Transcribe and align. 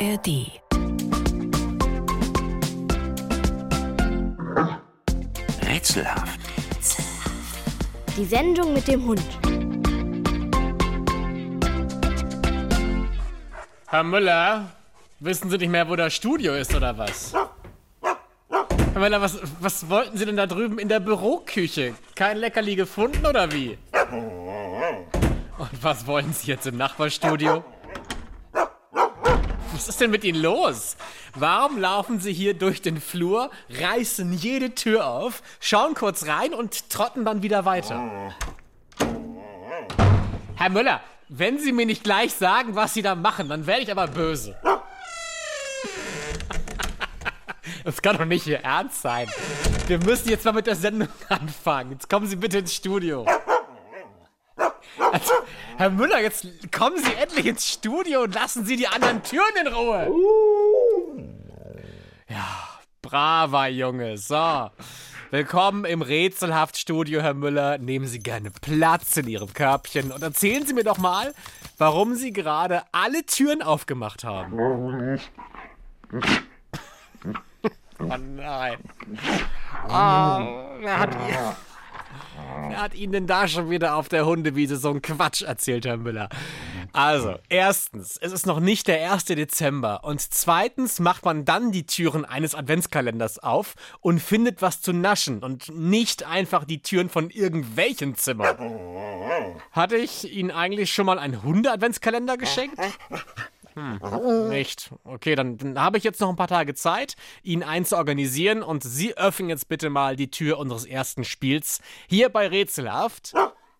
ARD. 0.00 0.60
Rätselhaft. 5.66 6.40
Die 8.16 8.24
Sendung 8.24 8.74
mit 8.74 8.86
dem 8.86 9.04
Hund. 9.04 9.22
Herr 13.88 14.04
Müller, 14.04 14.66
wissen 15.18 15.50
Sie 15.50 15.58
nicht 15.58 15.70
mehr, 15.70 15.88
wo 15.88 15.96
das 15.96 16.14
Studio 16.14 16.54
ist 16.54 16.72
oder 16.76 16.96
was? 16.96 17.32
Herr 17.32 19.00
Müller, 19.00 19.20
was, 19.20 19.40
was 19.58 19.88
wollten 19.88 20.16
Sie 20.16 20.26
denn 20.26 20.36
da 20.36 20.46
drüben 20.46 20.78
in 20.78 20.88
der 20.88 21.00
Büroküche? 21.00 21.94
Kein 22.14 22.36
Leckerli 22.36 22.76
gefunden 22.76 23.26
oder 23.26 23.50
wie? 23.50 23.76
Und 25.58 25.82
was 25.82 26.06
wollen 26.06 26.32
Sie 26.32 26.52
jetzt 26.52 26.68
im 26.68 26.76
Nachbarstudio? 26.76 27.64
Was 29.78 29.86
ist 29.86 30.00
denn 30.00 30.10
mit 30.10 30.24
Ihnen 30.24 30.42
los? 30.42 30.96
Warum 31.36 31.78
laufen 31.78 32.18
Sie 32.18 32.32
hier 32.32 32.54
durch 32.54 32.82
den 32.82 33.00
Flur, 33.00 33.48
reißen 33.70 34.32
jede 34.32 34.74
Tür 34.74 35.06
auf, 35.06 35.40
schauen 35.60 35.94
kurz 35.94 36.26
rein 36.26 36.52
und 36.52 36.90
trotten 36.90 37.24
dann 37.24 37.44
wieder 37.44 37.64
weiter? 37.64 38.34
Herr 40.56 40.70
Müller, 40.70 41.00
wenn 41.28 41.60
Sie 41.60 41.70
mir 41.70 41.86
nicht 41.86 42.02
gleich 42.02 42.34
sagen, 42.34 42.74
was 42.74 42.92
Sie 42.92 43.02
da 43.02 43.14
machen, 43.14 43.48
dann 43.48 43.68
werde 43.68 43.82
ich 43.82 43.92
aber 43.92 44.08
böse. 44.08 44.56
Das 47.84 48.02
kann 48.02 48.18
doch 48.18 48.24
nicht 48.24 48.46
Ihr 48.46 48.58
Ernst 48.58 49.00
sein. 49.00 49.28
Wir 49.86 49.98
müssen 49.98 50.28
jetzt 50.28 50.44
mal 50.44 50.52
mit 50.52 50.66
der 50.66 50.74
Sendung 50.74 51.08
anfangen. 51.28 51.92
Jetzt 51.92 52.10
kommen 52.10 52.26
Sie 52.26 52.36
bitte 52.36 52.58
ins 52.58 52.74
Studio. 52.74 53.24
Also, 54.98 55.32
Herr 55.76 55.90
Müller, 55.90 56.20
jetzt 56.20 56.46
kommen 56.72 56.98
Sie 57.02 57.14
endlich 57.14 57.46
ins 57.46 57.68
Studio 57.68 58.22
und 58.22 58.34
lassen 58.34 58.64
Sie 58.64 58.76
die 58.76 58.88
anderen 58.88 59.22
Türen 59.22 59.54
in 59.60 59.66
Ruhe. 59.68 60.08
Ja, 62.28 62.68
braver 63.02 63.68
Junge. 63.68 64.18
So. 64.18 64.70
Willkommen 65.30 65.84
im 65.84 66.00
Rätselhaft-Studio, 66.00 67.20
Herr 67.20 67.34
Müller. 67.34 67.76
Nehmen 67.76 68.06
Sie 68.06 68.18
gerne 68.18 68.50
Platz 68.50 69.16
in 69.18 69.28
Ihrem 69.28 69.52
Körbchen 69.52 70.10
und 70.10 70.22
erzählen 70.22 70.64
Sie 70.66 70.72
mir 70.72 70.84
doch 70.84 70.96
mal, 70.96 71.34
warum 71.76 72.14
Sie 72.14 72.32
gerade 72.32 72.82
alle 72.92 73.26
Türen 73.26 73.60
aufgemacht 73.60 74.24
haben. 74.24 74.58
Oh 78.00 78.16
nein. 78.16 78.78
Oh, 79.86 79.90
wer 80.80 80.98
hat, 80.98 81.14
wer 82.68 82.82
hat 82.82 82.94
Ihnen 82.94 83.12
denn 83.12 83.26
da 83.26 83.48
schon 83.48 83.70
wieder 83.70 83.96
auf 83.96 84.08
der 84.08 84.26
Hundewiese 84.26 84.76
so 84.76 84.90
einen 84.90 85.02
Quatsch 85.02 85.42
erzählt, 85.42 85.86
Herr 85.86 85.96
Müller? 85.96 86.28
Also, 86.92 87.36
erstens, 87.48 88.16
es 88.16 88.32
ist 88.32 88.46
noch 88.46 88.60
nicht 88.60 88.88
der 88.88 89.12
1. 89.12 89.26
Dezember. 89.26 90.04
Und 90.04 90.20
zweitens 90.20 91.00
macht 91.00 91.24
man 91.24 91.44
dann 91.44 91.72
die 91.72 91.86
Türen 91.86 92.24
eines 92.24 92.54
Adventskalenders 92.54 93.38
auf 93.38 93.74
und 94.00 94.20
findet 94.20 94.62
was 94.62 94.80
zu 94.80 94.92
naschen 94.92 95.42
und 95.42 95.68
nicht 95.68 96.24
einfach 96.24 96.64
die 96.64 96.82
Türen 96.82 97.08
von 97.08 97.30
irgendwelchen 97.30 98.16
Zimmern. 98.16 98.56
Hatte 99.72 99.96
ich 99.96 100.32
Ihnen 100.32 100.50
eigentlich 100.50 100.92
schon 100.92 101.06
mal 101.06 101.18
einen 101.18 101.42
Hunde-Adventskalender 101.42 102.36
geschenkt? 102.36 102.78
Hm, 103.78 104.48
nicht. 104.48 104.90
Okay, 105.04 105.34
dann, 105.34 105.56
dann 105.56 105.80
habe 105.80 105.98
ich 105.98 106.04
jetzt 106.04 106.20
noch 106.20 106.28
ein 106.28 106.36
paar 106.36 106.48
Tage 106.48 106.74
Zeit, 106.74 107.14
ihn 107.42 107.62
einzuorganisieren 107.62 108.62
und 108.62 108.82
Sie 108.82 109.16
öffnen 109.16 109.48
jetzt 109.48 109.68
bitte 109.68 109.88
mal 109.90 110.16
die 110.16 110.30
Tür 110.30 110.58
unseres 110.58 110.84
ersten 110.84 111.24
Spiels 111.24 111.80
hier 112.08 112.28
bei 112.28 112.48
Rätselhaft. 112.48 113.34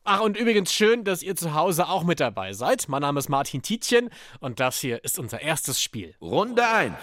Ach, 0.04 0.20
und 0.20 0.38
übrigens 0.38 0.72
schön, 0.72 1.04
dass 1.04 1.22
ihr 1.22 1.36
zu 1.36 1.54
Hause 1.54 1.88
auch 1.88 2.04
mit 2.04 2.20
dabei 2.20 2.52
seid. 2.52 2.88
Mein 2.88 3.02
Name 3.02 3.18
ist 3.18 3.28
Martin 3.28 3.60
Tietjen 3.60 4.08
und 4.40 4.60
das 4.60 4.78
hier 4.80 5.04
ist 5.04 5.18
unser 5.18 5.42
erstes 5.42 5.82
Spiel. 5.82 6.14
Runde 6.20 6.66
1. 6.66 6.94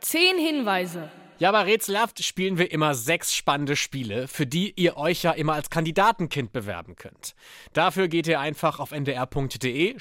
Zehn 0.00 0.36
Hinweise. 0.36 1.08
Ja, 1.38 1.52
bei 1.52 1.64
Rätselhaft 1.64 2.24
spielen 2.24 2.56
wir 2.56 2.72
immer 2.72 2.94
sechs 2.94 3.34
spannende 3.34 3.76
Spiele, 3.76 4.26
für 4.26 4.46
die 4.46 4.72
ihr 4.74 4.96
euch 4.96 5.22
ja 5.22 5.32
immer 5.32 5.52
als 5.52 5.68
Kandidatenkind 5.68 6.50
bewerben 6.50 6.96
könnt. 6.96 7.34
Dafür 7.74 8.08
geht 8.08 8.26
ihr 8.26 8.40
einfach 8.40 8.80
auf 8.80 8.90
ndr.de-mikado, 8.90 9.92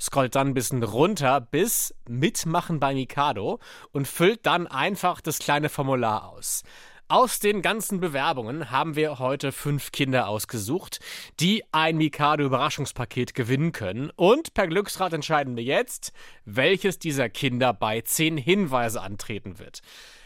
scrollt 0.00 0.34
dann 0.34 0.46
ein 0.46 0.54
bisschen 0.54 0.82
runter 0.82 1.42
bis 1.42 1.94
Mitmachen 2.08 2.80
bei 2.80 2.94
Mikado 2.94 3.60
und 3.92 4.08
füllt 4.08 4.46
dann 4.46 4.66
einfach 4.66 5.20
das 5.20 5.38
kleine 5.38 5.68
Formular 5.68 6.26
aus. 6.26 6.62
Aus 7.08 7.40
den 7.40 7.60
ganzen 7.60 8.00
Bewerbungen 8.00 8.70
haben 8.70 8.96
wir 8.96 9.18
heute 9.18 9.52
fünf 9.52 9.92
Kinder 9.92 10.28
ausgesucht, 10.28 11.00
die 11.40 11.62
ein 11.70 11.98
Mikado 11.98 12.44
Überraschungspaket 12.44 13.34
gewinnen 13.34 13.72
können. 13.72 14.10
Und 14.16 14.54
per 14.54 14.66
Glücksrad 14.66 15.12
entscheiden 15.12 15.56
wir 15.56 15.62
jetzt, 15.62 16.12
welches 16.44 16.98
dieser 16.98 17.28
Kinder 17.28 17.74
bei 17.74 18.00
zehn 18.00 18.38
Hinweise 18.38 19.02
antreten 19.02 19.58
wird. 19.58 19.82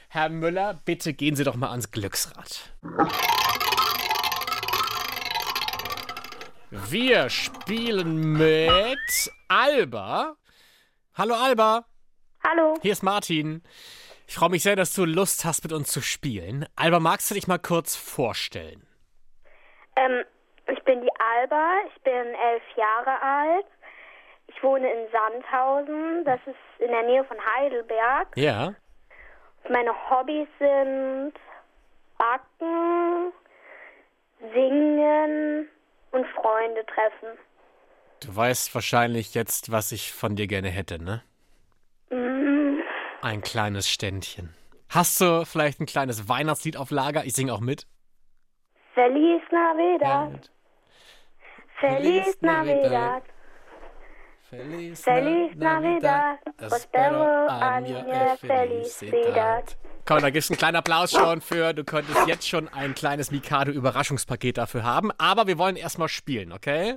Herr 0.09 0.29
Müller, 0.29 0.81
bitte 0.85 1.13
gehen 1.13 1.35
Sie 1.35 1.45
doch 1.45 1.57
mal 1.57 1.71
ans 1.71 1.91
Glücksrad. 1.91 2.73
Wir 6.71 7.31
spielen 7.31 8.33
mit 8.33 9.33
Alba. 9.49 10.37
Hallo 11.15 11.35
Alba. 11.35 11.87
Hallo. 12.45 12.79
Hier 12.83 12.93
ist 12.93 13.03
Martin. 13.03 13.63
Ich 14.27 14.35
freue 14.35 14.51
mich 14.51 14.63
sehr, 14.63 14.77
dass 14.77 14.93
du 14.93 15.05
Lust 15.05 15.45
hast, 15.45 15.63
mit 15.63 15.73
uns 15.73 15.91
zu 15.91 16.01
spielen. 16.01 16.67
Alba, 16.75 17.01
magst 17.01 17.31
du 17.31 17.35
dich 17.35 17.47
mal 17.47 17.59
kurz 17.59 17.95
vorstellen? 17.97 18.87
Ähm, 19.97 20.25
ich 20.67 20.83
bin 20.85 21.01
die 21.01 21.11
Alba, 21.19 21.73
ich 21.89 22.03
bin 22.03 22.13
elf 22.13 22.63
Jahre 22.77 23.23
alt. 23.23 23.67
Ich 24.49 24.63
wohne 24.63 24.91
in 24.91 25.07
Sandhausen, 25.11 26.25
das 26.25 26.41
ist 26.47 26.81
in 26.81 26.89
der 26.89 27.03
Nähe 27.03 27.25
von 27.25 27.37
Heidelberg. 27.57 28.37
Ja. 28.37 28.75
Meine 29.69 29.93
Hobbys 30.11 30.49
sind 30.59 31.33
Backen, 32.19 33.33
Singen 34.55 35.69
und 36.13 36.27
Freunde 36.29 36.85
treffen. 36.87 37.39
Du 38.21 38.35
weißt 38.35 38.75
wahrscheinlich 38.75 39.35
jetzt, 39.35 39.71
was 39.71 39.93
ich 39.93 40.13
von 40.13 40.37
dir 40.37 40.47
gerne 40.47 40.69
hätte, 40.69 41.03
ne? 41.03 41.23
Mm, 42.11 42.56
Ein 43.27 43.43
kleines 43.43 43.89
Ständchen. 43.89 44.55
Hast 44.89 45.21
du 45.21 45.45
vielleicht 45.45 45.81
ein 45.81 45.87
kleines 45.87 46.29
Weihnachtslied 46.29 46.77
auf 46.77 46.93
Lager? 46.93 47.25
Ich 47.25 47.33
singe 47.33 47.53
auch 47.53 47.59
mit. 47.59 47.89
Feliz 48.95 49.43
Navidad, 49.51 50.31
mit. 50.31 50.51
Feliz 51.81 52.41
Navidad, 52.41 53.25
Feliz, 54.49 55.03
Feliz 55.03 55.57
Navidad, 55.57 56.39
Prospero 56.57 57.49
año 57.49 58.37
felicidad. 58.37 59.77
Komm, 60.05 60.21
da 60.21 60.31
gibt's 60.31 60.49
einen 60.49 60.59
kleinen 60.59 60.77
Applaus 60.77 61.11
schon 61.11 61.41
für. 61.41 61.73
Du 61.75 61.83
könntest 61.83 62.29
jetzt 62.29 62.49
schon 62.49 62.69
ein 62.69 62.95
kleines 62.95 63.33
Mikado-Überraschungspaket 63.33 64.57
dafür 64.57 64.85
haben. 64.85 65.11
Aber 65.19 65.49
wir 65.49 65.59
wollen 65.59 65.75
erstmal 65.75 66.09
spielen, 66.09 66.53
okay? 66.53 66.95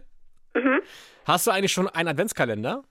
Hast 1.25 1.47
du 1.47 1.51
eigentlich 1.51 1.73
schon 1.73 1.88
einen 1.88 2.09
Adventskalender? 2.09 2.84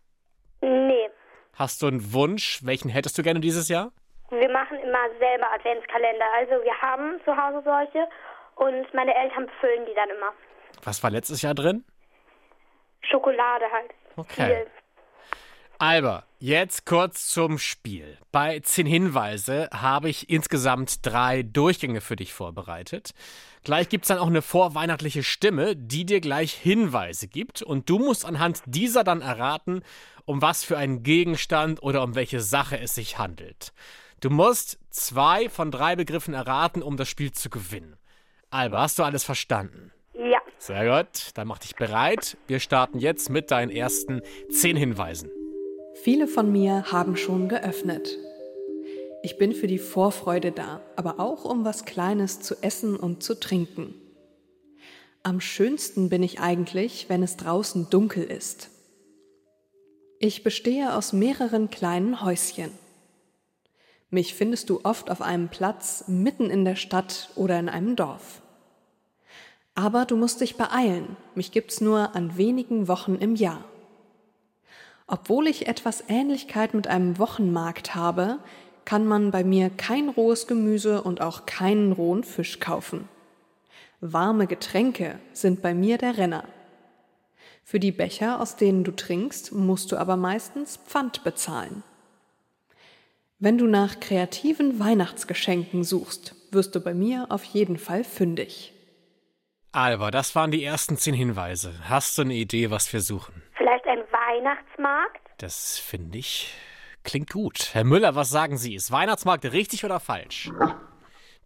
Hast 1.59 1.83
du 1.83 1.89
einen 1.89 2.13
Wunsch? 2.13 2.61
Welchen 2.63 2.89
hättest 2.89 3.19
du 3.19 3.23
gerne 3.23 3.41
dieses 3.41 3.69
Jahr? 3.69 3.91
wir 4.31 4.51
machen 4.51 4.79
immer 4.79 5.09
selber 5.19 5.51
Adventskalender. 5.53 6.27
Also 6.37 6.63
wir 6.63 6.81
haben 6.81 7.21
zu 7.25 7.37
Hause 7.37 7.63
solche 7.65 8.07
und 8.57 8.93
meine 8.95 9.15
Eltern 9.15 9.47
befüllen 9.47 9.87
die 9.87 9.95
dann 9.95 10.11
immer. 10.11 10.33
Was 10.85 11.03
war 11.03 11.11
letztes 11.11 11.43
Jahr 11.43 11.55
drin? 11.55 11.85
Schokolade 13.03 13.65
halt. 13.73 13.91
Okay. 14.17 14.47
Viel. 14.47 14.67
Alba, 15.79 16.25
jetzt 16.39 16.87
kurz 16.87 17.29
zum 17.29 17.59
Spiel. 17.59 18.19
Bei 18.33 18.61
10 18.61 18.87
Hinweise 18.87 19.69
habe 19.73 20.09
ich 20.09 20.31
insgesamt 20.31 21.05
drei 21.05 21.43
Durchgänge 21.43 22.01
für 22.01 22.17
dich 22.17 22.33
vorbereitet. 22.33 23.13
Gleich 23.65 23.89
gibt 23.89 24.05
es 24.05 24.09
dann 24.09 24.19
auch 24.19 24.29
eine 24.29 24.43
vorweihnachtliche 24.43 25.23
Stimme, 25.23 25.77
die 25.77 26.07
dir 26.07 26.21
gleich 26.21 26.53
Hinweise 26.53 27.29
gibt. 27.29 27.63
Und 27.63 27.91
du 27.91 27.99
musst 27.99 28.25
anhand 28.25 28.63
dieser 28.67 29.05
dann 29.05 29.21
erraten, 29.21 29.83
um 30.25 30.43
was 30.43 30.65
für 30.65 30.79
einen 30.79 31.03
Gegenstand 31.03 31.83
oder 31.83 32.03
um 32.03 32.15
welche 32.15 32.41
Sache 32.41 32.79
es 32.79 32.95
sich 32.95 33.19
handelt. 33.19 33.73
Du 34.21 34.31
musst 34.31 34.79
zwei 34.91 35.49
von 35.49 35.71
drei 35.71 35.97
Begriffen 35.97 36.35
erraten, 36.35 36.83
um 36.83 36.97
das 36.97 37.09
Spiel 37.09 37.33
zu 37.33 37.51
gewinnen. 37.51 37.97
Alba, 38.51 38.83
hast 38.83 38.99
du 38.99 39.03
alles 39.03 39.25
verstanden? 39.25 39.93
Ja. 40.15 40.39
Sehr 40.59 40.85
gut, 40.85 41.31
dann 41.35 41.47
mach 41.47 41.59
dich 41.59 41.77
bereit. 41.77 42.37
Wir 42.49 42.59
starten 42.59 42.99
jetzt 42.99 43.31
mit 43.31 43.51
deinen 43.51 43.71
ersten 43.71 44.21
10 44.51 44.77
Hinweisen. 44.77 45.31
Viele 46.03 46.29
von 46.29 46.53
mir 46.53 46.93
haben 46.93 47.17
schon 47.17 47.49
geöffnet. 47.49 48.19
Ich 49.25 49.37
bin 49.37 49.53
für 49.53 49.67
die 49.67 49.79
Vorfreude 49.79 50.53
da, 50.53 50.81
aber 50.95 51.19
auch 51.19 51.45
um 51.45 51.65
was 51.65 51.85
Kleines 51.85 52.41
zu 52.41 52.55
essen 52.63 52.97
und 52.97 53.23
zu 53.23 53.39
trinken. 53.39 53.95
Am 55.25 55.41
schönsten 55.41 56.09
bin 56.09 56.23
ich 56.23 56.39
eigentlich, 56.39 57.09
wenn 57.09 57.23
es 57.25 57.37
draußen 57.37 57.91
dunkel 57.91 58.23
ist. 58.23 58.71
Ich 60.21 60.45
bestehe 60.45 60.95
aus 60.95 61.13
mehreren 61.13 61.69
kleinen 61.69 62.23
Häuschen. 62.23 62.71
Mich 64.11 64.35
findest 64.35 64.71
du 64.71 64.81
oft 64.85 65.11
auf 65.11 65.21
einem 65.21 65.49
Platz 65.49 66.05
mitten 66.07 66.49
in 66.49 66.65
der 66.65 66.77
Stadt 66.77 67.31
oder 67.35 67.59
in 67.59 67.69
einem 67.69 67.97
Dorf. 67.97 68.41
Aber 69.75 70.05
du 70.07 70.17
musst 70.17 70.41
dich 70.41 70.57
beeilen, 70.57 71.17
mich 71.35 71.51
gibt's 71.51 71.81
nur 71.81 72.15
an 72.15 72.37
wenigen 72.37 72.87
Wochen 72.87 73.17
im 73.17 73.35
Jahr. 73.35 73.65
Obwohl 75.11 75.47
ich 75.47 75.67
etwas 75.67 76.05
Ähnlichkeit 76.07 76.75
mit 76.75 76.87
einem 76.87 77.19
Wochenmarkt 77.19 77.95
habe, 77.95 78.39
kann 78.85 79.07
man 79.07 79.31
bei 79.31 79.43
mir 79.43 79.71
kein 79.71 80.11
rohes 80.11 80.47
Gemüse 80.47 81.03
und 81.03 81.23
auch 81.23 81.47
keinen 81.47 81.93
rohen 81.93 82.25
Fisch 82.25 82.61
kaufen. 82.61 83.09
Warme 84.01 84.47
Getränke 84.47 85.19
sind 85.33 85.63
bei 85.63 85.75
mir 85.75 85.99
der 85.99 86.19
Renner. 86.19 86.45
Für 87.65 87.81
die 87.81 87.91
Becher, 87.91 88.41
aus 88.41 88.57
denen 88.57 88.85
du 88.85 88.93
trinkst, 88.93 89.53
musst 89.53 89.93
du 89.93 89.97
aber 89.97 90.17
meistens 90.17 90.79
Pfand 90.87 91.25
bezahlen. 91.25 91.83
Wenn 93.39 93.57
du 93.57 93.67
nach 93.67 94.01
kreativen 94.01 94.79
Weihnachtsgeschenken 94.79 95.85
suchst, 95.85 96.35
wirst 96.51 96.75
du 96.75 96.81
bei 96.81 96.93
mir 96.93 97.27
auf 97.31 97.45
jeden 97.45 97.79
Fall 97.79 98.05
fündig. 98.05 98.75
Alba, 99.73 100.11
das 100.11 100.35
waren 100.35 100.51
die 100.51 100.65
ersten 100.65 100.97
zehn 100.97 101.15
Hinweise. 101.15 101.73
Hast 101.85 102.17
du 102.19 102.23
eine 102.23 102.35
Idee, 102.35 102.71
was 102.71 102.93
wir 102.93 103.01
suchen? 103.01 103.43
Weihnachtsmarkt? 104.29 105.27
Das 105.39 105.79
finde 105.79 106.19
ich 106.19 106.53
klingt 107.03 107.31
gut. 107.31 107.71
Herr 107.73 107.85
Müller, 107.85 108.15
was 108.15 108.29
sagen 108.29 108.59
Sie? 108.59 108.75
Ist 108.75 108.91
Weihnachtsmarkt 108.91 109.51
richtig 109.51 109.87
oder 109.87 110.01
falsch? 110.01 110.51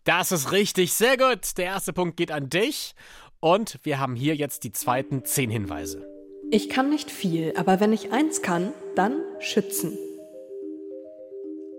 Das 0.03 0.33
ist 0.33 0.51
richtig, 0.51 0.93
sehr 0.93 1.17
gut. 1.17 1.57
Der 1.57 1.67
erste 1.67 1.93
Punkt 1.93 2.17
geht 2.17 2.33
an 2.33 2.49
dich. 2.49 2.97
Und 3.39 3.79
wir 3.85 4.01
haben 4.01 4.17
hier 4.17 4.35
jetzt 4.35 4.65
die 4.65 4.73
zweiten 4.73 5.25
zehn 5.25 5.51
Hinweise. 5.51 6.05
Ich 6.51 6.69
kann 6.69 6.91
nicht 6.91 7.13
viel, 7.13 7.55
aber 7.57 7.79
wenn 7.79 7.93
ich 7.93 8.13
eins 8.13 8.43
kann, 8.43 8.73
dann 8.97 9.23
schützen. 9.39 9.97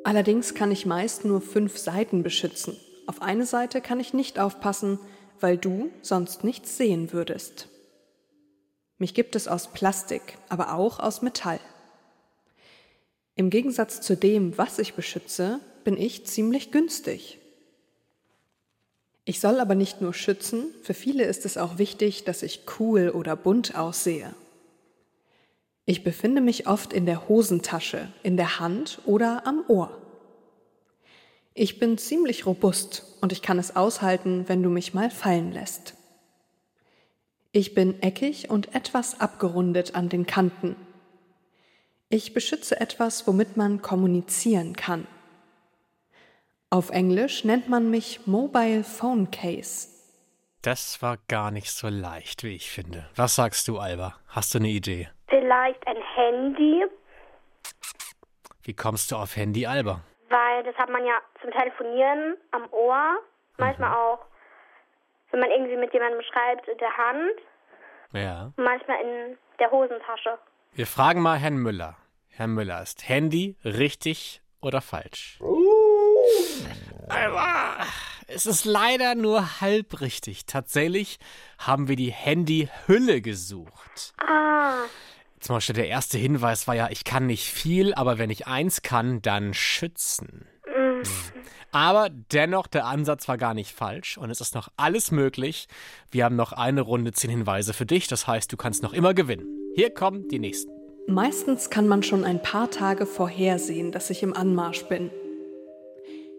Allerdings 0.06 0.54
kann 0.56 0.72
ich 0.72 0.86
meist 0.86 1.26
nur 1.26 1.42
fünf 1.42 1.78
Seiten 1.78 2.24
beschützen. 2.24 2.78
Auf 3.08 3.22
eine 3.22 3.46
Seite 3.46 3.82
kann 3.82 4.00
ich 4.00 4.14
nicht 4.14 4.40
aufpassen, 4.40 5.00
weil 5.42 5.58
du 5.58 5.92
sonst 6.02 6.46
nichts 6.46 6.78
sehen 6.78 7.12
würdest. 7.12 7.68
Mich 8.98 9.14
gibt 9.14 9.36
es 9.36 9.48
aus 9.48 9.72
Plastik, 9.74 10.38
aber 10.50 10.76
auch 10.76 11.00
aus 11.00 11.22
Metall. 11.22 11.60
Im 13.36 13.50
Gegensatz 13.50 14.02
zu 14.02 14.16
dem, 14.16 14.58
was 14.58 14.80
ich 14.80 14.94
beschütze, 14.94 15.60
bin 15.84 15.98
ich 15.98 16.26
ziemlich 16.26 16.72
günstig. 16.72 17.40
Ich 19.26 19.40
soll 19.40 19.60
aber 19.60 19.76
nicht 19.76 20.02
nur 20.02 20.14
schützen, 20.14 20.66
für 20.84 20.94
viele 20.94 21.24
ist 21.24 21.46
es 21.46 21.58
auch 21.58 21.78
wichtig, 21.78 22.26
dass 22.26 22.44
ich 22.44 22.66
cool 22.80 23.10
oder 23.10 23.36
bunt 23.36 23.76
aussehe. 23.76 24.36
Ich 25.86 26.04
befinde 26.04 26.42
mich 26.42 26.68
oft 26.68 26.94
in 26.94 27.06
der 27.06 27.28
Hosentasche, 27.28 28.08
in 28.22 28.38
der 28.38 28.60
Hand 28.60 29.02
oder 29.06 29.48
am 29.48 29.64
Ohr. 29.68 29.98
Ich 31.54 31.80
bin 31.80 31.98
ziemlich 31.98 32.46
robust 32.46 33.04
und 33.22 33.32
ich 33.32 33.42
kann 33.42 33.60
es 33.60 33.76
aushalten, 33.76 34.46
wenn 34.48 34.64
du 34.64 34.70
mich 34.70 34.94
mal 34.94 35.10
fallen 35.10 35.52
lässt. 35.52 35.96
Ich 37.56 37.76
bin 37.76 38.02
eckig 38.02 38.50
und 38.50 38.74
etwas 38.74 39.22
abgerundet 39.22 39.94
an 39.94 40.10
den 40.10 40.26
Kanten. 40.26 40.76
Ich 42.10 42.34
beschütze 42.34 42.80
etwas, 42.82 43.28
womit 43.28 43.58
man 43.58 43.82
kommunizieren 43.84 44.76
kann. 44.76 45.08
Auf 46.72 46.90
Englisch 46.90 47.44
nennt 47.44 47.70
man 47.70 47.92
mich 47.92 48.26
Mobile 48.26 48.84
Phone 48.84 49.30
Case. 49.30 49.88
Das 50.64 51.00
war 51.04 51.18
gar 51.28 51.52
nicht 51.52 51.70
so 51.70 51.90
leicht, 51.90 52.44
wie 52.44 52.56
ich 52.56 52.72
finde. 52.72 53.08
Was 53.16 53.36
sagst 53.36 53.68
du, 53.68 53.78
Alba? 53.78 54.16
Hast 54.30 54.56
du 54.56 54.58
eine 54.58 54.70
Idee? 54.70 55.10
Vielleicht 55.28 55.86
ein 55.86 55.98
Handy, 56.16 56.86
Wie 58.64 58.74
kommst 58.74 59.12
du 59.12 59.16
auf 59.18 59.36
Handy, 59.36 59.68
Alba? 59.68 60.02
weil 60.30 60.64
das 60.64 60.76
hat 60.78 60.90
man 60.90 61.06
ja 61.06 61.20
zum 61.42 61.52
Telefonieren 61.52 62.36
am 62.50 62.64
Ohr, 62.72 63.18
manchmal 63.60 63.94
auch, 63.96 64.26
wenn 65.34 65.40
man 65.40 65.50
irgendwie 65.52 65.76
mit 65.78 65.92
jemandem 65.94 66.22
schreibt, 66.22 66.68
in 66.68 66.78
der 66.78 66.96
Hand, 66.96 67.40
Ja. 68.14 68.54
manchmal 68.56 69.02
in 69.02 69.38
der 69.60 69.72
Hosentasche. 69.72 70.38
Wir 70.74 70.86
fragen 70.88 71.22
mal 71.22 71.38
Herrn 71.38 71.58
Müller. 71.58 71.98
Herr 72.30 72.48
Müller, 72.48 72.82
ist 72.82 73.10
Handy 73.10 73.58
richtig 73.66 74.42
oder 74.62 74.80
falsch? 74.82 75.40
Alba, 77.10 77.78
es 78.28 78.46
ist 78.46 78.66
leider 78.66 79.16
nur 79.16 79.62
halb 79.62 80.02
richtig. 80.02 80.46
Tatsächlich 80.46 81.20
haben 81.60 81.88
wir 81.88 81.96
die 81.96 82.12
Handyhülle 82.12 83.22
gesucht. 83.22 84.14
Ah, 84.26 84.84
Zum 85.40 85.56
Beispiel 85.58 85.76
der 85.76 85.88
erste 85.90 86.18
Hinweis 86.18 86.68
war 86.68 86.76
ja, 86.76 86.88
ich 86.90 87.04
kann 87.04 87.26
nicht 87.28 87.52
viel, 87.52 87.94
aber 87.96 88.18
wenn 88.18 88.30
ich 88.30 88.48
eins 88.48 88.82
kann, 88.82 89.22
dann 89.22 89.54
schützen. 89.54 90.48
Mhm. 90.66 91.04
Aber 91.74 92.10
dennoch, 92.10 92.68
der 92.68 92.86
Ansatz 92.86 93.28
war 93.28 93.40
gar 93.40 93.56
nicht 93.56 93.72
falsch 93.72 94.20
und 94.20 94.30
es 94.30 94.42
ist 94.42 94.54
noch 94.54 94.68
alles 94.78 95.10
möglich. 95.10 95.68
Wir 96.12 96.24
haben 96.26 96.36
noch 96.36 96.54
eine 96.54 96.82
Runde 96.82 97.14
zehn 97.14 97.32
Hinweise 97.32 97.74
für 97.74 97.88
dich, 97.88 98.08
das 98.08 98.28
heißt, 98.28 98.54
du 98.54 98.58
kannst 98.58 98.84
noch 98.84 98.94
immer 98.94 99.16
gewinnen. 99.16 99.48
Hier 99.76 99.92
kommen 99.92 100.28
die 100.28 100.38
nächsten. 100.38 100.72
Meistens 101.08 101.72
kann 101.72 101.88
man 101.88 102.04
schon 102.04 102.24
ein 102.26 102.44
paar 102.44 102.70
Tage 102.70 103.08
vorhersehen, 103.08 103.92
dass 103.92 104.12
ich 104.12 104.22
im 104.22 104.36
Anmarsch 104.36 104.84
bin. 104.84 105.10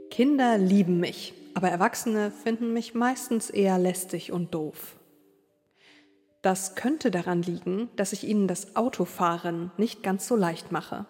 Kinder 0.08 0.56
lieben 0.56 1.00
mich, 1.00 1.34
aber 1.54 1.68
Erwachsene 1.68 2.30
finden 2.30 2.72
mich 2.72 2.94
meistens 2.94 3.50
eher 3.50 3.76
lästig 3.76 4.30
und 4.30 4.54
doof. 4.54 4.96
Das 6.42 6.76
könnte 6.76 7.10
daran 7.10 7.42
liegen, 7.42 7.88
dass 7.96 8.12
ich 8.12 8.22
ihnen 8.22 8.46
das 8.46 8.76
Autofahren 8.76 9.72
nicht 9.78 10.04
ganz 10.04 10.28
so 10.28 10.36
leicht 10.36 10.70
mache. 10.70 11.06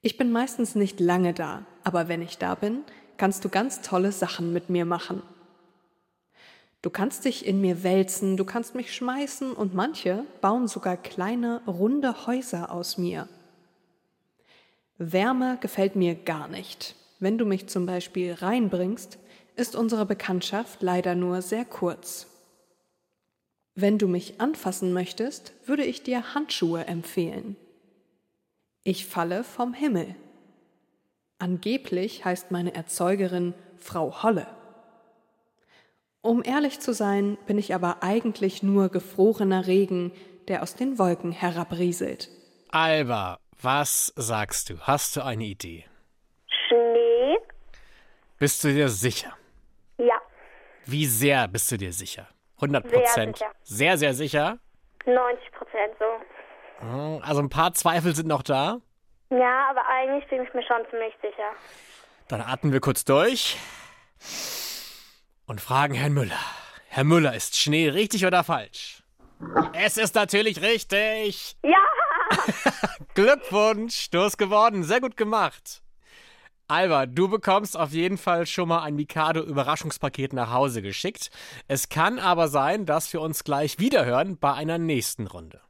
Ich 0.00 0.16
bin 0.16 0.32
meistens 0.32 0.74
nicht 0.74 1.00
lange 1.00 1.34
da, 1.34 1.66
aber 1.86 2.08
wenn 2.08 2.20
ich 2.20 2.36
da 2.36 2.56
bin, 2.56 2.82
kannst 3.16 3.44
du 3.44 3.48
ganz 3.48 3.80
tolle 3.80 4.10
Sachen 4.10 4.52
mit 4.52 4.70
mir 4.70 4.84
machen. 4.84 5.22
Du 6.82 6.90
kannst 6.90 7.24
dich 7.24 7.46
in 7.46 7.60
mir 7.60 7.84
wälzen, 7.84 8.36
du 8.36 8.44
kannst 8.44 8.74
mich 8.74 8.92
schmeißen 8.92 9.52
und 9.52 9.72
manche 9.72 10.24
bauen 10.40 10.66
sogar 10.66 10.96
kleine, 10.96 11.62
runde 11.64 12.26
Häuser 12.26 12.72
aus 12.72 12.98
mir. 12.98 13.28
Wärme 14.98 15.58
gefällt 15.60 15.94
mir 15.94 16.16
gar 16.16 16.48
nicht. 16.48 16.96
Wenn 17.20 17.38
du 17.38 17.46
mich 17.46 17.68
zum 17.68 17.86
Beispiel 17.86 18.32
reinbringst, 18.32 19.18
ist 19.54 19.76
unsere 19.76 20.06
Bekanntschaft 20.06 20.82
leider 20.82 21.14
nur 21.14 21.40
sehr 21.40 21.64
kurz. 21.64 22.26
Wenn 23.76 23.96
du 23.96 24.08
mich 24.08 24.40
anfassen 24.40 24.92
möchtest, 24.92 25.52
würde 25.66 25.84
ich 25.84 26.02
dir 26.02 26.34
Handschuhe 26.34 26.84
empfehlen. 26.86 27.54
Ich 28.82 29.06
falle 29.06 29.44
vom 29.44 29.72
Himmel. 29.72 30.16
Angeblich 31.38 32.24
heißt 32.24 32.50
meine 32.50 32.74
Erzeugerin 32.74 33.54
Frau 33.78 34.22
Holle. 34.22 34.46
Um 36.22 36.42
ehrlich 36.42 36.80
zu 36.80 36.92
sein, 36.92 37.36
bin 37.46 37.58
ich 37.58 37.74
aber 37.74 38.02
eigentlich 38.02 38.62
nur 38.62 38.88
gefrorener 38.88 39.66
Regen, 39.66 40.12
der 40.48 40.62
aus 40.62 40.74
den 40.74 40.98
Wolken 40.98 41.30
herabrieselt. 41.32 42.28
Alba, 42.70 43.38
was 43.60 44.12
sagst 44.16 44.70
du? 44.70 44.80
Hast 44.80 45.14
du 45.16 45.20
eine 45.24 45.44
Idee? 45.44 45.84
Schnee? 46.68 47.36
Bist 48.38 48.64
du 48.64 48.68
dir 48.72 48.88
sicher? 48.88 49.32
Ja, 49.98 50.20
Wie 50.84 51.06
sehr 51.06 51.48
bist 51.48 51.70
du 51.72 51.76
dir 51.76 51.92
sicher? 51.92 52.26
100 52.56 52.88
Sehr 52.88 52.98
Prozent. 53.00 53.36
sicher. 53.36 53.50
Sehr, 53.62 53.98
sehr 53.98 54.14
sicher. 54.14 54.58
90 55.04 55.52
Prozent 55.52 55.92
so. 55.98 56.84
Hm, 56.86 57.20
Also 57.22 57.40
ein 57.40 57.48
paar 57.50 57.72
Zweifel 57.74 58.14
sind 58.14 58.26
noch 58.28 58.42
da. 58.42 58.78
Ja, 59.30 59.68
aber 59.70 59.86
eigentlich 59.88 60.28
bin 60.28 60.42
ich 60.42 60.54
mir 60.54 60.62
schon 60.62 60.82
ziemlich 60.90 61.14
sicher. 61.20 61.50
Dann 62.28 62.40
atmen 62.40 62.72
wir 62.72 62.80
kurz 62.80 63.04
durch 63.04 63.56
und 65.46 65.60
fragen 65.60 65.94
Herrn 65.94 66.12
Müller. 66.12 66.40
Herr 66.88 67.04
Müller, 67.04 67.34
ist 67.34 67.56
Schnee 67.56 67.88
richtig 67.88 68.24
oder 68.24 68.44
falsch? 68.44 69.02
Es 69.74 69.96
ist 69.96 70.14
natürlich 70.14 70.62
richtig. 70.62 71.56
Ja! 71.62 71.76
Glückwunsch, 73.14 74.10
du 74.10 74.20
hast 74.20 74.38
gewonnen. 74.38 74.82
Sehr 74.82 75.00
gut 75.00 75.16
gemacht. 75.16 75.82
Alba, 76.68 77.06
du 77.06 77.28
bekommst 77.28 77.76
auf 77.76 77.90
jeden 77.92 78.18
Fall 78.18 78.46
schon 78.46 78.68
mal 78.68 78.82
ein 78.82 78.96
Mikado-Überraschungspaket 78.96 80.32
nach 80.32 80.52
Hause 80.52 80.82
geschickt. 80.82 81.30
Es 81.68 81.88
kann 81.88 82.18
aber 82.18 82.48
sein, 82.48 82.86
dass 82.86 83.12
wir 83.12 83.20
uns 83.20 83.44
gleich 83.44 83.78
wiederhören 83.78 84.36
bei 84.38 84.52
einer 84.52 84.78
nächsten 84.78 85.28
Runde. 85.28 85.60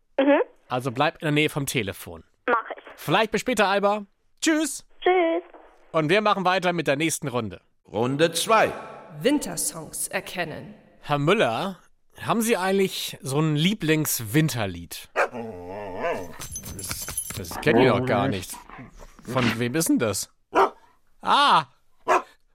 Also 0.69 0.91
bleib 0.91 1.15
in 1.17 1.21
der 1.27 1.33
Nähe 1.33 1.49
vom 1.51 1.67
Telefon. 1.67 2.25
Mach 2.47 2.71
ich. 2.76 2.76
Vielleicht 2.97 3.31
bis 3.31 3.43
später, 3.43 3.69
Alba. 3.69 4.07
Tschüss. 4.41 4.85
Tschüss. 5.01 5.43
Und 5.93 6.09
wir 6.09 6.21
machen 6.21 6.45
weiter 6.45 6.73
mit 6.73 6.87
der 6.87 6.97
nächsten 6.97 7.29
Runde. 7.29 7.61
Runde 7.87 8.33
2. 8.33 8.73
Wintersongs 9.21 10.09
erkennen. 10.09 10.75
Herr 11.01 11.19
Müller, 11.19 11.79
haben 12.21 12.43
Sie 12.43 12.57
eigentlich 12.57 13.17
so 13.23 13.39
ein 13.41 13.55
Lieblingswinterlied? 13.55 15.09
Das, 16.77 17.07
das 17.37 17.61
kenne 17.61 17.85
ich 17.85 17.91
doch 17.91 18.05
gar 18.05 18.29
nicht. 18.29 18.53
Von 19.23 19.59
wem 19.59 19.75
ist 19.75 19.89
denn 19.89 19.99
das? 19.99 20.31
Ah, 21.21 21.67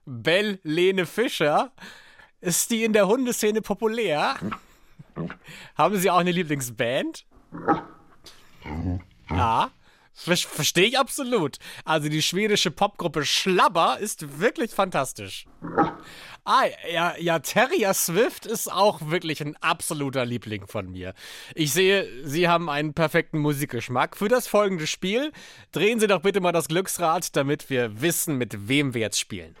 Bell 0.04 0.58
Lene 0.62 1.06
Fischer. 1.06 1.72
Ist 2.40 2.70
die 2.70 2.84
in 2.84 2.92
der 2.92 3.06
Hundeszene 3.06 3.62
populär? 3.62 4.34
Haben 5.76 5.96
Sie 5.96 6.10
auch 6.10 6.18
eine 6.18 6.32
Lieblingsband? 6.32 7.24
Ja, 9.30 9.70
ver 10.12 10.36
verstehe 10.36 10.86
ich 10.86 10.98
absolut. 10.98 11.58
Also 11.84 12.08
die 12.08 12.22
schwedische 12.22 12.70
Popgruppe 12.70 13.24
Schlabber 13.24 13.98
ist 13.98 14.40
wirklich 14.40 14.70
fantastisch. 14.70 15.46
Ah, 16.44 16.64
ja, 16.92 17.14
ja, 17.18 17.38
Terrier 17.38 17.94
Swift 17.94 18.46
ist 18.46 18.70
auch 18.70 19.10
wirklich 19.10 19.40
ein 19.40 19.56
absoluter 19.58 20.24
Liebling 20.24 20.66
von 20.66 20.90
mir. 20.90 21.14
Ich 21.54 21.72
sehe, 21.72 22.08
Sie 22.26 22.48
haben 22.48 22.68
einen 22.68 22.94
perfekten 22.94 23.38
Musikgeschmack. 23.38 24.16
Für 24.16 24.28
das 24.28 24.48
folgende 24.48 24.88
Spiel 24.88 25.32
drehen 25.70 26.00
Sie 26.00 26.08
doch 26.08 26.22
bitte 26.22 26.40
mal 26.40 26.52
das 26.52 26.66
Glücksrad, 26.66 27.36
damit 27.36 27.70
wir 27.70 28.00
wissen, 28.00 28.38
mit 28.38 28.68
wem 28.68 28.92
wir 28.92 29.02
jetzt 29.02 29.20
spielen. 29.20 29.54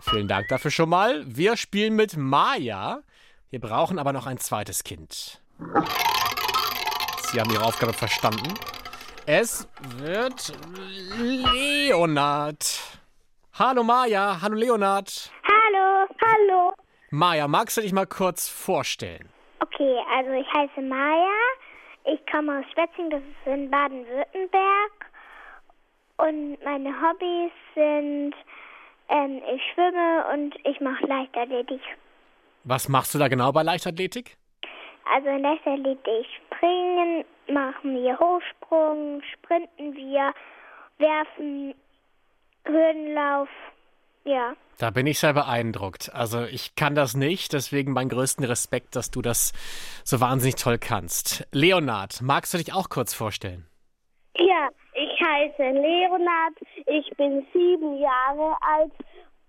Vielen 0.00 0.28
Dank 0.28 0.46
dafür 0.48 0.70
schon 0.70 0.90
mal. 0.90 1.24
Wir 1.26 1.56
spielen 1.56 1.96
mit 1.96 2.16
Maya. 2.16 3.02
Wir 3.50 3.60
brauchen 3.60 3.98
aber 3.98 4.12
noch 4.12 4.26
ein 4.26 4.38
zweites 4.38 4.84
Kind. 4.84 5.41
Sie 7.32 7.40
haben 7.40 7.50
Ihre 7.50 7.64
Aufgabe 7.64 7.92
verstanden. 7.92 8.54
Es 9.26 9.68
wird 9.98 10.52
Leonard. 11.18 12.80
Hallo 13.58 13.82
Maya, 13.82 14.38
hallo 14.42 14.56
Leonard. 14.56 15.30
Hallo, 15.44 16.08
hallo. 16.20 16.72
Maya, 17.10 17.46
magst 17.46 17.76
du 17.76 17.80
dich 17.82 17.92
mal 17.92 18.06
kurz 18.06 18.48
vorstellen? 18.48 19.28
Okay, 19.60 19.98
also 20.16 20.32
ich 20.32 20.46
heiße 20.52 20.80
Maja. 20.80 21.30
Ich 22.04 22.20
komme 22.30 22.58
aus 22.58 22.64
Spetzing, 22.72 23.10
das 23.10 23.20
ist 23.20 23.46
in 23.46 23.70
Baden-Württemberg. 23.70 24.92
Und 26.16 26.62
meine 26.64 26.90
Hobbys 27.00 27.52
sind, 27.74 28.34
ähm, 29.08 29.40
ich 29.54 29.62
schwimme 29.72 30.24
und 30.32 30.54
ich 30.64 30.80
mache 30.80 31.06
Leichtathletik. 31.06 31.80
Was 32.64 32.88
machst 32.88 33.14
du 33.14 33.18
da 33.18 33.28
genau 33.28 33.52
bei 33.52 33.62
Leichtathletik? 33.62 34.36
Also 35.04 35.28
in 35.28 35.42
Leichtathletik 35.42 36.26
springen, 36.36 37.24
machen 37.48 37.94
wir 37.94 38.18
Hochsprung, 38.18 39.22
sprinten 39.32 39.94
wir, 39.94 40.32
werfen, 40.98 41.74
Hürdenlauf, 42.64 43.48
ja. 44.24 44.54
Da 44.78 44.90
bin 44.90 45.06
ich 45.06 45.18
sehr 45.18 45.32
beeindruckt. 45.32 46.10
Also 46.14 46.44
ich 46.44 46.74
kann 46.76 46.94
das 46.94 47.14
nicht, 47.14 47.52
deswegen 47.52 47.92
meinen 47.92 48.08
größten 48.08 48.44
Respekt, 48.44 48.96
dass 48.96 49.10
du 49.10 49.22
das 49.22 49.52
so 50.04 50.20
wahnsinnig 50.20 50.56
toll 50.56 50.78
kannst. 50.78 51.46
Leonard, 51.52 52.20
magst 52.22 52.54
du 52.54 52.58
dich 52.58 52.72
auch 52.72 52.88
kurz 52.88 53.14
vorstellen? 53.14 53.66
Ja, 54.36 54.68
ich 54.94 55.20
heiße 55.20 55.62
Leonard, 55.62 56.54
ich 56.86 57.10
bin 57.16 57.46
sieben 57.52 57.98
Jahre 57.98 58.56
alt 58.60 58.92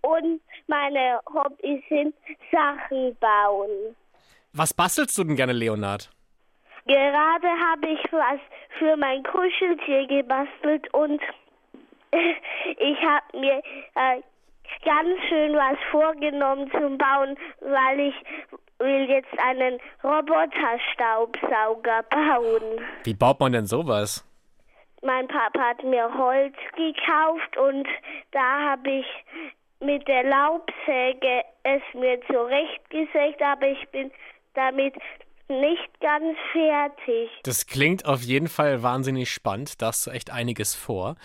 und 0.02 0.42
meine 0.68 1.20
Hobbys 1.34 1.82
sind 1.88 2.16
Sachen 2.52 3.16
bauen. 3.20 3.96
Was 4.56 4.72
bastelst 4.72 5.18
du 5.18 5.24
denn 5.24 5.36
gerne, 5.36 5.54
Leonard? 5.54 6.12
Gerade 6.86 7.48
habe 7.48 7.88
ich 7.88 8.04
was 8.12 8.40
für 8.78 8.96
mein 8.98 9.24
Kuscheltier 9.24 10.06
gebastelt 10.06 10.94
und 10.94 11.20
ich 12.12 13.02
habe 13.02 13.40
mir 13.40 13.64
äh, 13.96 14.22
ganz 14.86 15.20
schön 15.28 15.56
was 15.56 15.80
vorgenommen 15.90 16.70
zum 16.72 17.00
Bauen, 17.00 17.36
weil 17.62 18.00
ich 18.00 18.14
will 18.78 19.10
jetzt 19.10 19.34
einen 19.40 19.80
Roboterstaubsauger 20.04 22.04
bauen. 22.12 22.80
Wie 23.06 23.16
baut 23.16 23.40
man 23.40 23.54
denn 23.54 23.66
sowas? 23.66 24.24
Mein 25.02 25.28
Papa 25.28 25.70
hat 25.70 25.84
mir 25.84 26.16
Holz 26.16 26.54
gekauft 26.76 27.58
und 27.58 27.88
da 28.32 28.70
habe 28.70 28.92
ich 28.92 29.08
mit 29.80 30.08
der 30.08 30.24
Laubsäge 30.24 31.42
es 31.64 31.82
mir 31.94 32.22
zurechtgesägt, 32.28 33.42
aber 33.42 33.68
ich 33.68 33.90
bin 33.90 34.12
damit 34.54 34.96
nicht 35.50 36.00
ganz 36.00 36.38
fertig. 36.52 37.30
Das 37.44 37.68
klingt 37.68 38.06
auf 38.06 38.22
jeden 38.22 38.48
Fall 38.48 38.82
wahnsinnig 38.84 39.32
spannend. 39.32 39.82
Da 39.82 39.88
hast 39.88 40.08
du 40.08 40.12
echt 40.12 40.32
einiges 40.32 40.76
vor. 40.76 41.16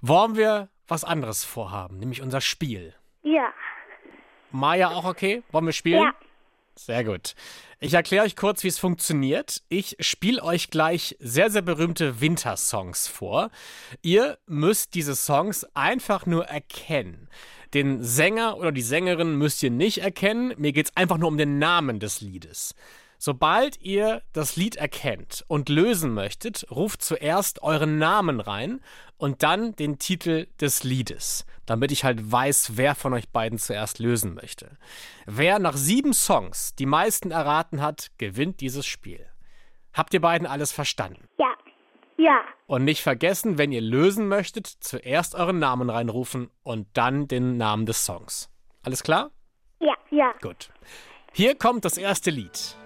Wollen 0.00 0.36
wir 0.36 0.68
was 0.88 1.04
anderes 1.04 1.44
vorhaben, 1.44 1.98
nämlich 1.98 2.22
unser 2.22 2.40
Spiel? 2.40 2.94
Ja. 3.22 3.52
Maya 4.50 4.90
auch 4.90 5.04
okay? 5.04 5.42
Wollen 5.50 5.66
wir 5.66 5.72
spielen? 5.72 6.02
Ja. 6.02 6.14
Sehr 6.78 7.04
gut. 7.04 7.34
Ich 7.80 7.94
erkläre 7.94 8.24
euch 8.24 8.36
kurz, 8.36 8.62
wie 8.62 8.68
es 8.68 8.78
funktioniert. 8.78 9.62
Ich 9.68 9.96
spiele 10.00 10.42
euch 10.42 10.70
gleich 10.70 11.16
sehr, 11.18 11.50
sehr 11.50 11.62
berühmte 11.62 12.20
Wintersongs 12.20 13.08
vor. 13.08 13.50
Ihr 14.02 14.38
müsst 14.46 14.94
diese 14.94 15.16
Songs 15.16 15.66
einfach 15.74 16.26
nur 16.26 16.46
erkennen. 16.46 17.28
Den 17.72 18.02
Sänger 18.02 18.58
oder 18.58 18.72
die 18.72 18.82
Sängerin 18.82 19.36
müsst 19.36 19.62
ihr 19.62 19.70
nicht 19.70 19.98
erkennen. 19.98 20.54
Mir 20.58 20.72
geht 20.72 20.86
es 20.86 20.96
einfach 20.96 21.16
nur 21.16 21.28
um 21.28 21.38
den 21.38 21.58
Namen 21.58 21.98
des 21.98 22.20
Liedes. 22.20 22.74
Sobald 23.18 23.80
ihr 23.80 24.22
das 24.34 24.56
Lied 24.56 24.76
erkennt 24.76 25.44
und 25.48 25.70
lösen 25.70 26.12
möchtet, 26.12 26.66
ruft 26.70 27.02
zuerst 27.02 27.62
euren 27.62 27.98
Namen 27.98 28.40
rein 28.40 28.80
und 29.18 29.42
dann 29.42 29.74
den 29.76 29.98
Titel 29.98 30.46
des 30.60 30.84
Liedes, 30.84 31.46
damit 31.64 31.92
ich 31.92 32.04
halt 32.04 32.30
weiß, 32.30 32.76
wer 32.76 32.94
von 32.94 33.14
euch 33.14 33.30
beiden 33.30 33.58
zuerst 33.58 33.98
lösen 33.98 34.34
möchte. 34.34 34.76
Wer 35.26 35.58
nach 35.58 35.76
sieben 35.76 36.12
Songs 36.12 36.74
die 36.74 36.86
meisten 36.86 37.30
erraten 37.30 37.80
hat, 37.80 38.08
gewinnt 38.18 38.60
dieses 38.60 38.86
Spiel. 38.86 39.26
Habt 39.92 40.12
ihr 40.14 40.20
beiden 40.20 40.46
alles 40.46 40.72
verstanden? 40.72 41.26
Ja. 41.38 41.54
Ja. 42.18 42.40
Und 42.66 42.84
nicht 42.84 43.02
vergessen, 43.02 43.58
wenn 43.58 43.72
ihr 43.72 43.80
lösen 43.82 44.28
möchtet, 44.28 44.66
zuerst 44.66 45.34
euren 45.34 45.58
Namen 45.58 45.90
reinrufen 45.90 46.50
und 46.62 46.88
dann 46.94 47.28
den 47.28 47.56
Namen 47.56 47.86
des 47.86 48.04
Songs. 48.04 48.50
Alles 48.82 49.02
klar? 49.02 49.30
Ja. 49.80 49.94
Ja. 50.10 50.32
Gut. 50.40 50.70
Hier 51.32 51.54
kommt 51.54 51.84
das 51.84 51.98
erste 51.98 52.30
Lied. 52.30 52.76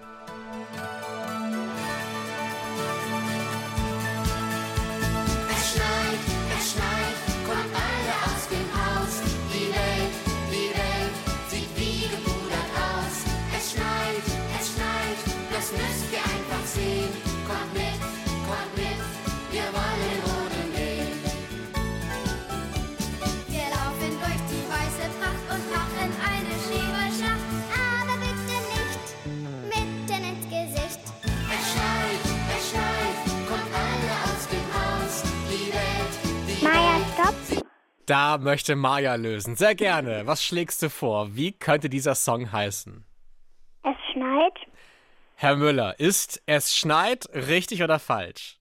Da 38.11 38.37
möchte 38.37 38.75
Maya 38.75 39.15
lösen. 39.15 39.55
Sehr 39.55 39.73
gerne. 39.73 40.27
Was 40.27 40.43
schlägst 40.43 40.83
du 40.83 40.89
vor? 40.89 41.33
Wie 41.33 41.53
könnte 41.53 41.89
dieser 41.89 42.13
Song 42.13 42.51
heißen? 42.51 43.05
Es 43.83 43.95
schneit. 44.11 44.53
Herr 45.35 45.55
Müller, 45.55 45.97
ist 45.97 46.41
es 46.45 46.75
schneit 46.75 47.29
richtig 47.33 47.83
oder 47.83 47.99
falsch? 47.99 48.59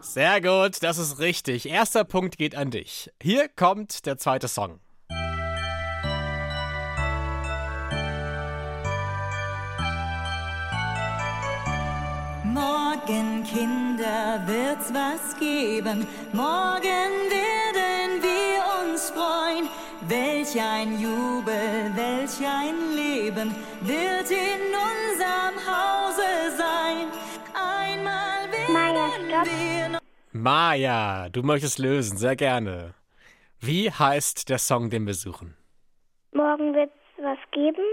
Sehr 0.00 0.40
gut, 0.40 0.82
das 0.82 0.98
ist 0.98 1.20
richtig. 1.20 1.68
Erster 1.68 2.02
Punkt 2.02 2.38
geht 2.38 2.56
an 2.56 2.72
dich. 2.72 3.08
Hier 3.22 3.48
kommt 3.48 4.04
der 4.04 4.18
zweite 4.18 4.48
Song. 4.48 4.80
Morgen, 12.42 13.44
Kinder, 13.44 14.42
wird's 14.44 14.92
was 14.92 15.38
geben. 15.38 16.04
Morgen 16.32 17.12
werden 17.30 18.22
wir 18.22 18.55
uns 18.90 19.10
freuen. 19.10 19.68
Welch 20.08 20.60
ein 20.60 21.00
Jubel, 21.00 21.92
welch 21.94 22.38
ein 22.46 22.94
Leben 22.94 23.54
wird 23.80 24.30
in 24.30 24.62
unserem 24.90 25.56
Hause 25.66 26.56
sein. 26.56 27.06
Einmal 27.54 28.48
Maja, 28.72 28.94
werden 28.94 29.28
stopp. 29.28 29.46
wir 29.46 29.98
Maya, 30.32 31.28
du 31.30 31.42
möchtest 31.42 31.78
lösen, 31.78 32.18
sehr 32.18 32.36
gerne. 32.36 32.94
Wie 33.60 33.90
heißt 33.90 34.48
der 34.50 34.58
Song, 34.58 34.90
den 34.90 35.06
wir 35.06 35.14
suchen? 35.14 35.56
Morgen 36.32 36.74
wird's 36.74 36.92
was 37.16 37.38
geben. 37.52 37.84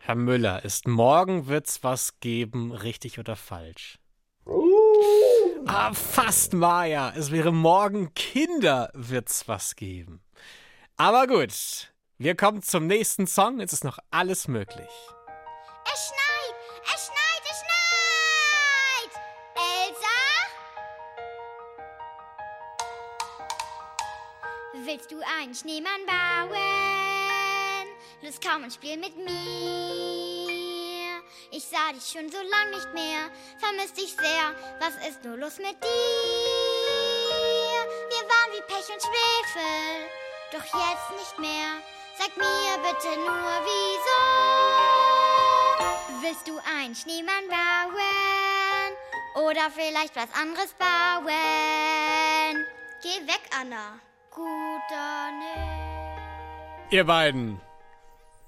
Herr 0.00 0.14
Müller, 0.14 0.64
ist 0.64 0.86
morgen 0.86 1.48
wird's 1.48 1.82
was 1.82 2.20
geben, 2.20 2.72
richtig 2.72 3.18
oder 3.18 3.36
falsch? 3.36 3.98
Ah, 5.64 5.92
fast 5.94 6.52
Maya. 6.52 7.12
Es 7.16 7.30
wäre 7.30 7.52
morgen 7.52 8.12
Kinder 8.14 8.90
wird's 8.92 9.48
was 9.48 9.74
geben. 9.76 10.22
Aber 10.96 11.26
gut, 11.26 11.92
wir 12.18 12.36
kommen 12.36 12.62
zum 12.62 12.86
nächsten 12.86 13.26
Song. 13.26 13.60
Jetzt 13.60 13.72
ist 13.72 13.84
noch 13.84 13.98
alles 14.10 14.48
möglich. 14.48 14.88
Es 15.92 16.08
schneit, 16.08 16.54
es 16.84 17.06
schneit, 17.06 17.42
es 17.50 17.58
schneit. 17.60 19.12
Elsa? 19.84 20.16
Willst 24.84 25.10
du 25.10 25.16
einen 25.40 25.54
Schneemann 25.54 26.06
bauen? 26.06 26.56
Los, 28.22 28.40
komm 28.42 28.64
und 28.64 28.72
spiel 28.72 28.96
mit 28.96 29.16
mir. 29.16 30.15
Ich 31.50 31.64
sah 31.64 31.92
dich 31.92 32.06
schon 32.10 32.30
so 32.30 32.38
lang 32.38 32.70
nicht 32.70 32.92
mehr, 32.92 33.30
vermisst 33.58 33.96
dich 33.96 34.14
sehr. 34.16 34.54
Was 34.80 34.96
ist 35.08 35.24
nur 35.24 35.36
los 35.36 35.58
mit 35.58 35.76
dir? 35.82 35.88
Wir 38.10 38.24
waren 38.28 38.52
wie 38.52 38.62
Pech 38.66 38.88
und 38.92 39.02
Schwefel. 39.02 40.10
Doch 40.52 40.64
jetzt 40.64 41.10
nicht 41.18 41.38
mehr. 41.38 41.80
Sag 42.18 42.36
mir 42.36 42.78
bitte 42.82 43.16
nur, 43.20 43.62
wieso 43.64 44.20
willst 46.22 46.48
du 46.48 46.58
einen 46.76 46.94
Schneemann 46.94 47.48
bauen? 47.48 48.96
Oder 49.46 49.70
vielleicht 49.70 50.16
was 50.16 50.32
anderes 50.34 50.72
bauen? 50.74 51.36
Geh 53.02 53.26
weg, 53.26 53.42
Anna. 53.58 54.00
Guter 54.30 55.30
nicht. 55.38 56.92
Ihr 56.92 57.04
beiden, 57.04 57.60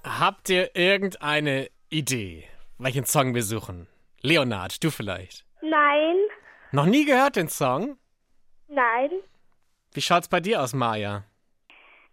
habt 0.04 0.48
ihr 0.48 0.74
irgendeine 0.74 1.68
Idee, 1.90 2.48
welchen 2.78 3.04
Song 3.04 3.34
wir 3.34 3.42
suchen? 3.42 3.86
Leonard, 4.22 4.82
du 4.82 4.90
vielleicht. 4.90 5.44
Nein, 5.62 6.16
Noch 6.72 6.86
nie 6.86 7.04
gehört 7.04 7.36
den 7.36 7.48
Song? 7.48 7.96
nein. 8.68 9.10
Wie 9.94 10.02
schaut's 10.02 10.28
bei 10.28 10.38
dir 10.40 10.62
aus, 10.62 10.74
Maja? 10.74 11.24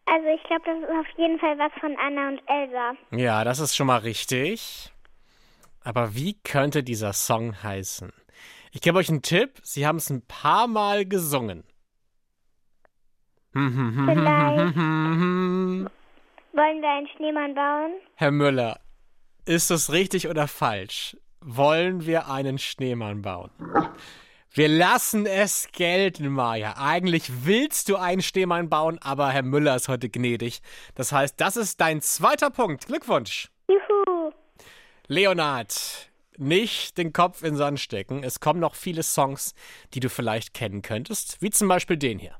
Also 0.05 0.27
ich 0.27 0.41
glaube, 0.43 0.63
das 0.65 0.77
ist 0.79 0.89
auf 0.89 1.17
jeden 1.17 1.38
Fall 1.39 1.57
was 1.60 1.72
von 1.79 1.95
Anna 1.98 2.29
und 2.29 2.41
Elsa. 2.48 2.93
Ja, 3.12 3.43
das 3.43 3.60
ist 3.60 3.75
schon 3.75 3.88
mal 3.88 3.98
richtig. 3.98 4.91
Aber 5.84 6.15
wie 6.15 6.36
könnte 6.41 6.84
dieser 6.84 7.12
Song 7.13 7.62
heißen? 7.63 8.13
Ich 8.72 8.81
gebe 8.81 8.98
euch 8.98 9.10
einen 9.10 9.22
Tipp. 9.24 9.60
Sie 9.63 9.86
haben 9.86 9.98
es 9.98 10.10
ein 10.10 10.25
paar 10.25 10.67
Mal 10.67 11.05
gesungen. 11.05 11.63
Vielleicht 13.53 14.75
wollen 14.75 15.89
wir 16.81 16.89
einen 16.89 17.07
Schneemann 17.15 17.53
bauen? 17.55 17.91
Herr 18.15 18.31
Müller, 18.31 18.79
ist 19.45 19.71
es 19.71 19.91
richtig 19.91 20.27
oder 20.27 20.47
falsch? 20.47 21.17
Wollen 21.41 22.05
wir 22.05 22.27
einen 22.27 22.57
Schneemann 22.57 23.21
bauen? 23.21 23.51
Wir 24.51 24.69
lassen 24.69 25.25
es 25.25 25.67
gelten, 25.73 26.29
Maja. 26.29 26.75
Eigentlich 26.77 27.45
willst 27.45 27.89
du 27.89 27.97
einen 27.97 28.21
Schneemann 28.21 28.69
bauen, 28.69 28.97
aber 28.99 29.29
Herr 29.29 29.43
Müller 29.43 29.75
ist 29.75 29.89
heute 29.89 30.09
gnädig. 30.09 30.61
Das 30.95 31.11
heißt, 31.11 31.39
das 31.41 31.57
ist 31.57 31.81
dein 31.81 32.01
zweiter 32.01 32.49
Punkt. 32.49 32.87
Glückwunsch. 32.87 33.51
Juhu. 33.67 34.31
Leonard, 35.07 36.09
nicht 36.37 36.97
den 36.97 37.13
Kopf 37.13 37.43
in 37.43 37.49
den 37.49 37.57
Sand 37.57 37.79
stecken. 37.79 38.23
Es 38.23 38.39
kommen 38.39 38.59
noch 38.59 38.75
viele 38.75 39.03
Songs, 39.03 39.53
die 39.93 39.99
du 39.99 40.09
vielleicht 40.09 40.53
kennen 40.53 40.81
könntest, 40.81 41.41
wie 41.41 41.49
zum 41.49 41.67
Beispiel 41.67 41.97
den 41.97 42.17
hier. 42.17 42.37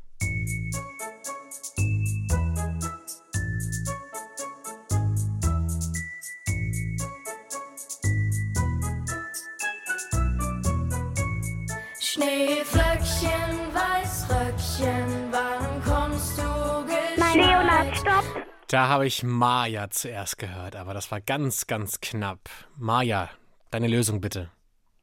Da 18.67 18.88
habe 18.88 19.05
ich 19.05 19.22
Maja 19.22 19.89
zuerst 19.91 20.39
gehört, 20.39 20.75
aber 20.75 20.93
das 20.93 21.12
war 21.12 21.22
ganz, 21.22 21.67
ganz 21.67 22.01
knapp. 22.01 22.50
Maja, 22.77 23.29
deine 23.69 23.88
Lösung 23.88 24.22
bitte. 24.22 24.50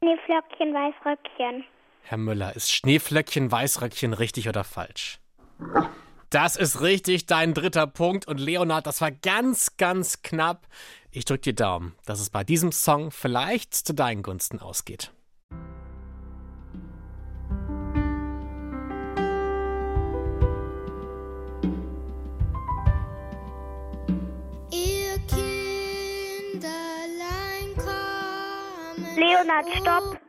Schneeflöckchen, 0.03 0.73
Weißröckchen. 0.73 1.63
Herr 2.01 2.17
Müller, 2.17 2.55
ist 2.55 2.73
Schneeflöckchen, 2.73 3.49
Weißröckchen 3.49 4.13
richtig 4.13 4.49
oder 4.49 4.65
falsch? 4.65 5.19
Das 6.29 6.57
ist 6.57 6.81
richtig, 6.81 7.25
dein 7.25 7.53
dritter 7.53 7.87
Punkt. 7.87 8.27
Und 8.27 8.39
Leonard, 8.39 8.85
das 8.85 8.99
war 8.99 9.11
ganz, 9.11 9.77
ganz 9.77 10.23
knapp. 10.23 10.67
Ich 11.11 11.23
drück 11.23 11.43
dir 11.43 11.53
Daumen, 11.53 11.95
dass 12.05 12.19
es 12.19 12.29
bei 12.29 12.43
diesem 12.43 12.73
Song 12.73 13.11
vielleicht 13.11 13.73
zu 13.73 13.93
deinen 13.93 14.23
Gunsten 14.23 14.59
ausgeht. 14.59 15.13
Leonard, 29.43 29.67
stopp. 29.81 30.19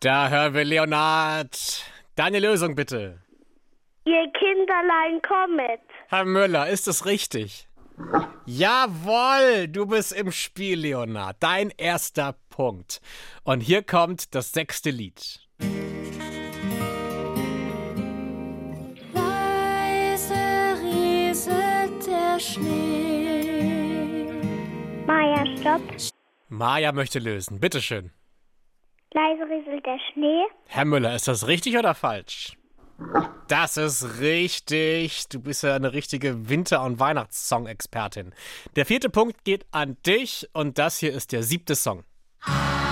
Da 0.00 0.28
hören 0.30 0.54
wir 0.54 0.64
Leonard. 0.64 1.84
Deine 2.14 2.38
Lösung 2.38 2.74
bitte. 2.74 3.20
Ihr 4.06 4.32
Kinderlein 4.32 5.20
kommet. 5.20 5.80
Herr 6.08 6.24
Müller, 6.24 6.68
ist 6.68 6.88
es 6.88 7.04
richtig? 7.04 7.68
Jawohl, 8.46 9.68
du 9.68 9.84
bist 9.86 10.12
im 10.12 10.32
Spiel, 10.32 10.78
Leonard. 10.80 11.36
Dein 11.40 11.70
erster 11.76 12.34
Punkt. 12.48 13.00
Und 13.44 13.60
hier 13.60 13.82
kommt 13.82 14.34
das 14.34 14.52
sechste 14.52 14.88
Lied. 14.90 15.40
Leise 19.12 20.34
rieselt 20.82 22.06
der 22.06 22.40
Schnee. 22.40 24.30
Maja, 25.06 25.44
stopp. 25.58 25.82
Maja 26.48 26.92
möchte 26.92 27.18
lösen. 27.18 27.60
Bitteschön. 27.60 28.12
Leise 29.16 29.44
rieselt 29.48 29.86
der 29.86 29.98
Schnee. 30.12 30.44
Herr 30.66 30.84
Müller, 30.84 31.14
ist 31.14 31.26
das 31.26 31.46
richtig 31.46 31.78
oder 31.78 31.94
falsch? 31.94 32.58
Das 33.48 33.78
ist 33.78 34.20
richtig. 34.20 35.28
Du 35.30 35.40
bist 35.40 35.62
ja 35.62 35.74
eine 35.74 35.94
richtige 35.94 36.50
Winter- 36.50 36.82
und 36.82 37.00
Weihnachtssong-Expertin. 37.00 38.34
Der 38.76 38.84
vierte 38.84 39.08
Punkt 39.08 39.42
geht 39.44 39.64
an 39.70 39.96
dich 40.04 40.48
und 40.52 40.76
das 40.78 40.98
hier 40.98 41.14
ist 41.14 41.32
der 41.32 41.42
siebte 41.42 41.76
Song. 41.76 42.04
Wenn 42.44 42.85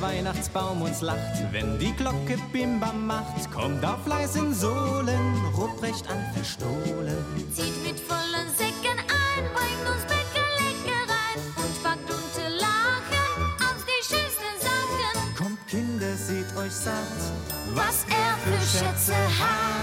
der 0.00 0.08
Weihnachtsbaum 0.08 0.82
uns 0.82 1.00
lacht, 1.00 1.52
wenn 1.52 1.78
die 1.78 1.92
Glocke 1.92 2.38
Bimbam 2.52 3.06
macht, 3.06 3.50
kommt 3.52 3.84
auf 3.84 4.06
leisen 4.06 4.54
Sohlen, 4.54 5.44
Ruprecht 5.56 6.08
an 6.10 6.24
verstohlen. 6.34 7.24
Zieht 7.54 7.82
mit 7.84 7.98
vollen 8.00 8.48
Säcken 8.56 8.98
ein, 8.98 9.44
bringt 9.54 9.88
uns 9.88 10.02
Bäckerleckereien 10.04 11.40
und 11.56 11.82
packt 11.82 12.10
unter 12.10 12.50
Lachen 12.50 13.30
aus 13.60 13.84
die 13.84 14.02
schönsten 14.04 14.54
Sachen. 14.60 15.36
Kommt 15.36 15.66
Kinder, 15.68 16.14
seht 16.16 16.56
euch 16.56 16.72
satt, 16.72 16.94
Was 17.74 18.04
er 18.10 18.36
für 18.44 18.78
Schätze 18.78 19.14
hat. 19.14 19.78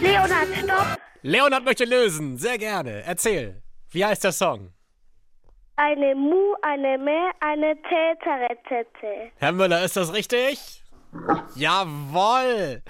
Leonard, 0.00 0.48
stopp. 0.64 0.99
Leonard 1.22 1.64
möchte 1.64 1.84
lösen. 1.84 2.36
Sehr 2.36 2.58
gerne. 2.58 3.02
Erzähl. 3.02 3.62
Wie 3.90 4.04
heißt 4.04 4.24
der 4.24 4.32
Song? 4.32 4.72
Eine 5.76 6.14
Mu, 6.14 6.54
eine 6.62 6.98
Mä, 6.98 7.30
eine 7.40 7.76
Täterettete. 7.82 9.32
Herr 9.36 9.52
Müller, 9.52 9.84
ist 9.84 9.96
das 9.96 10.12
richtig? 10.12 10.82
Jawohl! 11.54 12.82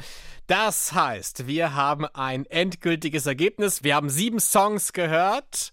Das 0.47 0.93
heißt, 0.93 1.47
wir 1.47 1.75
haben 1.75 2.07
ein 2.07 2.45
endgültiges 2.47 3.27
Ergebnis. 3.27 3.85
Wir 3.85 3.95
haben 3.95 4.11
sieben 4.11 4.41
Songs 4.41 4.93
gehört 4.93 5.71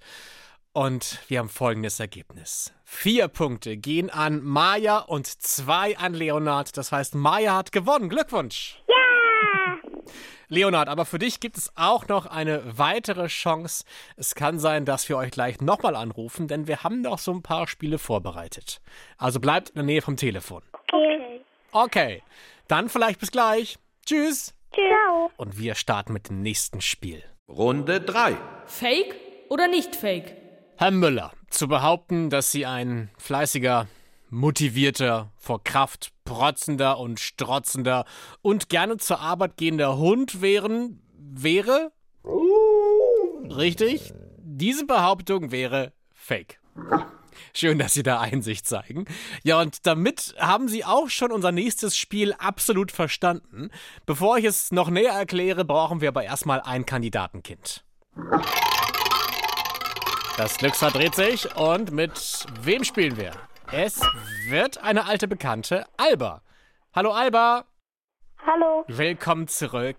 und 0.71 1.19
wir 1.27 1.39
haben 1.39 1.49
folgendes 1.49 1.99
Ergebnis. 1.99 2.73
Vier 2.83 3.27
Punkte 3.27 3.77
gehen 3.77 4.11
an 4.11 4.43
Maya 4.43 4.99
und 4.99 5.25
zwei 5.27 5.97
an 5.97 6.13
Leonard. 6.13 6.77
Das 6.77 6.91
heißt, 6.91 7.15
Maya 7.15 7.55
hat 7.55 7.71
gewonnen. 7.71 8.09
Glückwunsch! 8.09 8.81
Ja! 8.87 8.95
Leonard, 10.49 10.89
aber 10.89 11.05
für 11.05 11.19
dich 11.19 11.39
gibt 11.39 11.57
es 11.57 11.71
auch 11.75 12.07
noch 12.07 12.25
eine 12.25 12.61
weitere 12.77 13.27
Chance. 13.27 13.83
Es 14.15 14.35
kann 14.35 14.59
sein, 14.59 14.85
dass 14.85 15.09
wir 15.09 15.17
euch 15.17 15.31
gleich 15.31 15.61
nochmal 15.61 15.95
anrufen, 15.95 16.47
denn 16.47 16.67
wir 16.67 16.83
haben 16.83 17.01
noch 17.01 17.19
so 17.19 17.31
ein 17.31 17.41
paar 17.41 17.67
Spiele 17.67 17.97
vorbereitet. 17.97 18.81
Also 19.17 19.39
bleibt 19.39 19.69
in 19.69 19.75
der 19.75 19.83
Nähe 19.83 20.01
vom 20.01 20.17
Telefon. 20.17 20.63
Okay. 20.91 21.41
Okay, 21.71 22.23
dann 22.67 22.89
vielleicht 22.89 23.19
bis 23.19 23.31
gleich. 23.31 23.77
Tschüss. 24.05 24.53
Ciao. 24.73 25.31
Und 25.37 25.59
wir 25.59 25.75
starten 25.75 26.13
mit 26.13 26.29
dem 26.29 26.41
nächsten 26.41 26.81
Spiel. 26.81 27.23
Runde 27.49 28.01
3. 28.01 28.37
Fake 28.65 29.15
oder 29.49 29.67
nicht 29.67 29.95
fake? 29.95 30.35
Herr 30.77 30.91
Müller, 30.91 31.31
zu 31.49 31.67
behaupten, 31.67 32.29
dass 32.29 32.51
Sie 32.51 32.65
ein 32.65 33.09
fleißiger, 33.17 33.87
motivierter, 34.29 35.31
vor 35.37 35.63
Kraft 35.63 36.11
protzender 36.25 36.99
und 36.99 37.19
strotzender 37.19 38.05
und 38.41 38.69
gerne 38.69 38.97
zur 38.97 39.19
Arbeit 39.19 39.57
gehender 39.57 39.97
Hund 39.97 40.41
wären, 40.41 41.01
wäre? 41.17 41.91
Richtig? 43.49 44.13
Diese 44.37 44.85
Behauptung 44.85 45.51
wäre 45.51 45.93
fake. 46.13 46.59
Schön, 47.53 47.79
dass 47.79 47.93
Sie 47.93 48.03
da 48.03 48.19
Einsicht 48.19 48.67
zeigen. 48.67 49.05
Ja, 49.43 49.61
und 49.61 49.85
damit 49.85 50.35
haben 50.37 50.67
Sie 50.67 50.83
auch 50.83 51.09
schon 51.09 51.31
unser 51.31 51.51
nächstes 51.51 51.97
Spiel 51.97 52.33
absolut 52.33 52.91
verstanden. 52.91 53.69
Bevor 54.05 54.37
ich 54.37 54.45
es 54.45 54.71
noch 54.71 54.89
näher 54.89 55.13
erkläre, 55.13 55.65
brauchen 55.65 56.01
wir 56.01 56.09
aber 56.09 56.23
erstmal 56.23 56.61
ein 56.61 56.85
Kandidatenkind. 56.85 57.83
Das 60.37 60.57
Glücksrad 60.57 60.93
dreht 60.95 61.15
sich 61.15 61.55
und 61.55 61.91
mit 61.91 62.45
wem 62.61 62.83
spielen 62.83 63.17
wir? 63.17 63.31
Es 63.71 63.99
wird 64.47 64.81
eine 64.81 65.07
alte 65.07 65.27
Bekannte, 65.27 65.85
Alba. 65.97 66.41
Hallo 66.95 67.11
Alba. 67.11 67.65
Hallo. 68.45 68.85
Willkommen 68.87 69.49
zurück. 69.49 69.97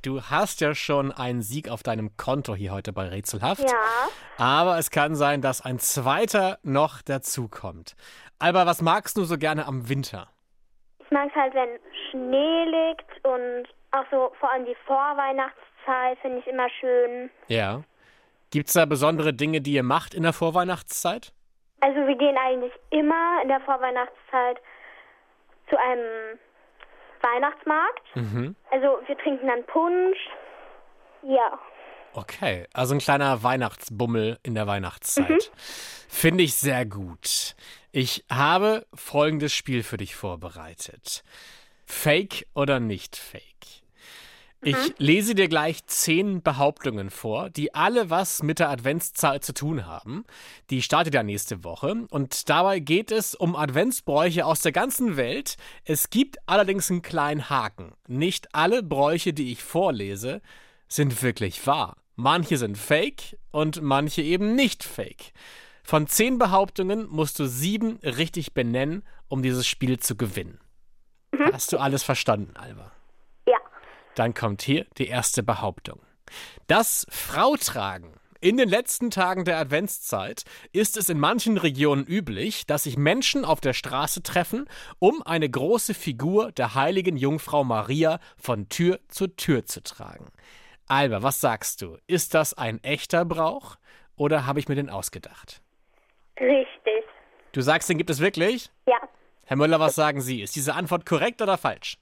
Du 0.00 0.22
hast 0.22 0.62
ja 0.62 0.74
schon 0.74 1.12
einen 1.12 1.42
Sieg 1.42 1.68
auf 1.68 1.82
deinem 1.82 2.16
Konto 2.16 2.54
hier 2.54 2.72
heute 2.72 2.94
bei 2.94 3.08
Rätselhaft. 3.08 3.60
Ja. 3.60 4.08
Aber 4.38 4.78
es 4.78 4.90
kann 4.90 5.14
sein, 5.14 5.42
dass 5.42 5.62
ein 5.62 5.78
zweiter 5.78 6.58
noch 6.62 7.02
dazukommt. 7.02 7.94
Alba, 8.38 8.64
was 8.64 8.80
magst 8.80 9.18
du 9.18 9.24
so 9.24 9.36
gerne 9.36 9.66
am 9.66 9.90
Winter? 9.90 10.28
Ich 11.00 11.10
mag 11.10 11.28
es 11.28 11.34
halt, 11.34 11.52
wenn 11.52 11.78
Schnee 12.10 12.64
liegt 12.64 13.24
und 13.26 13.66
auch 13.90 14.06
so 14.10 14.32
vor 14.40 14.50
allem 14.50 14.64
die 14.64 14.76
Vorweihnachtszeit 14.86 16.18
finde 16.22 16.38
ich 16.38 16.46
immer 16.46 16.68
schön. 16.80 17.30
Ja. 17.48 17.82
Gibt's 18.50 18.72
da 18.72 18.86
besondere 18.86 19.34
Dinge, 19.34 19.60
die 19.60 19.74
ihr 19.74 19.82
macht 19.82 20.14
in 20.14 20.22
der 20.22 20.32
Vorweihnachtszeit? 20.32 21.34
Also 21.80 22.06
wir 22.06 22.16
gehen 22.16 22.36
eigentlich 22.36 22.72
immer 22.90 23.40
in 23.42 23.48
der 23.48 23.60
Vorweihnachtszeit 23.60 24.60
zu 25.68 25.78
einem 25.78 26.38
Weihnachtsmarkt. 27.22 28.16
Mhm. 28.16 28.56
Also 28.70 28.98
wir 29.06 29.18
trinken 29.18 29.46
dann 29.46 29.64
Punsch. 29.64 30.18
Ja. 31.22 31.58
Okay, 32.12 32.66
also 32.72 32.94
ein 32.94 32.98
kleiner 32.98 33.42
Weihnachtsbummel 33.42 34.38
in 34.42 34.54
der 34.54 34.66
Weihnachtszeit. 34.66 35.52
Finde 36.08 36.42
ich 36.42 36.54
sehr 36.54 36.84
gut. 36.84 37.54
Ich 37.92 38.24
habe 38.30 38.86
folgendes 38.94 39.54
Spiel 39.54 39.82
für 39.82 39.96
dich 39.96 40.16
vorbereitet. 40.16 41.22
Fake 41.86 42.46
oder 42.54 42.80
nicht 42.80 43.16
fake? 43.16 43.82
Ich 44.62 44.76
lese 44.98 45.34
dir 45.34 45.48
gleich 45.48 45.86
zehn 45.86 46.42
Behauptungen 46.42 47.08
vor, 47.08 47.48
die 47.48 47.74
alle 47.74 48.10
was 48.10 48.42
mit 48.42 48.58
der 48.58 48.68
Adventszeit 48.68 49.42
zu 49.42 49.54
tun 49.54 49.86
haben. 49.86 50.24
Die 50.68 50.82
startet 50.82 51.14
ja 51.14 51.22
nächste 51.22 51.64
Woche 51.64 52.06
und 52.10 52.50
dabei 52.50 52.78
geht 52.78 53.10
es 53.10 53.34
um 53.34 53.56
Adventsbräuche 53.56 54.44
aus 54.44 54.60
der 54.60 54.72
ganzen 54.72 55.16
Welt. 55.16 55.56
Es 55.84 56.10
gibt 56.10 56.36
allerdings 56.44 56.90
einen 56.90 57.00
kleinen 57.00 57.48
Haken. 57.48 57.92
Nicht 58.06 58.54
alle 58.54 58.82
Bräuche, 58.82 59.32
die 59.32 59.50
ich 59.50 59.62
vorlese, 59.62 60.42
sind 60.88 61.22
wirklich 61.22 61.66
wahr. 61.66 61.96
Manche 62.16 62.58
sind 62.58 62.76
fake 62.76 63.38
und 63.50 63.80
manche 63.80 64.20
eben 64.20 64.54
nicht 64.56 64.84
fake. 64.84 65.32
Von 65.82 66.06
zehn 66.06 66.36
Behauptungen 66.36 67.08
musst 67.08 67.38
du 67.38 67.46
sieben 67.46 67.96
richtig 68.02 68.52
benennen, 68.52 69.04
um 69.28 69.42
dieses 69.42 69.66
Spiel 69.66 69.98
zu 69.98 70.16
gewinnen. 70.16 70.60
Hast 71.50 71.72
du 71.72 71.78
alles 71.78 72.02
verstanden, 72.02 72.54
Alba? 72.58 72.92
Dann 74.20 74.34
kommt 74.34 74.60
hier 74.60 74.84
die 74.98 75.06
erste 75.06 75.42
Behauptung. 75.42 75.98
Das 76.66 77.06
Frautragen. 77.08 78.20
In 78.42 78.58
den 78.58 78.68
letzten 78.68 79.10
Tagen 79.10 79.46
der 79.46 79.56
Adventszeit 79.56 80.44
ist 80.74 80.98
es 80.98 81.08
in 81.08 81.18
manchen 81.18 81.56
Regionen 81.56 82.04
üblich, 82.04 82.66
dass 82.66 82.82
sich 82.82 82.98
Menschen 82.98 83.46
auf 83.46 83.62
der 83.62 83.72
Straße 83.72 84.22
treffen, 84.22 84.68
um 84.98 85.22
eine 85.22 85.48
große 85.48 85.94
Figur 85.94 86.52
der 86.52 86.74
heiligen 86.74 87.16
Jungfrau 87.16 87.64
Maria 87.64 88.20
von 88.36 88.68
Tür 88.68 89.00
zu 89.08 89.26
Tür 89.26 89.64
zu 89.64 89.82
tragen. 89.82 90.26
Alba, 90.86 91.22
was 91.22 91.40
sagst 91.40 91.80
du? 91.80 91.96
Ist 92.06 92.34
das 92.34 92.52
ein 92.52 92.84
echter 92.84 93.24
Brauch 93.24 93.76
oder 94.16 94.44
habe 94.44 94.60
ich 94.60 94.68
mir 94.68 94.74
den 94.74 94.90
ausgedacht? 94.90 95.62
Richtig. 96.38 97.04
Du 97.52 97.62
sagst, 97.62 97.88
den 97.88 97.96
gibt 97.96 98.10
es 98.10 98.20
wirklich? 98.20 98.70
Ja. 98.86 99.00
Herr 99.46 99.56
Müller, 99.56 99.80
was 99.80 99.94
sagen 99.94 100.20
Sie? 100.20 100.42
Ist 100.42 100.56
diese 100.56 100.74
Antwort 100.74 101.06
korrekt 101.06 101.40
oder 101.40 101.56
falsch? 101.56 101.96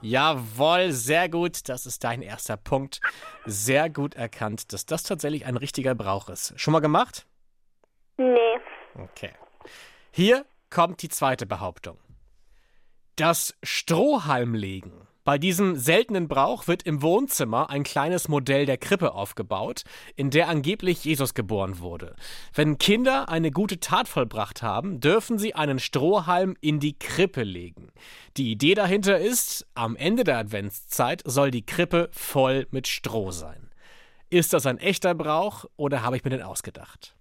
Jawohl, 0.00 0.92
sehr 0.92 1.28
gut. 1.28 1.68
Das 1.68 1.86
ist 1.86 2.04
dein 2.04 2.22
erster 2.22 2.56
Punkt. 2.56 3.00
Sehr 3.46 3.90
gut 3.90 4.14
erkannt, 4.14 4.72
dass 4.72 4.86
das 4.86 5.02
tatsächlich 5.02 5.46
ein 5.46 5.56
richtiger 5.56 5.94
Brauch 5.94 6.28
ist. 6.28 6.54
Schon 6.56 6.72
mal 6.72 6.80
gemacht? 6.80 7.26
Nee. 8.16 8.58
Okay. 8.94 9.32
Hier 10.10 10.44
kommt 10.70 11.02
die 11.02 11.08
zweite 11.08 11.46
Behauptung. 11.46 11.98
Das 13.16 13.56
Strohhalmlegen. 13.62 15.06
Bei 15.30 15.38
diesem 15.38 15.76
seltenen 15.76 16.26
Brauch 16.26 16.66
wird 16.66 16.82
im 16.82 17.02
Wohnzimmer 17.02 17.70
ein 17.70 17.84
kleines 17.84 18.26
Modell 18.26 18.66
der 18.66 18.78
Krippe 18.78 19.12
aufgebaut, 19.12 19.84
in 20.16 20.30
der 20.30 20.48
angeblich 20.48 21.04
Jesus 21.04 21.34
geboren 21.34 21.78
wurde. 21.78 22.16
Wenn 22.52 22.78
Kinder 22.78 23.28
eine 23.28 23.52
gute 23.52 23.78
Tat 23.78 24.08
vollbracht 24.08 24.60
haben, 24.64 24.98
dürfen 24.98 25.38
sie 25.38 25.54
einen 25.54 25.78
Strohhalm 25.78 26.56
in 26.60 26.80
die 26.80 26.98
Krippe 26.98 27.44
legen. 27.44 27.92
Die 28.36 28.50
Idee 28.50 28.74
dahinter 28.74 29.20
ist, 29.20 29.68
am 29.76 29.94
Ende 29.94 30.24
der 30.24 30.36
Adventszeit 30.36 31.22
soll 31.24 31.52
die 31.52 31.64
Krippe 31.64 32.08
voll 32.10 32.66
mit 32.72 32.88
Stroh 32.88 33.30
sein. 33.30 33.70
Ist 34.30 34.52
das 34.52 34.66
ein 34.66 34.78
echter 34.78 35.14
Brauch 35.14 35.64
oder 35.76 36.02
habe 36.02 36.16
ich 36.16 36.24
mir 36.24 36.30
den 36.30 36.42
ausgedacht? 36.42 37.14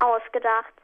Ausgedacht. 0.00 0.74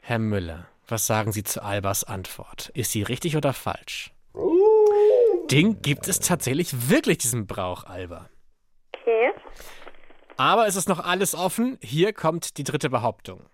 Herr 0.00 0.18
Müller, 0.18 0.66
was 0.88 1.06
sagen 1.06 1.30
Sie 1.30 1.44
zu 1.44 1.62
Albers 1.62 2.04
Antwort? 2.04 2.70
Ist 2.70 2.92
sie 2.92 3.02
richtig 3.02 3.36
oder 3.36 3.52
falsch? 3.52 4.14
Den 5.52 5.82
gibt 5.82 6.08
es 6.08 6.18
tatsächlich 6.18 6.88
wirklich, 6.88 7.18
diesen 7.18 7.46
Brauch, 7.46 7.84
Alba. 7.84 8.30
Okay. 8.96 9.32
Aber 10.38 10.66
es 10.66 10.76
ist 10.76 10.88
noch 10.88 10.98
alles 10.98 11.34
offen. 11.34 11.76
Hier 11.82 12.14
kommt 12.14 12.56
die 12.56 12.64
dritte 12.64 12.88
Behauptung. 12.88 13.44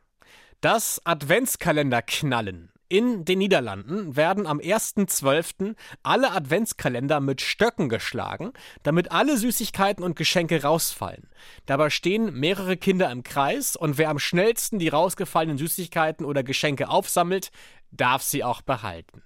Das 0.60 1.02
Adventskalenderknallen. 1.04 2.70
In 2.88 3.24
den 3.24 3.40
Niederlanden 3.40 4.14
werden 4.14 4.46
am 4.46 4.60
1.12. 4.60 5.74
alle 6.04 6.30
Adventskalender 6.30 7.18
mit 7.18 7.40
Stöcken 7.40 7.88
geschlagen, 7.88 8.52
damit 8.84 9.10
alle 9.10 9.36
Süßigkeiten 9.36 10.04
und 10.04 10.14
Geschenke 10.14 10.62
rausfallen. 10.62 11.28
Dabei 11.66 11.90
stehen 11.90 12.32
mehrere 12.32 12.76
Kinder 12.76 13.10
im 13.10 13.24
Kreis 13.24 13.74
und 13.74 13.98
wer 13.98 14.08
am 14.08 14.20
schnellsten 14.20 14.78
die 14.78 14.88
rausgefallenen 14.88 15.58
Süßigkeiten 15.58 16.24
oder 16.24 16.44
Geschenke 16.44 16.88
aufsammelt, 16.88 17.50
darf 17.90 18.22
sie 18.22 18.44
auch 18.44 18.62
behalten. 18.62 19.22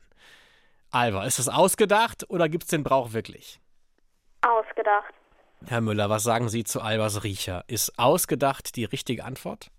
Alba, 0.92 1.24
ist 1.24 1.38
das 1.38 1.48
ausgedacht 1.48 2.28
oder 2.28 2.48
gibt 2.48 2.64
es 2.64 2.70
den 2.70 2.84
Brauch 2.84 3.12
wirklich? 3.14 3.60
Ausgedacht. 4.42 5.14
Herr 5.66 5.80
Müller, 5.80 6.10
was 6.10 6.22
sagen 6.22 6.48
Sie 6.48 6.64
zu 6.64 6.82
Albers 6.82 7.24
Riecher? 7.24 7.64
Ist 7.66 7.98
ausgedacht 7.98 8.76
die 8.76 8.84
richtige 8.84 9.24
Antwort? 9.24 9.70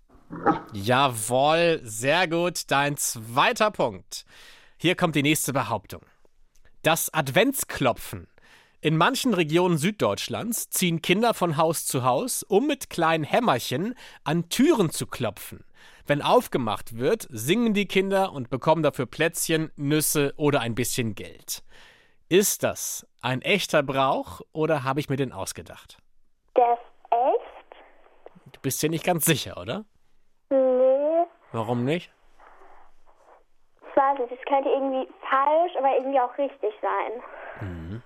Jawohl, 0.72 1.80
sehr 1.84 2.26
gut. 2.26 2.62
Dein 2.70 2.96
zweiter 2.96 3.70
Punkt. 3.70 4.24
Hier 4.76 4.96
kommt 4.96 5.14
die 5.14 5.22
nächste 5.22 5.52
Behauptung. 5.52 6.02
Das 6.82 7.14
Adventsklopfen. 7.14 8.26
In 8.80 8.96
manchen 8.96 9.34
Regionen 9.34 9.78
Süddeutschlands 9.78 10.68
ziehen 10.68 11.00
Kinder 11.00 11.32
von 11.32 11.56
Haus 11.56 11.86
zu 11.86 12.02
Haus, 12.02 12.42
um 12.42 12.66
mit 12.66 12.90
kleinen 12.90 13.24
Hämmerchen 13.24 13.94
an 14.24 14.48
Türen 14.48 14.90
zu 14.90 15.06
klopfen. 15.06 15.64
Wenn 16.06 16.20
aufgemacht 16.20 16.98
wird, 16.98 17.26
singen 17.30 17.72
die 17.72 17.86
Kinder 17.86 18.32
und 18.32 18.50
bekommen 18.50 18.82
dafür 18.82 19.06
Plätzchen, 19.06 19.72
Nüsse 19.76 20.34
oder 20.36 20.60
ein 20.60 20.74
bisschen 20.74 21.14
Geld. 21.14 21.62
Ist 22.28 22.62
das 22.62 23.06
ein 23.22 23.40
echter 23.40 23.82
Brauch 23.82 24.42
oder 24.52 24.84
habe 24.84 25.00
ich 25.00 25.08
mir 25.08 25.16
den 25.16 25.32
ausgedacht? 25.32 25.96
Der 26.56 26.74
ist 26.74 26.80
echt? 27.10 28.54
Du 28.54 28.60
bist 28.60 28.82
dir 28.82 28.90
nicht 28.90 29.04
ganz 29.04 29.24
sicher, 29.24 29.56
oder? 29.56 29.86
Nee. 30.50 31.24
Warum 31.52 31.84
nicht? 31.84 32.12
Ich 33.88 33.96
weiß 33.96 34.18
nicht, 34.18 34.32
das 34.32 34.46
könnte 34.46 34.68
irgendwie 34.68 35.08
falsch, 35.30 35.72
aber 35.78 35.96
irgendwie 35.96 36.20
auch 36.20 36.36
richtig 36.36 36.74
sein. 36.82 38.02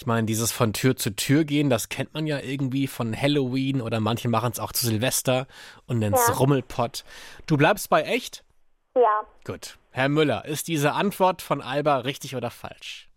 Ich 0.00 0.06
meine, 0.06 0.26
dieses 0.26 0.50
von 0.50 0.72
Tür 0.72 0.96
zu 0.96 1.14
Tür 1.14 1.44
gehen, 1.44 1.68
das 1.68 1.90
kennt 1.90 2.14
man 2.14 2.26
ja 2.26 2.40
irgendwie 2.40 2.86
von 2.86 3.14
Halloween 3.14 3.82
oder 3.82 4.00
manche 4.00 4.30
machen 4.30 4.50
es 4.50 4.58
auch 4.58 4.72
zu 4.72 4.86
Silvester 4.86 5.46
und 5.84 5.98
nennen 5.98 6.14
es 6.14 6.26
Ja. 6.26 6.32
Rummelpott. 6.32 7.04
Du 7.46 7.58
bleibst 7.58 7.90
bei 7.90 8.04
echt? 8.04 8.42
Ja. 8.94 9.26
Gut. 9.44 9.76
Herr 9.90 10.08
Müller, 10.08 10.46
ist 10.46 10.68
diese 10.68 10.92
Antwort 10.92 11.42
von 11.42 11.60
Alba 11.60 11.98
richtig 11.98 12.34
oder 12.34 12.50
falsch? 12.50 13.10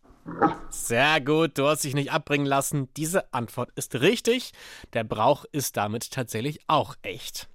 Sehr 0.72 1.22
gut, 1.22 1.58
du 1.58 1.70
hast 1.70 1.86
dich 1.86 1.94
nicht 1.94 2.12
abbringen 2.12 2.46
lassen. 2.46 2.90
Diese 2.98 3.34
Antwort 3.34 3.72
ist 3.76 3.96
richtig. 4.02 4.52
Der 4.92 5.06
Brauch 5.06 5.46
ist 5.54 5.78
damit 5.78 6.12
tatsächlich 6.12 6.60
auch 6.68 6.96
echt. 7.02 7.48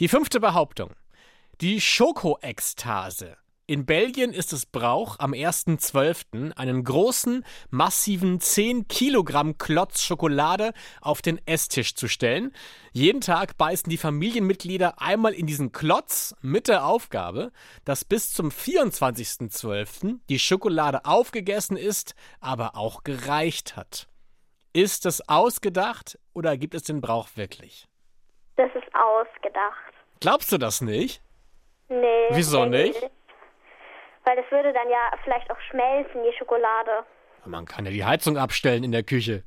Die 0.00 0.08
fünfte 0.08 0.40
Behauptung. 0.40 0.90
Die 1.60 1.80
Schokoekstase. 1.80 3.36
In 3.70 3.84
Belgien 3.84 4.32
ist 4.32 4.54
es 4.54 4.64
Brauch, 4.64 5.18
am 5.18 5.32
1.12. 5.32 6.56
einen 6.56 6.84
großen, 6.84 7.44
massiven 7.68 8.40
10 8.40 8.88
Kilogramm 8.88 9.58
Klotz 9.58 10.00
Schokolade 10.00 10.72
auf 11.02 11.20
den 11.20 11.38
Esstisch 11.44 11.94
zu 11.94 12.08
stellen. 12.08 12.54
Jeden 12.92 13.20
Tag 13.20 13.58
beißen 13.58 13.90
die 13.90 13.98
Familienmitglieder 13.98 15.02
einmal 15.02 15.34
in 15.34 15.46
diesen 15.46 15.70
Klotz 15.70 16.34
mit 16.40 16.66
der 16.66 16.86
Aufgabe, 16.86 17.52
dass 17.84 18.06
bis 18.06 18.32
zum 18.32 18.48
24.12. 18.48 20.20
die 20.30 20.38
Schokolade 20.38 21.04
aufgegessen 21.04 21.76
ist, 21.76 22.14
aber 22.40 22.74
auch 22.74 23.04
gereicht 23.04 23.76
hat. 23.76 24.08
Ist 24.72 25.04
es 25.04 25.28
ausgedacht 25.28 26.18
oder 26.32 26.56
gibt 26.56 26.74
es 26.74 26.84
den 26.84 27.02
Brauch 27.02 27.28
wirklich? 27.34 27.86
Das 28.56 28.70
ist 28.74 28.88
ausgedacht. 28.94 29.92
Glaubst 30.20 30.50
du 30.52 30.56
das 30.56 30.80
nicht? 30.80 31.20
Nee. 31.90 32.28
Wieso 32.30 32.60
irgendwie 32.60 32.84
nicht? 32.84 33.10
Weil 34.28 34.36
das 34.36 34.50
würde 34.50 34.74
dann 34.74 34.90
ja 34.90 35.10
vielleicht 35.24 35.50
auch 35.50 35.56
schmelzen, 35.70 36.22
die 36.22 36.36
Schokolade. 36.36 36.90
Man 37.46 37.64
kann 37.64 37.86
ja 37.86 37.90
die 37.90 38.04
Heizung 38.04 38.36
abstellen 38.36 38.84
in 38.84 38.92
der 38.92 39.02
Küche. 39.02 39.42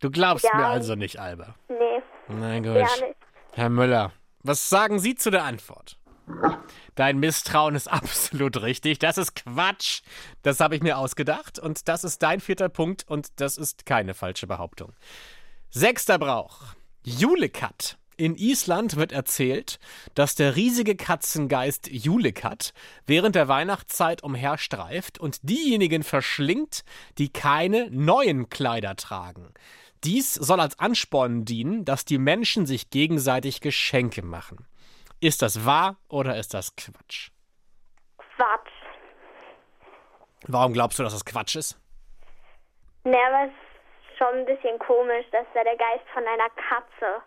Du 0.00 0.10
glaubst 0.10 0.44
Ja. 0.44 0.56
mir 0.56 0.66
also 0.66 0.96
nicht, 0.96 1.20
Alba. 1.20 1.54
Nee. 1.68 2.02
Na 2.26 2.58
gut. 2.58 2.74
Ja. 2.76 2.88
Herr 3.52 3.68
Müller, 3.68 4.10
was 4.42 4.68
sagen 4.68 4.98
Sie 4.98 5.14
zu 5.14 5.30
der 5.30 5.44
Antwort? 5.44 5.96
Dein 6.96 7.20
Misstrauen 7.20 7.76
ist 7.76 7.86
absolut 7.92 8.60
richtig. 8.62 8.98
Das 8.98 9.16
ist 9.16 9.36
Quatsch. 9.36 10.02
Das 10.42 10.58
habe 10.58 10.74
ich 10.74 10.82
mir 10.82 10.98
ausgedacht. 10.98 11.60
Und 11.60 11.86
das 11.86 12.02
ist 12.02 12.20
dein 12.24 12.40
vierter 12.40 12.68
Punkt. 12.68 13.04
Und 13.08 13.40
das 13.40 13.56
ist 13.56 13.86
keine 13.86 14.14
falsche 14.14 14.48
Behauptung. 14.48 14.92
Sechster 15.70 16.18
Brauch. 16.18 16.62
Julekat. 17.04 17.96
In 18.16 18.36
Island 18.36 18.96
wird 18.96 19.12
erzählt, 19.12 19.78
dass 20.14 20.34
der 20.34 20.56
riesige 20.56 20.96
Katzengeist 20.96 21.88
Julekat 21.90 22.72
während 23.06 23.34
der 23.34 23.48
Weihnachtszeit 23.48 24.22
umherstreift 24.22 25.18
und 25.18 25.48
diejenigen 25.48 26.02
verschlingt, 26.02 26.84
die 27.18 27.32
keine 27.32 27.90
neuen 27.90 28.48
Kleider 28.48 28.94
tragen. 28.96 29.52
Dies 30.04 30.34
soll 30.34 30.60
als 30.60 30.78
Ansporn 30.78 31.44
dienen, 31.44 31.84
dass 31.84 32.04
die 32.04 32.18
Menschen 32.18 32.66
sich 32.66 32.90
gegenseitig 32.90 33.60
Geschenke 33.60 34.22
machen. 34.22 34.66
Ist 35.20 35.42
das 35.42 35.64
wahr 35.64 35.96
oder 36.08 36.36
ist 36.36 36.54
das 36.54 36.76
Quatsch? 36.76 37.30
Quatsch. 38.36 38.70
Warum 40.46 40.72
glaubst 40.72 40.98
du, 40.98 41.02
dass 41.02 41.14
das 41.14 41.24
Quatsch 41.24 41.56
ist? 41.56 41.80
Ne, 43.04 43.16
aber 43.28 43.46
es 43.46 43.50
ist 43.50 44.18
schon 44.18 44.38
ein 44.38 44.46
bisschen 44.46 44.78
komisch, 44.78 45.26
dass 45.32 45.46
da 45.54 45.64
der 45.64 45.76
Geist 45.76 46.04
von 46.12 46.22
einer 46.24 46.50
Katze 46.50 47.22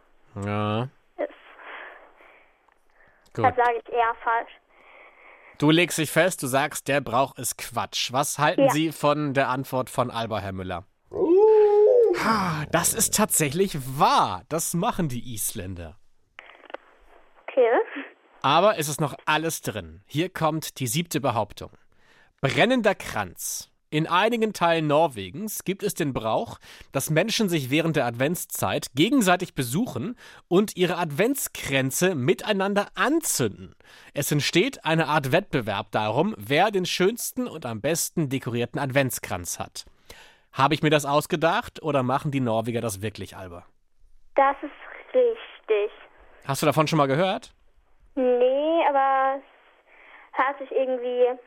Ja. 0.45 0.83
ist. 1.17 1.29
Gut. 3.33 3.45
Das 3.45 3.55
sage 3.55 3.81
ich 3.83 3.93
eher 3.93 4.15
falsch. 4.23 4.51
Du 5.57 5.71
legst 5.71 5.97
dich 5.97 6.11
fest, 6.11 6.43
du 6.43 6.47
sagst, 6.47 6.87
der 6.87 7.01
Brauch 7.01 7.35
ist 7.37 7.57
Quatsch. 7.57 8.11
Was 8.11 8.37
halten 8.37 8.65
Ja. 8.65 8.69
Sie 8.69 8.91
von 8.91 9.33
der 9.33 9.49
Antwort 9.49 9.89
von 9.89 10.11
Alba, 10.11 10.39
Herr 10.39 10.51
Müller? 10.53 10.85
Das 12.71 12.93
ist 12.93 13.15
tatsächlich 13.15 13.77
wahr. 13.97 14.43
Das 14.49 14.73
machen 14.73 15.07
die 15.07 15.33
Isländer. 15.33 15.97
Okay. 17.43 17.69
Aber 18.41 18.77
es 18.77 18.89
ist 18.89 18.99
noch 19.01 19.15
alles 19.25 19.61
drin. 19.61 20.03
Hier 20.05 20.29
kommt 20.29 20.79
die 20.79 20.87
siebte 20.87 21.21
Behauptung. 21.21 21.71
Brennender 22.41 22.95
Kranz. 22.95 23.71
In 23.89 24.05
einigen 24.05 24.51
Teilen 24.51 24.87
Norwegens 24.87 25.63
gibt 25.63 25.81
es 25.81 25.93
den 25.93 26.11
Brauch, 26.11 26.59
dass 26.91 27.09
Menschen 27.09 27.47
sich 27.47 27.69
während 27.69 27.95
der 27.95 28.05
Adventszeit 28.05 28.87
gegenseitig 28.95 29.55
besuchen 29.55 30.17
und 30.49 30.75
ihre 30.75 30.97
Adventskränze 30.97 32.13
miteinander 32.13 32.87
anzünden. 32.95 33.75
Es 34.13 34.29
entsteht 34.29 34.83
eine 34.83 35.07
Art 35.07 35.31
Wettbewerb 35.31 35.91
darum, 35.91 36.35
wer 36.37 36.69
den 36.69 36.85
schönsten 36.85 37.47
und 37.47 37.65
am 37.65 37.79
besten 37.79 38.27
dekorierten 38.27 38.77
Adventskranz 38.77 39.57
hat. 39.57 39.85
Habe 40.51 40.73
ich 40.73 40.83
mir 40.83 40.89
das 40.89 41.05
ausgedacht 41.05 41.81
oder 41.81 42.03
machen 42.03 42.31
die 42.31 42.41
Norweger 42.41 42.81
das 42.81 43.01
wirklich, 43.01 43.37
Alba? 43.37 43.65
Das 44.35 44.57
ist 44.63 45.15
richtig. 45.15 45.91
Hast 46.45 46.61
du 46.61 46.65
davon 46.65 46.87
schon 46.87 46.97
mal 46.97 47.07
gehört? 47.07 47.53
Nee, 48.15 48.85
aber 48.89 49.37
es 49.37 50.37
hört 50.37 50.59
sich 50.59 50.71
irgendwie 50.71 51.27
ein 51.29 51.39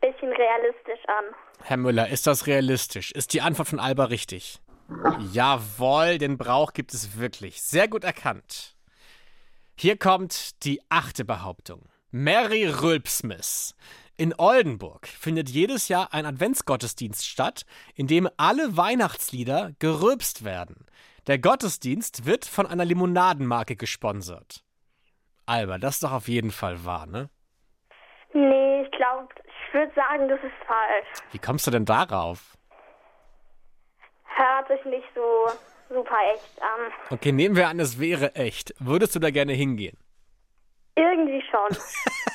bisschen 0.00 0.32
realistisch 0.32 1.04
an. 1.08 1.24
Herr 1.62 1.76
Müller, 1.76 2.08
ist 2.08 2.26
das 2.26 2.46
realistisch? 2.46 3.12
Ist 3.12 3.32
die 3.32 3.40
Antwort 3.40 3.68
von 3.68 3.80
Alba 3.80 4.04
richtig? 4.04 4.60
Jawohl, 5.32 6.18
den 6.18 6.38
Brauch 6.38 6.72
gibt 6.72 6.94
es 6.94 7.18
wirklich. 7.18 7.62
Sehr 7.62 7.88
gut 7.88 8.04
erkannt. 8.04 8.76
Hier 9.76 9.96
kommt 9.96 10.64
die 10.64 10.80
achte 10.88 11.24
Behauptung. 11.24 11.88
Mary 12.10 12.66
Rülpsmith. 12.66 13.74
In 14.16 14.34
Oldenburg 14.36 15.06
findet 15.06 15.50
jedes 15.50 15.88
Jahr 15.88 16.12
ein 16.12 16.26
Adventsgottesdienst 16.26 17.24
statt, 17.26 17.64
in 17.94 18.06
dem 18.06 18.28
alle 18.36 18.76
Weihnachtslieder 18.76 19.72
gerülpst 19.78 20.44
werden. 20.44 20.86
Der 21.28 21.38
Gottesdienst 21.38 22.24
wird 22.24 22.46
von 22.46 22.66
einer 22.66 22.84
Limonadenmarke 22.84 23.76
gesponsert. 23.76 24.64
Alba, 25.46 25.78
das 25.78 25.96
ist 25.96 26.02
doch 26.02 26.12
auf 26.12 26.28
jeden 26.28 26.50
Fall 26.50 26.84
wahr, 26.84 27.06
ne? 27.06 27.30
Ich 29.68 29.74
würde 29.74 29.92
sagen, 29.94 30.28
das 30.28 30.40
ist 30.40 30.66
falsch. 30.66 31.22
Wie 31.32 31.38
kommst 31.38 31.66
du 31.66 31.70
denn 31.70 31.84
darauf? 31.84 32.56
Hört 34.24 34.68
sich 34.68 34.84
nicht 34.86 35.06
so 35.14 35.46
super 35.88 36.16
echt 36.32 36.62
an. 36.62 36.92
Okay, 37.10 37.32
nehmen 37.32 37.54
wir 37.54 37.68
an, 37.68 37.78
es 37.78 37.98
wäre 38.00 38.34
echt. 38.34 38.74
Würdest 38.78 39.14
du 39.14 39.18
da 39.18 39.30
gerne 39.30 39.52
hingehen? 39.52 39.98
Irgendwie 40.94 41.42
schon. 41.50 41.76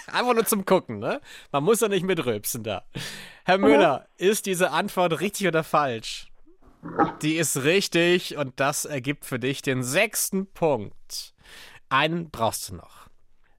Einfach 0.13 0.34
nur 0.34 0.46
zum 0.46 0.65
Gucken, 0.65 1.00
ne? 1.00 1.22
Man 1.52 1.63
muss 1.63 1.82
ja 1.82 1.88
nicht 1.88 2.06
mitrülpsen 2.06 2.63
da. 2.63 2.84
Herr 3.46 3.58
Müller, 3.58 4.08
ist 4.17 4.46
diese 4.46 4.72
Antwort 4.72 5.19
richtig 5.19 5.48
oder 5.48 5.63
falsch? 5.63 6.28
Die 7.22 7.36
ist 7.36 7.63
richtig 7.63 8.38
und 8.38 8.60
das 8.60 8.86
ergibt 8.86 9.26
für 9.26 9.39
dich 9.39 9.62
den 9.62 9.84
sechsten 9.84 10.52
Punkt. 10.54 11.34
Einen 11.89 12.30
brauchst 12.30 12.69
du 12.69 12.76
noch. 12.76 13.08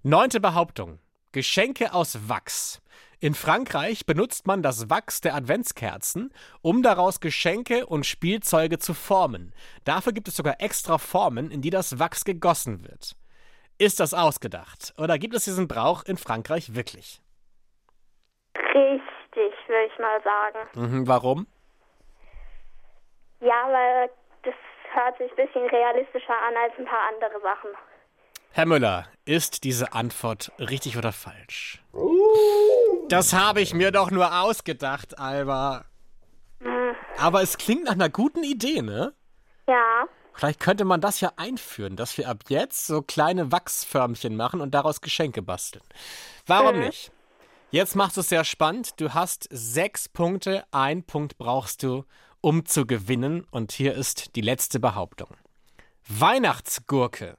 Neunte 0.03 0.41
Behauptung. 0.41 1.01
Geschenke 1.33 1.93
aus 1.93 2.29
Wachs. 2.29 2.81
In 3.25 3.33
Frankreich 3.33 4.05
benutzt 4.05 4.47
man 4.47 4.61
das 4.61 4.91
Wachs 4.91 5.23
der 5.23 5.35
Adventskerzen, 5.35 6.31
um 6.61 6.83
daraus 6.83 7.21
Geschenke 7.21 7.87
und 7.87 8.05
Spielzeuge 8.05 8.79
zu 8.79 8.93
formen. 8.93 9.55
Dafür 9.87 10.13
gibt 10.13 10.29
es 10.29 10.37
sogar 10.37 10.57
extra 10.59 10.99
Formen, 10.99 11.51
in 11.51 11.63
die 11.63 11.71
das 11.71 11.99
Wachs 11.99 12.27
gegossen 12.27 12.85
wird. 12.85 13.17
Ist 13.79 13.99
das 13.99 14.13
ausgedacht 14.13 14.93
oder 14.99 15.17
gibt 15.17 15.35
es 15.35 15.45
diesen 15.45 15.69
Brauch 15.69 16.05
in 16.05 16.19
Frankreich 16.19 16.75
wirklich? 16.75 17.23
Richtig, 18.59 19.55
würde 19.69 19.87
ich 19.87 19.99
mal 19.99 20.21
sagen. 20.23 20.69
Mhm, 20.75 21.09
warum? 21.09 21.47
Ja, 23.41 23.69
weil 23.71 24.11
das 24.43 24.55
hört 24.93 25.17
sich 25.17 25.31
ein 25.31 25.47
bisschen 25.47 25.67
realistischer 25.71 26.37
an 26.47 26.55
als 26.63 26.75
ein 26.79 26.85
paar 26.85 27.09
andere 27.09 27.41
Sachen. 27.41 27.71
Herr 28.57 28.67
Müller, 28.67 29.07
ist 29.25 29.65
diese 29.65 29.95
Antwort 29.95 30.53
richtig 30.61 30.97
oder 30.97 31.11
falsch? 31.11 31.83
Das 33.09 33.33
habe 33.33 33.61
ich 33.61 33.75
mir 33.75 33.91
doch 33.91 34.13
nur 34.13 34.41
ausgedacht, 34.43 35.19
Alba. 35.19 35.87
Aber 37.19 37.43
es 37.43 37.59
klingt 37.59 37.83
nach 37.85 37.93
einer 37.95 38.09
guten 38.09 38.45
Idee, 38.45 38.81
ne? 38.81 39.13
Ja, 39.69 40.05
Vielleicht 40.37 40.59
könnte 40.59 40.85
man 40.85 41.01
das 41.01 41.21
ja 41.21 41.33
einführen, 41.37 41.95
dass 41.95 42.17
wir 42.19 42.29
ab 42.29 42.45
jetzt 42.49 42.87
so 42.89 43.03
kleine 43.03 43.51
Wachsförmchen 43.53 44.35
machen 44.37 44.61
und 44.61 44.73
daraus 44.73 45.01
Geschenke 45.01 45.43
basteln. 45.43 45.85
Warum 46.47 46.75
Mhm. 46.77 46.83
nicht? 46.87 47.13
Jetzt 47.71 47.95
machst 47.95 48.17
du 48.17 48.21
es 48.21 48.29
sehr 48.29 48.43
spannend. 48.45 49.01
Du 49.01 49.15
hast 49.15 49.49
sechs 49.53 50.09
Punkte. 50.09 50.65
Ein 50.73 51.05
Punkt 51.05 51.39
brauchst 51.39 51.85
du, 51.85 52.05
um 52.41 52.67
zu 52.67 52.85
gewinnen. 52.85 53.47
Und 53.53 53.71
hier 53.71 53.95
ist 53.95 54.35
die 54.35 54.41
letzte 54.41 54.81
Behauptung. 54.81 55.29
Weihnachtsgurke. 56.09 57.37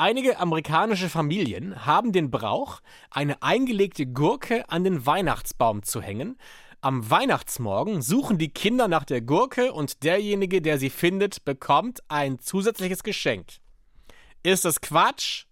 Einige 0.00 0.38
amerikanische 0.38 1.10
Familien 1.10 1.84
haben 1.84 2.10
den 2.12 2.30
Brauch, 2.30 2.80
eine 3.10 3.42
eingelegte 3.42 4.06
Gurke 4.06 4.66
an 4.70 4.82
den 4.82 5.04
Weihnachtsbaum 5.04 5.82
zu 5.82 6.00
hängen. 6.00 6.38
Am 6.80 7.10
Weihnachtsmorgen 7.10 8.00
suchen 8.00 8.38
die 8.38 8.50
Kinder 8.50 8.88
nach 8.88 9.04
der 9.04 9.20
Gurke 9.20 9.74
und 9.74 10.02
derjenige, 10.02 10.62
der 10.62 10.78
sie 10.78 10.88
findet, 10.88 11.44
bekommt 11.44 12.00
ein 12.08 12.38
zusätzliches 12.38 13.02
Geschenk. 13.02 13.48
Ist 14.42 14.64
es 14.64 14.80
Quatsch 14.80 15.44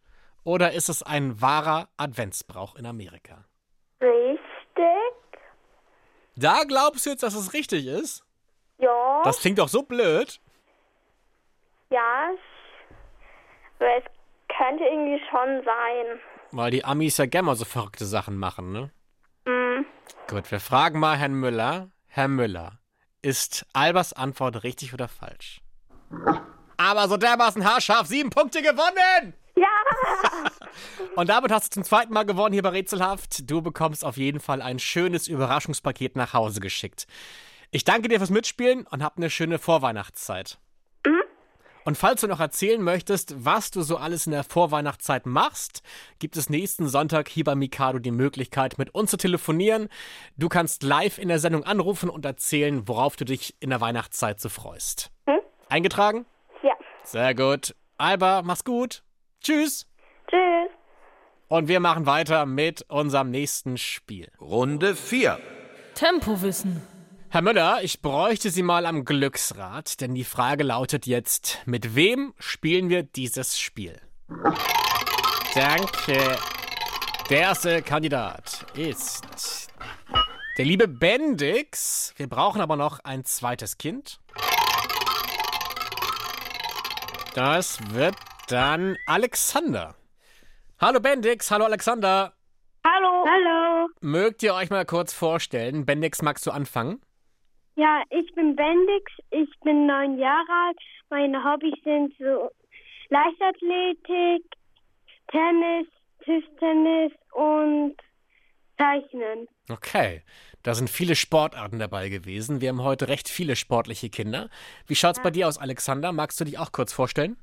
oder 0.44 0.72
ist 0.72 0.88
es 0.88 1.02
ein 1.02 1.42
wahrer 1.42 1.90
Adventsbrauch 1.98 2.74
in 2.76 2.86
Amerika? 2.86 3.44
richtig. 4.00 5.12
Da 6.36 6.64
glaubst 6.64 7.04
du 7.04 7.10
jetzt, 7.10 7.22
dass 7.22 7.34
es 7.34 7.52
richtig 7.52 7.84
ist? 7.86 8.24
Ja, 8.78 9.20
Das 9.24 9.40
klingt 9.40 9.58
doch 9.58 9.68
so 9.68 9.82
blöd. 9.82 10.40
ja. 11.90 12.30
Aber 13.80 13.96
es 13.98 14.04
könnte 14.58 14.84
irgendwie 14.84 15.20
schon 15.30 15.62
sein. 15.64 16.20
Weil 16.50 16.70
die 16.70 16.84
Amis 16.84 17.16
ja 17.16 17.26
gerne 17.26 17.46
mal 17.46 17.56
so 17.56 17.64
verrückte 17.64 18.04
Sachen 18.04 18.36
machen, 18.36 18.72
ne? 18.72 18.90
Hm, 19.46 19.86
Gut, 20.28 20.50
wir 20.50 20.60
fragen 20.60 20.98
mal 20.98 21.16
Herrn 21.16 21.34
Müller. 21.34 21.90
Herr 22.06 22.28
Müller, 22.28 22.78
ist 23.22 23.66
Albers 23.72 24.12
Antwort 24.12 24.62
richtig 24.64 24.92
oder 24.92 25.08
falsch? 25.08 25.60
Aber 26.76 27.08
so 27.08 27.16
dermaßen 27.16 27.64
haarscharf, 27.64 28.06
sieben 28.06 28.30
Punkte 28.30 28.62
gewonnen! 28.62 29.34
Ja! 29.56 29.66
Und 31.16 31.28
damit 31.28 31.50
hast 31.50 31.66
du 31.66 31.74
zum 31.74 31.84
zweiten 31.84 32.12
Mal 32.12 32.24
gewonnen 32.24 32.52
hier 32.52 32.62
bei 32.62 32.70
Rätselhaft. 32.70 33.50
Du 33.50 33.60
bekommst 33.62 34.04
auf 34.04 34.16
jeden 34.16 34.40
Fall 34.40 34.62
ein 34.62 34.78
schönes 34.78 35.28
Überraschungspaket 35.28 36.16
nach 36.16 36.32
Hause 36.32 36.60
geschickt. 36.60 37.06
Ich 37.70 37.84
danke 37.84 38.08
dir 38.08 38.18
fürs 38.18 38.30
Mitspielen 38.30 38.86
und 38.86 39.02
hab 39.02 39.16
eine 39.16 39.30
schöne 39.30 39.58
Vorweihnachtszeit. 39.58 40.58
Und 41.88 41.96
falls 41.96 42.20
du 42.20 42.26
noch 42.26 42.38
erzählen 42.38 42.82
möchtest, 42.82 43.46
was 43.46 43.70
du 43.70 43.80
so 43.80 43.96
alles 43.96 44.26
in 44.26 44.32
der 44.32 44.44
Vorweihnachtszeit 44.44 45.24
machst, 45.24 45.82
gibt 46.18 46.36
es 46.36 46.50
nächsten 46.50 46.86
Sonntag 46.86 47.30
hier 47.30 47.44
bei 47.44 47.54
Mikado 47.54 47.98
die 47.98 48.10
Möglichkeit, 48.10 48.76
mit 48.76 48.94
uns 48.94 49.10
zu 49.10 49.16
telefonieren. 49.16 49.88
Du 50.36 50.50
kannst 50.50 50.82
live 50.82 51.16
in 51.16 51.28
der 51.28 51.38
Sendung 51.38 51.64
anrufen 51.64 52.10
und 52.10 52.26
erzählen, 52.26 52.86
worauf 52.86 53.16
du 53.16 53.24
dich 53.24 53.56
in 53.60 53.70
der 53.70 53.80
Weihnachtszeit 53.80 54.38
so 54.38 54.50
freust. 54.50 55.10
Hm? 55.26 55.38
Eingetragen? 55.70 56.26
Ja. 56.62 56.74
Sehr 57.04 57.34
gut. 57.34 57.74
Alba, 57.96 58.42
mach's 58.42 58.64
gut. 58.64 59.02
Tschüss. 59.40 59.88
Tschüss. 60.28 60.68
Und 61.48 61.68
wir 61.68 61.80
machen 61.80 62.04
weiter 62.04 62.44
mit 62.44 62.84
unserem 62.90 63.30
nächsten 63.30 63.78
Spiel. 63.78 64.30
Runde 64.38 64.94
4. 64.94 65.40
Tempowissen. 65.94 66.82
Herr 67.30 67.42
Müller, 67.42 67.80
ich 67.82 68.00
bräuchte 68.00 68.48
Sie 68.48 68.62
mal 68.62 68.86
am 68.86 69.04
Glücksrad, 69.04 70.00
denn 70.00 70.14
die 70.14 70.24
Frage 70.24 70.64
lautet 70.64 71.06
jetzt, 71.06 71.58
mit 71.66 71.94
wem 71.94 72.32
spielen 72.38 72.88
wir 72.88 73.02
dieses 73.02 73.58
Spiel? 73.58 74.00
Danke. 75.54 76.38
Der 77.28 77.38
erste 77.38 77.82
Kandidat 77.82 78.64
ist 78.74 79.68
der 80.56 80.64
liebe 80.64 80.88
Bendix. 80.88 82.14
Wir 82.16 82.28
brauchen 82.28 82.62
aber 82.62 82.76
noch 82.76 83.00
ein 83.00 83.26
zweites 83.26 83.76
Kind. 83.76 84.20
Das 87.34 87.78
wird 87.92 88.16
dann 88.48 88.96
Alexander. 89.04 89.96
Hallo 90.80 90.98
Bendix, 90.98 91.50
hallo 91.50 91.66
Alexander. 91.66 92.32
Hallo. 92.86 93.26
Hallo. 93.26 93.88
Mögt 94.00 94.42
ihr 94.42 94.54
euch 94.54 94.70
mal 94.70 94.86
kurz 94.86 95.12
vorstellen? 95.12 95.84
Bendix, 95.84 96.22
magst 96.22 96.46
du 96.46 96.52
anfangen? 96.52 97.02
Ja, 97.78 98.02
ich 98.10 98.34
bin 98.34 98.56
Bendix, 98.56 99.12
ich 99.30 99.48
bin 99.62 99.86
neun 99.86 100.18
Jahre 100.18 100.50
alt. 100.66 100.78
Meine 101.10 101.44
Hobbys 101.44 101.80
sind 101.84 102.12
so 102.18 102.50
Leichtathletik, 103.08 104.42
Tennis, 105.30 105.86
Tischtennis 106.24 107.12
und 107.34 107.94
Zeichnen. 108.78 109.46
Okay, 109.70 110.22
da 110.64 110.74
sind 110.74 110.90
viele 110.90 111.14
Sportarten 111.14 111.78
dabei 111.78 112.08
gewesen. 112.08 112.60
Wir 112.60 112.70
haben 112.70 112.82
heute 112.82 113.06
recht 113.06 113.28
viele 113.28 113.54
sportliche 113.54 114.10
Kinder. 114.10 114.48
Wie 114.88 114.96
schaut's 114.96 115.22
bei 115.22 115.30
dir 115.30 115.46
aus, 115.46 115.56
Alexander? 115.56 116.10
Magst 116.10 116.40
du 116.40 116.44
dich 116.44 116.58
auch 116.58 116.72
kurz 116.72 116.92
vorstellen? 116.92 117.36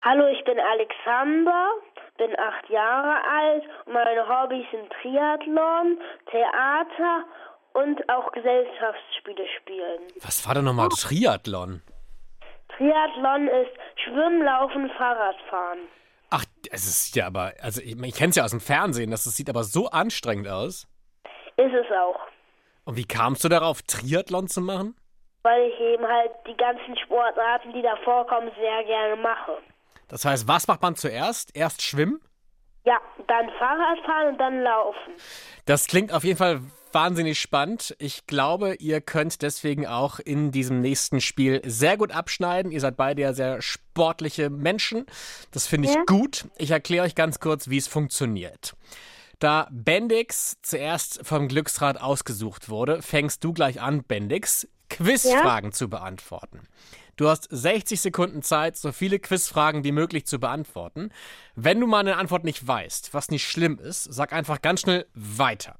Hallo, 0.00 0.26
ich 0.28 0.42
bin 0.44 0.58
Alexander, 0.58 1.68
bin 2.16 2.30
acht 2.38 2.70
Jahre 2.70 3.22
alt 3.22 3.64
und 3.84 3.92
meine 3.92 4.26
Hobbys 4.26 4.64
sind 4.70 4.90
Triathlon, 5.02 5.98
Theater 6.30 7.26
und 7.74 8.08
auch 8.08 8.32
Gesellschaftsspiele 8.32 9.44
spielen. 9.60 10.02
Was 10.22 10.46
war 10.46 10.54
denn 10.54 10.64
nochmal 10.64 10.88
Triathlon? 10.88 11.82
Triathlon 12.76 13.48
ist 13.48 13.76
Schwimmen, 14.02 14.42
Laufen, 14.42 14.90
Fahrradfahren. 14.96 15.80
Ach, 16.30 16.44
es 16.70 16.86
ist 16.86 17.14
ja 17.14 17.26
aber, 17.26 17.52
also 17.60 17.80
ich, 17.80 18.00
ich 18.00 18.14
kenne 18.14 18.30
es 18.30 18.36
ja 18.36 18.44
aus 18.44 18.50
dem 18.50 18.60
Fernsehen, 18.60 19.10
das, 19.10 19.24
das 19.24 19.36
sieht 19.36 19.48
aber 19.48 19.62
so 19.62 19.88
anstrengend 19.88 20.48
aus. 20.48 20.88
Ist 21.56 21.74
es 21.74 21.86
auch. 21.92 22.20
Und 22.84 22.96
wie 22.96 23.04
kamst 23.04 23.44
du 23.44 23.48
darauf, 23.48 23.82
Triathlon 23.82 24.48
zu 24.48 24.60
machen? 24.60 24.96
Weil 25.42 25.68
ich 25.68 25.78
eben 25.80 26.06
halt 26.06 26.32
die 26.46 26.56
ganzen 26.56 26.96
Sportarten, 26.96 27.72
die 27.72 27.82
da 27.82 27.96
vorkommen, 28.04 28.50
sehr 28.58 28.84
gerne 28.84 29.16
mache. 29.16 29.58
Das 30.08 30.24
heißt, 30.24 30.48
was 30.48 30.66
macht 30.68 30.82
man 30.82 30.96
zuerst? 30.96 31.56
Erst 31.56 31.82
schwimmen? 31.82 32.20
Ja, 32.84 32.98
dann 33.26 33.50
Fahrradfahren 33.58 34.28
und 34.28 34.38
dann 34.38 34.62
laufen. 34.62 35.12
Das 35.66 35.86
klingt 35.86 36.12
auf 36.12 36.24
jeden 36.24 36.36
Fall 36.36 36.60
wahnsinnig 36.94 37.40
spannend. 37.40 37.94
Ich 37.98 38.26
glaube, 38.26 38.74
ihr 38.76 39.00
könnt 39.00 39.42
deswegen 39.42 39.86
auch 39.86 40.20
in 40.20 40.52
diesem 40.52 40.80
nächsten 40.80 41.20
Spiel 41.20 41.60
sehr 41.64 41.96
gut 41.96 42.12
abschneiden. 42.12 42.72
Ihr 42.72 42.80
seid 42.80 42.96
beide 42.96 43.22
ja 43.22 43.34
sehr 43.34 43.60
sportliche 43.60 44.48
Menschen. 44.50 45.06
Das 45.50 45.66
finde 45.66 45.88
ich 45.88 45.94
Ja. 45.94 46.04
gut. 46.06 46.46
Ich 46.56 46.70
erkläre 46.70 47.04
euch 47.04 47.14
ganz 47.14 47.40
kurz, 47.40 47.68
wie 47.68 47.76
es 47.76 47.88
funktioniert. 47.88 48.74
Da 49.40 49.68
Bendix 49.70 50.56
zuerst 50.62 51.20
vom 51.26 51.48
Glücksrad 51.48 52.00
ausgesucht 52.00 52.68
wurde, 52.68 53.02
fängst 53.02 53.42
du 53.44 53.52
gleich 53.52 53.80
an, 53.80 54.04
Bendix, 54.04 54.66
Quizfragen 54.88 55.72
zu 55.72 55.88
beantworten. 55.90 56.60
Du 57.16 57.28
hast 57.28 57.46
60 57.50 58.00
Sekunden 58.00 58.42
Zeit, 58.42 58.76
so 58.76 58.90
viele 58.90 59.18
Quizfragen 59.18 59.84
wie 59.84 59.92
möglich 59.92 60.26
zu 60.26 60.40
beantworten. 60.40 61.10
Wenn 61.54 61.78
du 61.80 61.86
mal 61.86 62.00
eine 62.00 62.16
Antwort 62.16 62.44
nicht 62.44 62.66
weißt, 62.66 63.14
was 63.14 63.28
nicht 63.30 63.46
schlimm 63.48 63.78
ist, 63.78 64.04
sag 64.04 64.32
einfach 64.32 64.62
ganz 64.62 64.80
schnell 64.80 65.06
weiter. 65.14 65.76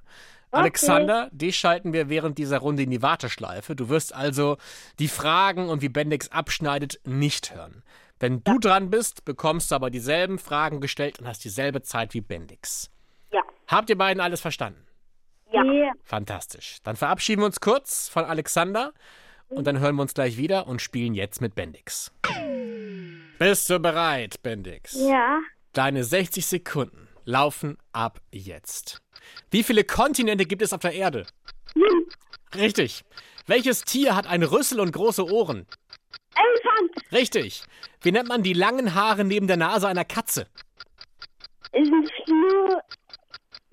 Alexander, 0.55 1.29
dich 1.33 1.57
schalten 1.57 1.93
wir 1.93 2.09
während 2.09 2.39
dieser 2.39 2.59
Runde 2.59 2.83
in 2.83 2.91
die 2.91 3.03
Warteschleife. 3.03 3.77
Du 3.77 3.89
wirst 3.89 4.15
also 4.15 4.57
die 4.99 5.09
Fragen 5.09 5.69
und 5.69 5.83
wie 5.83 5.89
Bendix 5.89 6.31
abschneidet 6.31 7.01
nicht 7.05 7.55
hören. 7.55 7.83
Wenn 8.21 8.43
du 8.45 8.59
dran 8.59 8.91
bist, 8.91 9.25
bekommst 9.25 9.71
du 9.71 9.75
aber 9.75 9.91
dieselben 9.91 10.39
Fragen 10.39 10.81
gestellt 10.81 11.19
und 11.19 11.27
hast 11.27 11.45
dieselbe 11.45 11.83
Zeit 11.83 12.15
wie 12.15 12.21
Bendix. 12.21 12.91
Ja. 13.33 13.43
Habt 13.67 13.91
ihr 13.91 13.99
beiden 13.99 14.21
alles 14.21 14.41
verstanden? 14.41 14.87
Ja. 15.53 15.93
Fantastisch. 16.03 16.79
Dann 16.83 16.97
verabschieden 16.97 17.43
wir 17.43 17.47
uns 17.47 17.61
kurz 17.61 18.09
von 18.09 18.25
Alexander 18.25 18.93
und 19.49 19.67
dann 19.67 19.79
hören 19.79 19.97
wir 19.97 20.03
uns 20.03 20.15
gleich 20.15 20.37
wieder 20.37 20.67
und 20.67 20.83
spielen 20.83 21.15
jetzt 21.15 21.41
mit 21.41 21.55
Bendix. 21.55 22.13
Bist 23.39 23.69
du 23.71 23.79
bereit, 23.79 24.43
Bendix? 24.43 24.95
Ja. 24.95 25.41
Deine 25.73 26.05
60 26.05 26.47
Sekunden 26.47 27.09
laufen 27.25 27.79
ab 27.93 28.21
jetzt. 28.31 29.03
Wie 29.51 29.63
viele 29.63 29.85
Kontinente 29.85 30.45
gibt 30.47 30.63
es 30.63 30.73
auf 30.73 30.81
der 30.81 30.93
Erde? 30.93 31.27
Richtig. 32.55 33.05
Welches 33.47 33.83
Tier 33.83 34.17
hat 34.17 34.27
einen 34.27 34.45
Rüssel 34.45 34.81
und 34.81 34.93
große 34.93 35.27
Ohren? 35.27 35.67
Elefant. 36.35 37.13
Richtig. 37.13 37.63
Wie 38.01 38.13
nennt 38.13 38.29
man 38.29 38.43
die 38.43 38.53
langen 38.53 38.95
Haare 38.95 39.25
neben 39.25 39.47
der 39.47 39.57
Nase 39.57 39.89
einer 39.89 40.05
Katze? 40.05 40.47
Schnur. 41.73 42.81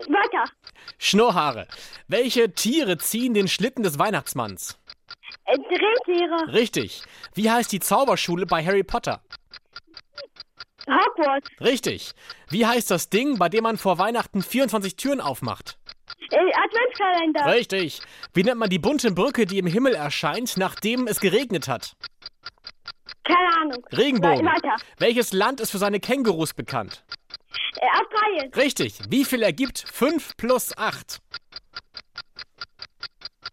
Weiter. 0.07 0.51
Schnurrhaare. 0.97 1.67
Welche 2.07 2.53
Tiere 2.53 2.97
ziehen 2.97 3.33
den 3.33 3.47
Schlitten 3.47 3.83
des 3.83 3.99
Weihnachtsmanns? 3.99 4.77
Äh, 5.45 5.57
Drehtiere. 5.57 6.53
Richtig. 6.53 7.03
Wie 7.33 7.49
heißt 7.49 7.71
die 7.71 7.79
Zauberschule 7.79 8.45
bei 8.45 8.65
Harry 8.65 8.83
Potter? 8.83 9.21
Hogwarts. 10.87 11.49
Richtig. 11.59 12.11
Wie 12.49 12.65
heißt 12.65 12.89
das 12.91 13.09
Ding, 13.09 13.37
bei 13.37 13.49
dem 13.49 13.63
man 13.63 13.77
vor 13.77 13.97
Weihnachten 13.97 14.41
24 14.41 14.95
Türen 14.95 15.21
aufmacht? 15.21 15.77
Äh, 16.31 16.37
Adventskalender. 16.37 17.45
Richtig. 17.53 18.01
Wie 18.33 18.43
nennt 18.43 18.57
man 18.59 18.69
die 18.69 18.79
bunte 18.79 19.11
Brücke, 19.11 19.45
die 19.45 19.57
im 19.59 19.67
Himmel 19.67 19.93
erscheint, 19.95 20.57
nachdem 20.57 21.07
es 21.07 21.19
geregnet 21.19 21.67
hat? 21.67 21.93
Keine 23.23 23.53
Ahnung. 23.61 23.85
Regenbogen. 23.91 24.45
We- 24.45 24.49
Weiter. 24.49 24.75
Welches 24.97 25.31
Land 25.33 25.59
ist 25.61 25.71
für 25.71 25.77
seine 25.77 25.99
Kängurus 25.99 26.53
bekannt? 26.53 27.03
Äh, 27.75 27.85
Australien. 28.01 28.51
Richtig. 28.55 28.99
Wie 29.09 29.23
viel 29.25 29.43
ergibt 29.43 29.85
5 29.91 30.35
plus 30.37 30.75
8? 30.77 31.19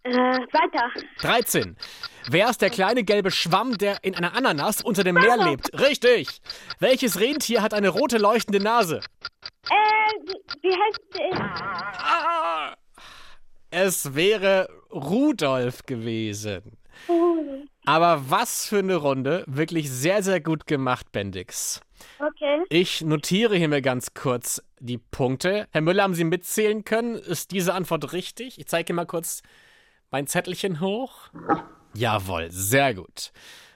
Äh, 0.05 0.11
weiter. 0.13 0.91
13. 1.21 1.77
Wer 2.31 2.51
ist 2.51 2.61
der 2.61 2.69
kleine 2.69 3.05
gelbe 3.05 3.31
Schwamm, 3.31 3.79
der 3.79 4.05
in 4.05 4.15
einer 4.15 4.35
Ananas 4.35 4.83
unter 4.83 5.03
dem 5.03 5.15
Meer 5.15 5.39
lebt? 5.39 5.71
Richtig. 5.81 6.43
Welches 6.79 7.19
Rentier 7.21 7.63
hat 7.63 7.73
eine 7.73 7.89
rote 7.89 8.19
leuchtende 8.19 8.61
Nase? 8.61 9.01
Äh, 9.71 10.35
wie, 10.61 10.69
heißt 10.69 11.01
der? 11.15 12.77
Es 13.71 14.15
wäre 14.15 14.69
Rudolf 14.91 15.85
gewesen. 15.85 16.77
Aber 17.87 18.29
was 18.29 18.67
für 18.67 18.81
eine 18.81 18.97
Runde. 18.97 19.45
Wirklich 19.47 19.91
sehr, 19.91 20.23
sehr 20.23 20.41
gut 20.41 20.67
gemacht, 20.67 21.11
Bendix. 21.13 21.81
Okay. 22.19 22.63
Ich 22.69 23.01
notiere 23.01 23.57
hier 23.57 23.69
mir 23.69 23.81
ganz 23.81 24.13
kurz 24.13 24.63
die 24.81 24.99
Punkte. 24.99 25.67
Herr 25.71 25.81
Müller, 25.81 26.03
haben 26.03 26.15
Sie 26.15 26.25
mitzählen 26.25 26.85
können? 26.85 27.15
Ist 27.15 27.53
diese 27.53 27.73
Antwort 27.73 28.13
richtig? 28.13 28.59
Ich 28.59 28.67
zeige 28.67 28.93
mal 28.93 29.07
kurz 29.07 29.43
mein 30.11 30.27
Zettelchen 30.27 30.81
hoch. 30.81 31.31
Jawohl, 31.95 32.51
sehr 32.51 32.95
gut. 32.95 33.33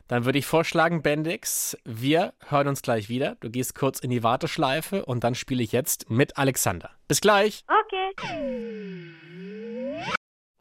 Dann 0.08 0.24
würde 0.24 0.38
ich 0.38 0.46
vorschlagen, 0.46 1.02
Bendix, 1.02 1.76
wir 1.84 2.34
hören 2.46 2.68
uns 2.68 2.82
gleich 2.82 3.08
wieder. 3.08 3.36
Du 3.40 3.50
gehst 3.50 3.74
kurz 3.74 3.98
in 3.98 4.10
die 4.10 4.22
Warteschleife 4.22 5.04
und 5.06 5.24
dann 5.24 5.34
spiele 5.34 5.62
ich 5.62 5.72
jetzt 5.72 6.10
mit 6.10 6.36
Alexander. 6.36 6.90
Bis 7.08 7.20
gleich. 7.20 7.64
Okay. 7.66 8.12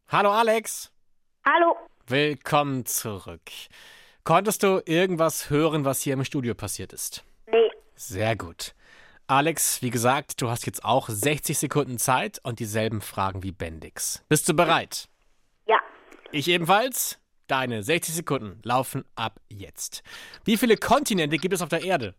Hallo 0.07 0.31
Alex. 0.31 0.91
Hallo. 1.45 1.75
Willkommen 2.07 2.85
zurück. 2.85 3.41
Konntest 4.23 4.63
du 4.63 4.81
irgendwas 4.85 5.49
hören, 5.49 5.85
was 5.85 6.01
hier 6.01 6.13
im 6.13 6.23
Studio 6.23 6.53
passiert 6.53 6.93
ist? 6.93 7.23
Nee. 7.47 7.71
Sehr 7.95 8.35
gut. 8.35 8.73
Alex, 9.27 9.81
wie 9.81 9.89
gesagt, 9.89 10.41
du 10.41 10.49
hast 10.49 10.65
jetzt 10.65 10.83
auch 10.83 11.07
60 11.07 11.57
Sekunden 11.57 11.97
Zeit 11.97 12.39
und 12.43 12.59
dieselben 12.59 13.01
Fragen 13.01 13.43
wie 13.43 13.51
Bendix. 13.53 14.23
Bist 14.27 14.49
du 14.49 14.53
bereit? 14.53 15.07
Ja. 15.67 15.79
Ich 16.31 16.47
ebenfalls? 16.49 17.20
Deine 17.51 17.83
60 17.83 18.15
Sekunden 18.15 18.61
laufen 18.63 19.03
ab 19.17 19.41
jetzt. 19.49 20.03
Wie 20.45 20.55
viele 20.55 20.77
Kontinente 20.77 21.35
gibt 21.35 21.53
es 21.53 21.61
auf 21.61 21.67
der 21.67 21.83
Erde? 21.83 22.15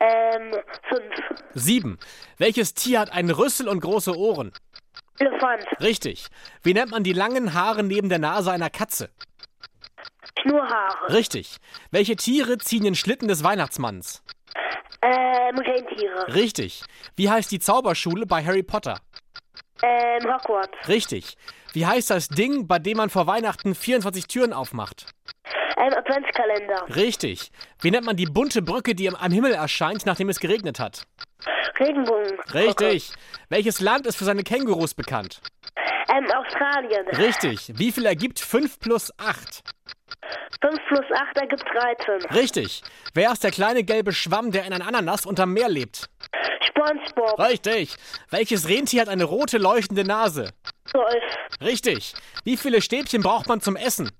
Ähm, 0.00 0.54
fünf. 0.88 1.42
Sieben. 1.52 1.98
Welches 2.38 2.72
Tier 2.72 3.00
hat 3.00 3.12
einen 3.12 3.28
Rüssel 3.28 3.68
und 3.68 3.80
große 3.80 4.16
Ohren? 4.16 4.52
Elefant. 5.18 5.66
Richtig. 5.82 6.28
Wie 6.62 6.72
nennt 6.72 6.92
man 6.92 7.04
die 7.04 7.12
langen 7.12 7.52
Haare 7.52 7.82
neben 7.82 8.08
der 8.08 8.20
Nase 8.20 8.50
einer 8.50 8.70
Katze? 8.70 9.10
Schnurrhaare. 10.40 11.12
Richtig. 11.12 11.58
Welche 11.90 12.16
Tiere 12.16 12.56
ziehen 12.56 12.84
den 12.84 12.94
Schlitten 12.94 13.28
des 13.28 13.44
Weihnachtsmanns? 13.44 14.22
Ähm, 15.02 15.58
Rentiere. 15.58 16.34
Richtig. 16.34 16.84
Wie 17.16 17.28
heißt 17.28 17.52
die 17.52 17.60
Zauberschule 17.60 18.24
bei 18.24 18.42
Harry 18.42 18.62
Potter? 18.62 18.98
Ähm, 19.82 20.22
Hogwarts. 20.32 20.88
Richtig. 20.88 21.36
Wie 21.72 21.86
heißt 21.86 22.10
das 22.10 22.28
Ding, 22.28 22.66
bei 22.66 22.78
dem 22.78 22.98
man 22.98 23.10
vor 23.10 23.26
Weihnachten 23.26 23.74
24 23.74 24.26
Türen 24.26 24.52
aufmacht? 24.52 25.06
Ähm, 25.76 25.92
Adventskalender. 25.94 26.94
Richtig. 26.94 27.50
Wie 27.80 27.90
nennt 27.90 28.04
man 28.06 28.16
die 28.16 28.26
bunte 28.26 28.62
Brücke, 28.62 28.94
die 28.94 29.08
am- 29.08 29.14
am 29.16 29.32
Himmel 29.32 29.54
erscheint, 29.54 30.06
nachdem 30.06 30.28
es 30.28 30.38
geregnet 30.38 30.78
hat? 30.78 31.04
Regenbogen. 31.80 32.38
Richtig. 32.52 33.12
Welches 33.48 33.80
Land 33.80 34.06
ist 34.06 34.16
für 34.16 34.24
seine 34.24 34.42
Kängurus 34.44 34.94
bekannt? 34.94 35.40
Ähm, 36.14 36.26
Australien. 36.30 37.06
Richtig. 37.16 37.72
Wie 37.76 37.90
viel 37.90 38.06
ergibt 38.06 38.38
5 38.38 38.78
plus 38.78 39.10
8? 39.18 39.62
5 40.60 40.78
plus 40.88 41.04
8 41.14 41.36
ergibt 41.38 41.64
13. 41.64 42.30
Richtig. 42.36 42.82
Wer 43.14 43.32
ist 43.32 43.42
der 43.44 43.50
kleine 43.50 43.82
gelbe 43.84 44.12
Schwamm, 44.12 44.50
der 44.52 44.64
in 44.64 44.72
einer 44.72 44.86
Ananas 44.86 45.26
unterm 45.26 45.52
Meer 45.52 45.68
lebt? 45.68 46.08
SpongeBob. 46.68 47.38
Richtig. 47.38 47.96
Welches 48.30 48.68
Rentier 48.68 49.02
hat 49.02 49.08
eine 49.08 49.24
rote 49.24 49.58
leuchtende 49.58 50.04
Nase? 50.04 50.52
12. 50.90 51.04
Richtig. 51.60 52.14
Wie 52.44 52.56
viele 52.56 52.80
Stäbchen 52.82 53.22
braucht 53.22 53.48
man 53.48 53.60
zum 53.60 53.76
Essen? 53.76 54.10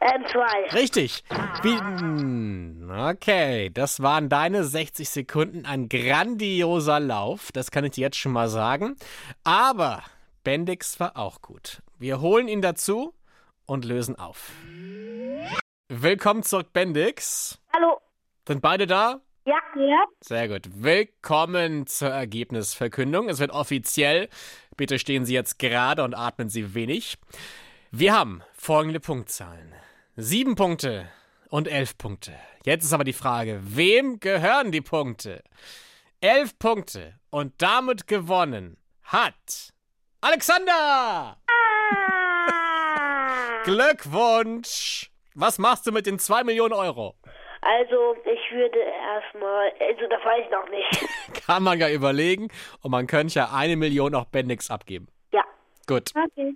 Ähm, 0.00 0.24
2. 0.30 0.74
Richtig. 0.78 1.22
Wie. 1.62 1.76
Hm, 1.78 2.72
Okay, 2.98 3.68
das 3.74 4.00
waren 4.00 4.28
deine 4.28 4.64
60 4.64 5.10
Sekunden. 5.10 5.66
Ein 5.66 5.88
grandioser 5.88 6.98
Lauf, 7.00 7.50
das 7.52 7.70
kann 7.70 7.84
ich 7.84 7.92
dir 7.92 8.02
jetzt 8.02 8.16
schon 8.16 8.32
mal 8.32 8.48
sagen. 8.48 8.96
Aber 9.44 10.02
Bendix 10.44 10.98
war 11.00 11.16
auch 11.16 11.42
gut. 11.42 11.82
Wir 11.98 12.20
holen 12.20 12.48
ihn 12.48 12.62
dazu 12.62 13.12
und 13.66 13.84
lösen 13.84 14.16
auf. 14.16 14.50
Willkommen 15.88 16.42
zurück, 16.42 16.72
Bendix. 16.72 17.58
Hallo. 17.74 18.00
Sind 18.46 18.62
beide 18.62 18.86
da? 18.86 19.20
Ja. 19.44 19.58
Ja. 19.76 20.04
Sehr 20.20 20.48
gut. 20.48 20.68
Willkommen 20.82 21.86
zur 21.86 22.08
Ergebnisverkündung. 22.08 23.28
Es 23.28 23.38
wird 23.38 23.50
offiziell. 23.50 24.28
Bitte 24.76 24.98
stehen 24.98 25.24
Sie 25.24 25.34
jetzt 25.34 25.58
gerade 25.58 26.02
und 26.02 26.14
atmen 26.14 26.48
Sie 26.48 26.74
wenig. 26.74 27.18
Wir 27.90 28.14
haben 28.14 28.42
folgende 28.54 29.00
Punktzahlen. 29.00 29.72
Sieben 30.16 30.54
Punkte 30.54 31.08
und 31.48 31.68
elf 31.68 31.96
Punkte. 31.98 32.32
Jetzt 32.64 32.84
ist 32.84 32.92
aber 32.92 33.04
die 33.04 33.12
Frage, 33.12 33.60
wem 33.62 34.18
gehören 34.18 34.72
die 34.72 34.80
Punkte? 34.80 35.44
Elf 36.20 36.58
Punkte 36.58 37.14
und 37.30 37.54
damit 37.58 38.06
gewonnen 38.06 38.78
hat 39.02 39.72
Alexander! 40.20 41.36
Glückwunsch! 43.66 45.10
Was 45.34 45.58
machst 45.58 45.88
du 45.88 45.90
mit 45.90 46.06
den 46.06 46.20
zwei 46.20 46.44
Millionen 46.44 46.72
Euro? 46.72 47.16
Also, 47.62 48.14
ich 48.24 48.52
würde 48.52 48.78
erstmal, 48.78 49.72
also 49.80 50.06
das 50.08 50.24
weiß 50.24 50.44
ich 50.44 50.50
noch 50.52 50.68
nicht. 50.70 51.44
Kann 51.46 51.64
man 51.64 51.80
ja 51.80 51.90
überlegen 51.90 52.46
und 52.82 52.92
man 52.92 53.08
könnte 53.08 53.34
ja 53.34 53.50
eine 53.52 53.74
Million 53.74 54.14
auch 54.14 54.26
Bendix 54.26 54.70
abgeben. 54.70 55.08
Ja. 55.32 55.42
Gut. 55.88 56.12
Okay. 56.14 56.54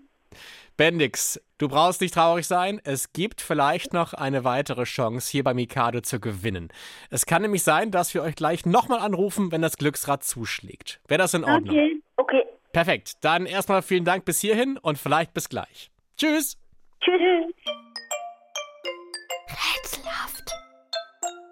Bendix, 0.77 1.45
du 1.59 1.67
brauchst 1.67 2.01
nicht 2.01 2.15
traurig 2.15 2.47
sein. 2.47 2.81
Es 2.85 3.13
gibt 3.13 3.41
vielleicht 3.41 3.93
noch 3.93 4.15
eine 4.15 4.45
weitere 4.45 4.85
Chance, 4.85 5.33
hier 5.33 5.43
bei 5.43 5.53
Mikado 5.53 6.03
zu 6.03 6.21
gewinnen. 6.21 6.69
Es 7.11 7.27
kann 7.27 7.43
nämlich 7.43 7.65
sein, 7.65 7.91
dass 7.91 8.15
wir 8.15 8.23
euch 8.23 8.37
gleich 8.37 8.67
nochmal 8.67 9.01
anrufen, 9.01 9.51
wenn 9.51 9.63
das 9.63 9.77
Glücksrad 9.79 10.23
zuschlägt. 10.23 11.01
Wäre 11.09 11.19
das 11.19 11.35
in 11.35 11.43
Ordnung? 11.43 11.75
Okay. 11.75 12.03
Okay. 12.19 12.47
Perfekt. 12.73 13.25
Dann 13.25 13.47
erstmal 13.47 13.83
vielen 13.83 14.05
Dank 14.05 14.25
bis 14.25 14.41
hierhin 14.41 14.79
und 14.79 14.97
vielleicht 14.97 15.35
bis 15.35 15.49
gleich. 15.49 15.91
Tschüss. 16.17 16.57
Tschüss. 17.01 17.55
Rätselhaft. 19.49 20.51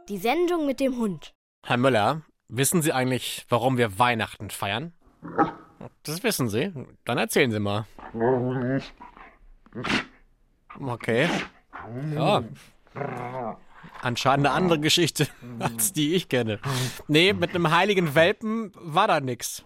Die 0.09 0.19
Sendung 0.19 0.67
mit 0.67 0.81
dem 0.81 0.97
Hund. 0.99 1.33
Herr 1.67 1.77
Müller, 1.77 2.23
wissen 2.49 2.83
Sie 2.83 2.93
eigentlich, 2.93 3.47
warum 3.49 3.79
wir 3.79 3.99
Weihnachten 3.99 4.51
feiern? 4.51 4.93
Das 6.03 6.23
wissen 6.23 6.49
Sie. 6.49 6.73
Dann 7.05 7.19
erzählen 7.19 7.51
Sie 7.51 7.61
mal. 7.61 7.87
Okay. 10.81 11.29
Ja. 12.15 12.45
Anscheinend 14.03 14.47
eine 14.47 14.55
andere 14.55 14.81
Geschichte, 14.81 15.27
als 15.59 15.93
die 15.93 16.15
ich 16.15 16.29
kenne. 16.29 16.61
Nee, 17.09 17.33
mit 17.33 17.51
einem 17.51 17.71
heiligen 17.71 18.15
Welpen 18.15 18.73
war 18.75 19.09
da 19.09 19.21
nix. 19.21 19.65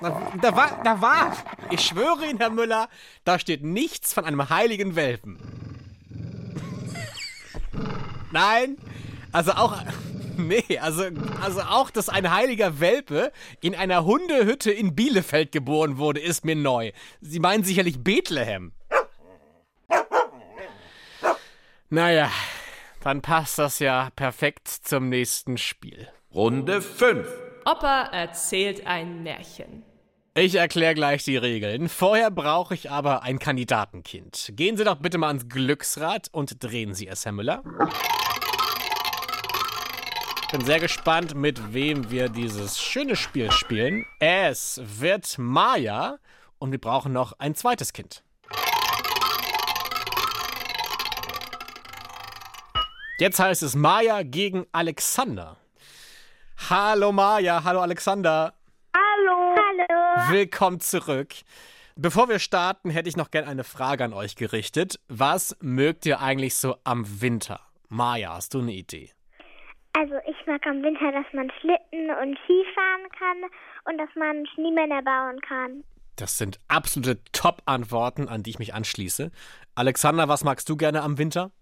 Da, 0.00 0.32
da 0.40 0.56
war, 0.56 0.82
da 0.82 1.00
war, 1.00 1.36
ich 1.70 1.80
schwöre 1.80 2.26
Ihnen, 2.28 2.38
Herr 2.38 2.50
Müller, 2.50 2.88
da 3.24 3.38
steht 3.38 3.62
nichts 3.62 4.12
von 4.12 4.24
einem 4.24 4.50
heiligen 4.50 4.96
Welpen. 4.96 5.38
Nein, 8.32 8.78
also 9.30 9.52
auch, 9.52 9.76
nee, 10.36 10.78
also, 10.80 11.04
also 11.40 11.60
auch, 11.60 11.90
dass 11.90 12.08
ein 12.08 12.34
heiliger 12.34 12.80
Welpe 12.80 13.32
in 13.60 13.74
einer 13.74 14.04
Hundehütte 14.04 14.70
in 14.70 14.94
Bielefeld 14.94 15.52
geboren 15.52 15.98
wurde, 15.98 16.20
ist 16.20 16.44
mir 16.44 16.56
neu. 16.56 16.92
Sie 17.20 17.38
meinen 17.38 17.64
sicherlich 17.64 18.02
Bethlehem. 18.02 18.72
Naja, 21.90 22.30
dann 23.02 23.20
passt 23.20 23.58
das 23.58 23.78
ja 23.78 24.10
perfekt 24.14 24.68
zum 24.68 25.08
nächsten 25.08 25.58
Spiel. 25.58 26.08
Runde 26.34 26.80
5. 26.80 27.28
Opa 27.64 28.04
erzählt 28.04 28.86
ein 28.86 29.22
Märchen. 29.22 29.84
Ich 30.34 30.54
erkläre 30.54 30.94
gleich 30.94 31.24
die 31.24 31.36
Regeln. 31.36 31.88
Vorher 31.90 32.30
brauche 32.30 32.74
ich 32.74 32.90
aber 32.90 33.22
ein 33.22 33.38
Kandidatenkind. 33.38 34.52
Gehen 34.56 34.76
Sie 34.76 34.84
doch 34.84 34.96
bitte 34.96 35.18
mal 35.18 35.28
ans 35.28 35.48
Glücksrad 35.48 36.28
und 36.32 36.62
drehen 36.64 36.94
Sie 36.94 37.06
es, 37.06 37.26
Herr 37.26 37.32
Müller. 37.32 37.62
Bin 40.50 40.64
sehr 40.64 40.80
gespannt, 40.80 41.34
mit 41.34 41.74
wem 41.74 42.10
wir 42.10 42.28
dieses 42.28 42.80
schöne 42.80 43.16
Spiel 43.16 43.50
spielen. 43.50 44.06
Es 44.20 44.80
wird 44.82 45.38
Maya 45.38 46.18
und 46.58 46.72
wir 46.72 46.80
brauchen 46.80 47.12
noch 47.12 47.34
ein 47.38 47.54
zweites 47.54 47.92
Kind. 47.92 48.22
Jetzt 53.22 53.38
heißt 53.38 53.62
es 53.62 53.76
Maya 53.76 54.24
gegen 54.24 54.66
Alexander. 54.72 55.56
Hallo 56.68 57.12
Maya, 57.12 57.62
hallo 57.62 57.80
Alexander. 57.80 58.52
Hallo. 58.92 59.54
Hallo. 59.54 60.32
Willkommen 60.32 60.80
zurück. 60.80 61.32
Bevor 61.94 62.28
wir 62.28 62.40
starten, 62.40 62.90
hätte 62.90 63.08
ich 63.08 63.16
noch 63.16 63.30
gern 63.30 63.44
eine 63.44 63.62
Frage 63.62 64.02
an 64.02 64.12
euch 64.12 64.34
gerichtet. 64.34 64.98
Was 65.06 65.56
mögt 65.60 66.04
ihr 66.04 66.20
eigentlich 66.20 66.56
so 66.56 66.74
am 66.82 67.04
Winter? 67.20 67.60
Maya, 67.88 68.34
hast 68.34 68.54
du 68.54 68.58
eine 68.58 68.72
Idee? 68.72 69.12
Also 69.92 70.14
ich 70.26 70.44
mag 70.48 70.66
am 70.66 70.82
Winter, 70.82 71.12
dass 71.12 71.32
man 71.32 71.48
Schlitten 71.60 72.10
und 72.20 72.36
Ski 72.44 72.64
fahren 72.74 73.08
kann 73.16 73.50
und 73.84 73.98
dass 73.98 74.10
man 74.16 74.44
Schneemänner 74.52 75.00
bauen 75.00 75.40
kann. 75.42 75.84
Das 76.16 76.38
sind 76.38 76.58
absolute 76.66 77.22
Top-Antworten, 77.30 78.28
an 78.28 78.42
die 78.42 78.50
ich 78.50 78.58
mich 78.58 78.74
anschließe. 78.74 79.30
Alexander, 79.76 80.28
was 80.28 80.42
magst 80.42 80.68
du 80.68 80.76
gerne 80.76 81.02
am 81.02 81.18
Winter? 81.18 81.52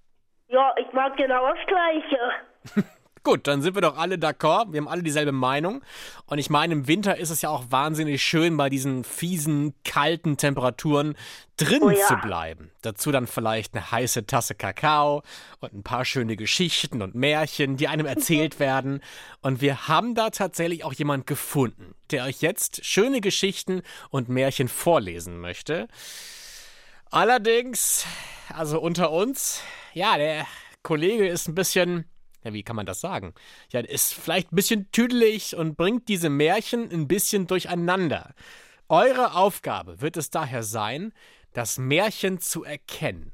Ja, 0.53 0.75
ich 0.79 0.93
mag 0.93 1.17
genau 1.17 1.47
das 1.55 1.67
Gleiche. 1.67 2.85
Gut, 3.23 3.47
dann 3.47 3.61
sind 3.61 3.75
wir 3.75 3.83
doch 3.83 3.99
alle 3.99 4.15
d'accord. 4.17 4.73
Wir 4.73 4.81
haben 4.81 4.89
alle 4.89 5.03
dieselbe 5.03 5.31
Meinung. 5.31 5.83
Und 6.27 6.39
ich 6.39 6.49
meine, 6.49 6.73
im 6.73 6.89
Winter 6.89 7.19
ist 7.19 7.29
es 7.29 7.43
ja 7.43 7.51
auch 7.51 7.65
wahnsinnig 7.69 8.23
schön, 8.25 8.57
bei 8.57 8.71
diesen 8.71 9.05
fiesen, 9.05 9.75
kalten 9.85 10.39
Temperaturen 10.39 11.17
drin 11.59 11.83
Oh 11.83 11.91
ja. 11.91 12.07
zu 12.07 12.17
bleiben. 12.17 12.71
Dazu 12.81 13.13
dann 13.13 13.27
vielleicht 13.27 13.75
eine 13.75 13.91
heiße 13.93 14.25
Tasse 14.27 14.55
Kakao 14.55 15.23
und 15.61 15.75
ein 15.75 15.83
paar 15.83 16.07
schöne 16.07 16.35
Geschichten 16.37 17.03
und 17.03 17.15
Märchen, 17.15 17.77
die 17.77 17.89
einem 17.89 18.07
erzählt 18.07 18.59
werden. 18.59 19.03
Und 19.43 19.61
wir 19.61 19.87
haben 19.87 20.15
da 20.15 20.31
tatsächlich 20.31 20.83
auch 20.85 20.95
jemand 20.95 21.27
gefunden, 21.27 21.95
der 22.11 22.25
euch 22.25 22.41
jetzt 22.41 22.85
schöne 22.87 23.21
Geschichten 23.21 23.83
und 24.09 24.31
Märchen 24.31 24.69
vorlesen 24.69 25.39
möchte. 25.41 25.89
Allerdings, 27.11 28.07
also 28.57 28.81
unter 28.81 29.11
uns, 29.11 29.63
ja, 29.93 30.17
der 30.19 30.47
Kollege 30.83 31.29
ist 31.29 31.49
ein 31.49 31.55
bisschen, 31.55 32.05
ja, 32.45 32.53
wie 32.53 32.63
kann 32.63 32.77
man 32.77 32.87
das 32.87 33.01
sagen? 33.01 33.35
Ja, 33.71 33.81
ist 33.81 34.15
vielleicht 34.15 34.53
ein 34.53 34.57
bisschen 34.57 34.91
tüdelig 34.93 35.57
und 35.57 35.77
bringt 35.77 36.09
diese 36.09 36.31
Märchen 36.31 36.91
ein 36.91 37.09
bisschen 37.09 37.47
durcheinander. 37.47 38.35
Eure 38.89 39.35
Aufgabe 39.35 40.01
wird 40.01 40.17
es 40.17 40.31
daher 40.31 40.63
sein, 40.63 41.13
das 41.53 41.79
Märchen 41.79 42.41
zu 42.41 42.65
erkennen. 42.65 43.33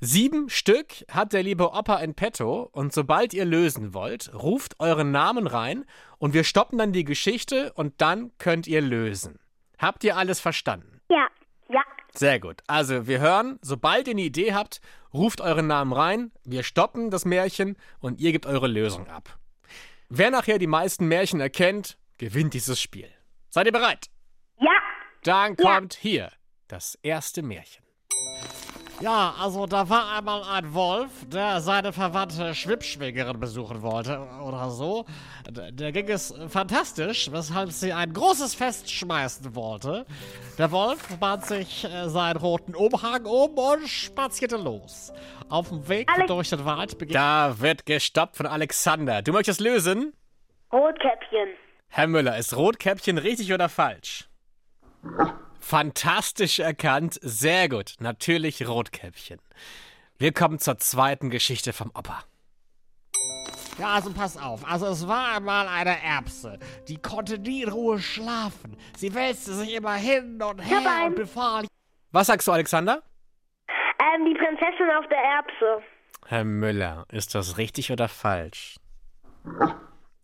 Sieben 0.00 0.50
Stück 0.50 1.04
hat 1.10 1.32
der 1.32 1.42
liebe 1.42 1.72
Opa 1.72 1.96
in 1.98 2.14
petto 2.14 2.68
und 2.72 2.92
sobald 2.92 3.32
ihr 3.32 3.46
lösen 3.46 3.94
wollt, 3.94 4.32
ruft 4.34 4.78
euren 4.78 5.10
Namen 5.10 5.46
rein 5.46 5.86
und 6.18 6.34
wir 6.34 6.44
stoppen 6.44 6.76
dann 6.76 6.92
die 6.92 7.04
Geschichte 7.04 7.72
und 7.72 7.94
dann 7.98 8.30
könnt 8.38 8.66
ihr 8.66 8.82
lösen. 8.82 9.38
Habt 9.78 10.04
ihr 10.04 10.16
alles 10.16 10.38
verstanden? 10.38 11.00
Ja. 11.10 11.28
Ja. 12.16 12.30
Sehr 12.30 12.40
gut. 12.40 12.62
Also 12.66 13.06
wir 13.06 13.20
hören, 13.20 13.58
sobald 13.62 14.08
ihr 14.08 14.12
eine 14.12 14.22
Idee 14.22 14.54
habt, 14.54 14.80
ruft 15.12 15.40
euren 15.40 15.66
Namen 15.66 15.92
rein, 15.92 16.32
wir 16.44 16.62
stoppen 16.62 17.10
das 17.10 17.24
Märchen 17.24 17.76
und 18.00 18.20
ihr 18.20 18.32
gebt 18.32 18.46
eure 18.46 18.66
Lösung 18.68 19.06
ab. 19.08 19.38
Wer 20.08 20.30
nachher 20.30 20.58
die 20.58 20.66
meisten 20.66 21.06
Märchen 21.08 21.40
erkennt, 21.40 21.98
gewinnt 22.18 22.54
dieses 22.54 22.80
Spiel. 22.80 23.10
Seid 23.50 23.66
ihr 23.66 23.72
bereit? 23.72 24.06
Ja. 24.60 24.70
Dann 25.24 25.56
kommt 25.56 25.94
hier 25.94 26.30
das 26.68 26.96
erste 27.02 27.42
Märchen. 27.42 27.85
Ja, 29.00 29.34
also 29.38 29.66
da 29.66 29.90
war 29.90 30.16
einmal 30.16 30.42
ein 30.42 30.72
Wolf, 30.72 31.10
der 31.26 31.60
seine 31.60 31.92
verwandte 31.92 32.54
Schwippschwägerin 32.54 33.38
besuchen 33.38 33.82
wollte 33.82 34.18
oder 34.42 34.70
so. 34.70 35.04
Der 35.50 35.92
ging 35.92 36.08
es 36.08 36.32
fantastisch, 36.48 37.30
weshalb 37.30 37.72
sie 37.72 37.92
ein 37.92 38.14
großes 38.14 38.54
Fest 38.54 38.90
schmeißen 38.90 39.54
wollte. 39.54 40.06
Der 40.56 40.70
Wolf 40.70 41.14
band 41.18 41.44
sich 41.44 41.84
äh, 41.84 42.08
seinen 42.08 42.38
roten 42.38 42.74
Umhang 42.74 43.26
um 43.26 43.58
und 43.58 43.86
spazierte 43.86 44.56
los. 44.56 45.12
Auf 45.50 45.68
dem 45.68 45.86
Weg 45.88 46.10
durch 46.26 46.48
den 46.48 46.64
Wald 46.64 46.96
beginnt... 46.96 47.16
Da 47.16 47.60
wird 47.60 47.84
gestoppt 47.84 48.36
von 48.36 48.46
Alexander. 48.46 49.20
Du 49.20 49.32
möchtest 49.32 49.60
lösen? 49.60 50.14
Rotkäppchen. 50.72 51.48
Herr 51.88 52.06
Müller, 52.06 52.38
ist 52.38 52.56
Rotkäppchen 52.56 53.18
richtig 53.18 53.52
oder 53.52 53.68
falsch? 53.68 54.28
Fantastisch 55.68 56.60
erkannt, 56.60 57.18
sehr 57.22 57.68
gut. 57.68 57.94
Natürlich 57.98 58.68
Rotkäppchen. 58.68 59.40
Wir 60.16 60.32
kommen 60.32 60.60
zur 60.60 60.78
zweiten 60.78 61.28
Geschichte 61.28 61.72
vom 61.72 61.90
Opa. 61.92 62.22
Ja, 63.76 63.94
also 63.94 64.12
pass 64.12 64.36
auf. 64.36 64.64
Also 64.64 64.86
es 64.86 65.08
war 65.08 65.34
einmal 65.34 65.66
eine 65.66 66.00
Erbse. 66.00 66.60
Die 66.86 66.98
konnte 66.98 67.40
nie 67.40 67.64
in 67.64 67.68
Ruhe 67.68 67.98
schlafen. 67.98 68.76
Sie 68.96 69.12
wälzte 69.12 69.54
sich 69.54 69.74
immer 69.74 69.94
hin 69.94 70.40
und 70.40 70.60
her 70.60 70.82
Dabei. 70.84 71.06
und 71.06 71.16
befahl. 71.16 71.66
Was 72.12 72.28
sagst 72.28 72.46
du, 72.46 72.52
Alexander? 72.52 73.02
Ähm, 73.68 74.24
die 74.24 74.34
Prinzessin 74.38 74.88
auf 74.96 75.08
der 75.08 75.18
Erbse. 75.18 75.84
Herr 76.26 76.44
Müller, 76.44 77.06
ist 77.10 77.34
das 77.34 77.58
richtig 77.58 77.90
oder 77.90 78.06
falsch? 78.06 78.76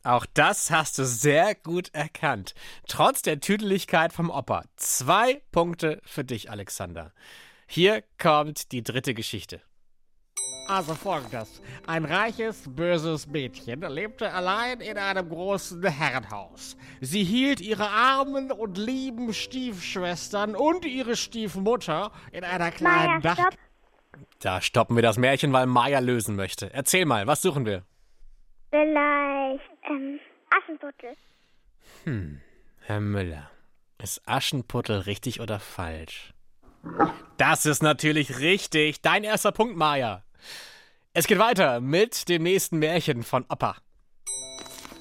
Auch 0.04 0.26
das 0.34 0.70
hast 0.70 0.98
du 0.98 1.04
sehr 1.04 1.54
gut 1.54 1.94
erkannt. 1.94 2.54
Trotz 2.88 3.22
der 3.22 3.40
Tüdeligkeit 3.40 4.12
vom 4.12 4.30
Opa. 4.30 4.64
Zwei 4.76 5.42
Punkte 5.52 6.00
für 6.04 6.24
dich, 6.24 6.50
Alexander. 6.50 7.12
Hier 7.66 8.02
kommt 8.18 8.72
die 8.72 8.82
dritte 8.82 9.14
Geschichte. 9.14 9.60
Also 10.68 10.94
folgendes. 10.94 11.60
Ein 11.86 12.04
reiches, 12.04 12.64
böses 12.66 13.26
Mädchen 13.26 13.80
lebte 13.80 14.32
allein 14.32 14.80
in 14.80 14.96
einem 14.96 15.28
großen 15.28 15.82
Herrenhaus. 15.84 16.76
Sie 17.00 17.24
hielt 17.24 17.60
ihre 17.60 17.88
armen 17.88 18.52
und 18.52 18.78
lieben 18.78 19.34
Stiefschwestern 19.34 20.54
und 20.54 20.84
ihre 20.84 21.16
Stiefmutter 21.16 22.12
in 22.30 22.44
einer 22.44 22.70
kleinen 22.70 23.06
Maya, 23.06 23.20
Dach... 23.20 23.34
stopp. 23.34 23.54
Da 24.38 24.60
stoppen 24.60 24.96
wir 24.96 25.02
das 25.02 25.18
Märchen, 25.18 25.52
weil 25.52 25.66
Maya 25.66 25.98
lösen 25.98 26.36
möchte. 26.36 26.72
Erzähl 26.72 27.06
mal, 27.06 27.26
was 27.26 27.42
suchen 27.42 27.66
wir? 27.66 27.84
Vielleicht, 28.70 29.71
ähm, 29.92 30.20
Aschenputtel. 30.50 31.16
Hm, 32.04 32.40
Herr 32.80 33.00
Müller, 33.00 33.50
ist 33.98 34.22
Aschenputtel 34.26 35.00
richtig 35.00 35.40
oder 35.40 35.60
falsch? 35.60 36.32
Das 37.36 37.66
ist 37.66 37.82
natürlich 37.82 38.40
richtig. 38.40 39.00
Dein 39.02 39.24
erster 39.24 39.52
Punkt, 39.52 39.76
Maya. 39.76 40.24
Es 41.14 41.26
geht 41.26 41.38
weiter 41.38 41.80
mit 41.80 42.28
dem 42.28 42.42
nächsten 42.42 42.78
Märchen 42.78 43.22
von 43.22 43.44
Opa. 43.48 43.76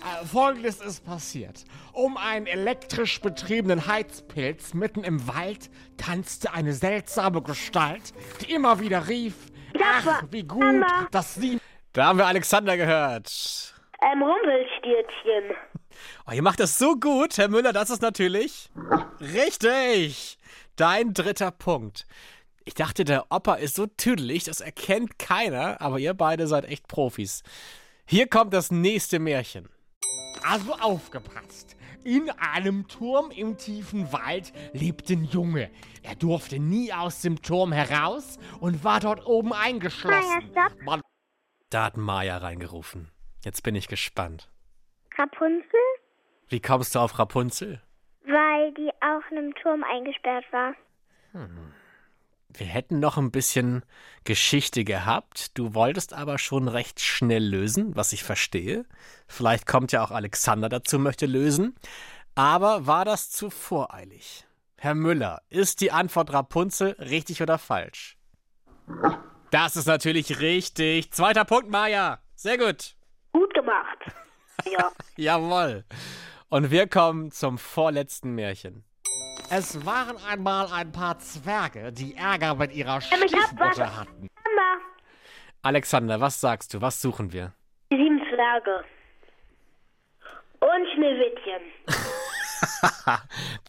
Äh, 0.01 0.25
Folgendes 0.25 0.81
ist 0.81 1.05
passiert. 1.05 1.63
Um 1.93 2.17
einen 2.17 2.47
elektrisch 2.47 3.21
betriebenen 3.21 3.87
Heizpilz 3.87 4.73
mitten 4.73 5.03
im 5.03 5.27
Wald 5.27 5.69
tanzte 5.97 6.53
eine 6.53 6.73
seltsame 6.73 7.41
Gestalt, 7.41 8.13
die 8.41 8.51
immer 8.51 8.79
wieder 8.79 9.07
rief, 9.07 9.35
ach, 9.83 10.23
wie 10.31 10.43
gut, 10.43 10.83
dass 11.11 11.35
sie... 11.35 11.59
Da 11.93 12.05
haben 12.05 12.19
wir 12.19 12.25
Alexander 12.25 12.77
gehört. 12.77 13.29
Ähm, 14.01 14.23
Rumpelstilzchen. 14.81 15.55
Oh, 16.27 16.31
ihr 16.31 16.41
macht 16.41 16.59
das 16.59 16.77
so 16.77 16.95
gut, 16.95 17.37
Herr 17.37 17.49
Müller, 17.49 17.73
das 17.73 17.89
ist 17.89 18.01
natürlich 18.01 18.69
richtig. 19.19 20.37
Dein 20.75 21.13
dritter 21.13 21.51
Punkt. 21.51 22.05
Ich 22.63 22.75
dachte, 22.75 23.03
der 23.03 23.25
Opa 23.31 23.55
ist 23.55 23.75
so 23.75 23.87
tüdelig, 23.87 24.45
das 24.45 24.61
erkennt 24.61 25.19
keiner, 25.19 25.81
aber 25.81 25.99
ihr 25.99 26.13
beide 26.13 26.47
seid 26.47 26.65
echt 26.65 26.87
Profis. 26.87 27.43
Hier 28.05 28.27
kommt 28.27 28.53
das 28.53 28.71
nächste 28.71 29.19
Märchen. 29.19 29.69
Also 30.43 30.73
aufgepasst. 30.73 31.75
In 32.03 32.31
einem 32.31 32.87
Turm 32.87 33.29
im 33.29 33.57
tiefen 33.57 34.11
Wald 34.11 34.53
lebte 34.73 35.13
ein 35.13 35.25
Junge. 35.25 35.69
Er 36.01 36.15
durfte 36.15 36.57
nie 36.57 36.91
aus 36.91 37.21
dem 37.21 37.41
Turm 37.41 37.71
heraus 37.71 38.39
und 38.59 38.83
war 38.83 38.99
dort 38.99 39.25
oben 39.27 39.53
eingeschlossen. 39.53 40.49
Maya, 40.53 40.69
stopp. 40.69 40.81
Man 40.81 41.01
Da 41.69 41.85
hat 41.85 41.97
Maya 41.97 42.37
reingerufen. 42.37 43.11
Jetzt 43.43 43.61
bin 43.61 43.75
ich 43.75 43.87
gespannt. 43.87 44.49
Rapunzel? 45.17 45.79
Wie 46.49 46.59
kommst 46.59 46.95
du 46.95 46.99
auf 46.99 47.17
Rapunzel? 47.19 47.81
Weil 48.23 48.73
die 48.73 48.89
auch 49.01 49.31
in 49.31 49.37
einem 49.37 49.55
Turm 49.55 49.83
eingesperrt 49.83 50.45
war. 50.51 50.73
Wir 52.53 52.65
hätten 52.65 52.99
noch 52.99 53.17
ein 53.17 53.31
bisschen 53.31 53.83
Geschichte 54.25 54.83
gehabt. 54.83 55.57
Du 55.57 55.73
wolltest 55.73 56.13
aber 56.13 56.37
schon 56.37 56.67
recht 56.67 56.99
schnell 56.99 57.43
lösen, 57.43 57.95
was 57.95 58.13
ich 58.13 58.23
verstehe. 58.23 58.85
Vielleicht 59.27 59.65
kommt 59.65 59.91
ja 59.91 60.03
auch 60.03 60.11
Alexander 60.11 60.69
dazu, 60.69 60.99
möchte 60.99 61.25
lösen. 61.25 61.75
Aber 62.35 62.87
war 62.87 63.05
das 63.05 63.31
zu 63.31 63.49
voreilig? 63.49 64.45
Herr 64.77 64.95
Müller, 64.95 65.41
ist 65.49 65.81
die 65.81 65.91
Antwort 65.91 66.33
Rapunzel 66.33 66.91
richtig 66.99 67.41
oder 67.41 67.57
falsch? 67.57 68.17
Das 69.51 69.75
ist 69.75 69.85
natürlich 69.85 70.39
richtig. 70.39 71.11
Zweiter 71.11 71.45
Punkt, 71.45 71.69
Maja. 71.69 72.19
Sehr 72.35 72.57
gut. 72.57 72.95
Gut 73.31 73.53
gemacht. 73.53 73.99
Ja. 74.65 74.91
Jawohl. 75.17 75.83
Und 76.49 76.71
wir 76.71 76.87
kommen 76.87 77.31
zum 77.31 77.57
vorletzten 77.57 78.33
Märchen. 78.35 78.83
Es 79.49 79.85
waren 79.85 80.17
einmal 80.29 80.67
ein 80.71 80.91
paar 80.91 81.19
Zwerge, 81.19 81.91
die 81.91 82.15
Ärger 82.15 82.55
mit 82.55 82.73
ihrer 82.73 82.99
Ähm, 83.11 83.23
ich. 83.25 83.31
Stiefmutter 83.31 83.95
hatten. 83.97 84.27
Mama. 84.45 84.81
Alexander, 85.61 86.19
was 86.19 86.39
sagst 86.41 86.73
du? 86.73 86.81
Was 86.81 87.01
suchen 87.01 87.31
wir? 87.33 87.53
Die 87.91 87.97
sieben 87.97 88.19
Zwerge. 88.33 88.83
Und 90.59 90.87
Schneewittchen. 90.95 91.61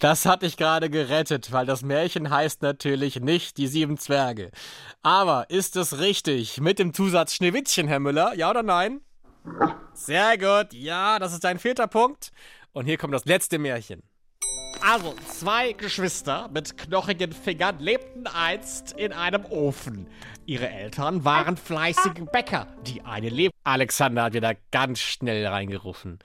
Das 0.00 0.26
hat 0.26 0.42
dich 0.42 0.56
gerade 0.56 0.90
gerettet, 0.90 1.50
weil 1.52 1.64
das 1.64 1.82
Märchen 1.82 2.30
heißt 2.30 2.60
natürlich 2.62 3.20
nicht 3.20 3.56
die 3.56 3.66
sieben 3.66 3.96
Zwerge. 3.96 4.50
Aber 5.02 5.48
ist 5.48 5.76
es 5.76 5.98
richtig 5.98 6.60
mit 6.60 6.78
dem 6.78 6.92
Zusatz 6.92 7.34
Schneewittchen, 7.34 7.88
Herr 7.88 8.00
Müller? 8.00 8.34
Ja 8.34 8.50
oder 8.50 8.62
nein? 8.62 9.00
Sehr 9.92 10.38
gut. 10.38 10.72
Ja, 10.72 11.18
das 11.18 11.32
ist 11.32 11.44
dein 11.44 11.58
vierter 11.58 11.86
Punkt. 11.86 12.32
Und 12.72 12.86
hier 12.86 12.96
kommt 12.96 13.14
das 13.14 13.24
letzte 13.24 13.58
Märchen. 13.58 14.02
Also, 14.80 15.14
zwei 15.28 15.72
Geschwister 15.72 16.48
mit 16.52 16.76
knochigen 16.76 17.32
Fingern 17.32 17.78
lebten 17.78 18.26
einst 18.26 18.92
in 18.98 19.12
einem 19.12 19.44
Ofen. 19.44 20.08
Ihre 20.44 20.68
Eltern 20.68 21.24
waren 21.24 21.56
fleißige 21.56 22.24
Bäcker, 22.32 22.66
die 22.84 23.02
eine 23.02 23.28
Leb... 23.28 23.52
Alexander 23.62 24.24
hat 24.24 24.32
wieder 24.32 24.56
ganz 24.72 24.98
schnell 24.98 25.46
reingerufen. 25.46 26.18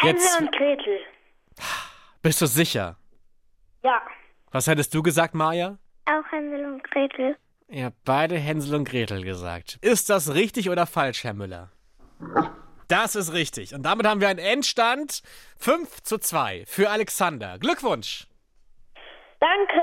Hänsel 0.00 0.24
Jetzt 0.24 0.40
und 0.40 0.52
Gretel. 0.52 0.98
bist 2.22 2.40
du 2.40 2.46
sicher. 2.46 2.96
Ja. 3.82 4.00
Was 4.50 4.66
hättest 4.66 4.94
du 4.94 5.02
gesagt, 5.02 5.34
Maja? 5.34 5.76
Auch 6.06 6.32
Hänsel 6.32 6.64
und 6.64 6.82
Gretel. 6.84 7.36
Ihr 7.68 7.86
habt 7.86 8.02
beide 8.04 8.38
Hänsel 8.38 8.76
und 8.76 8.88
Gretel 8.88 9.22
gesagt. 9.24 9.78
Ist 9.82 10.08
das 10.08 10.32
richtig 10.32 10.70
oder 10.70 10.86
falsch, 10.86 11.24
Herr 11.24 11.34
Müller? 11.34 11.70
Das 12.88 13.14
ist 13.16 13.32
richtig. 13.32 13.74
Und 13.74 13.82
damit 13.82 14.06
haben 14.06 14.20
wir 14.20 14.28
einen 14.28 14.38
Endstand 14.38 15.22
5 15.58 16.02
zu 16.02 16.18
2 16.18 16.64
für 16.66 16.90
Alexander. 16.90 17.58
Glückwunsch! 17.58 18.26
Danke. 19.40 19.82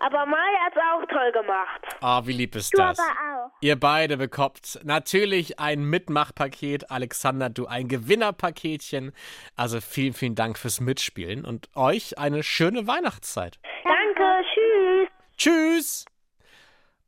Aber 0.00 0.24
Maya 0.24 0.58
hat's 0.64 0.76
auch 0.76 1.04
toll 1.10 1.32
gemacht. 1.32 1.82
Oh, 2.00 2.26
wie 2.26 2.32
lieb 2.32 2.54
ist 2.54 2.72
Du 2.72 2.78
das? 2.78 2.98
aber 2.98 3.08
auch. 3.10 3.50
Ihr 3.60 3.78
beide 3.78 4.16
bekommt 4.16 4.78
natürlich 4.82 5.58
ein 5.58 5.82
Mitmachpaket. 5.84 6.90
Alexander, 6.90 7.50
du 7.50 7.66
ein 7.66 7.88
Gewinnerpaketchen. 7.88 9.12
Also 9.56 9.80
vielen, 9.82 10.14
vielen 10.14 10.34
Dank 10.36 10.58
fürs 10.58 10.80
Mitspielen 10.80 11.44
und 11.44 11.68
euch 11.74 12.18
eine 12.18 12.42
schöne 12.42 12.86
Weihnachtszeit. 12.86 13.58
Danke. 13.84 14.44
Tschüss. 14.54 15.08
Tschüss! 15.36 16.04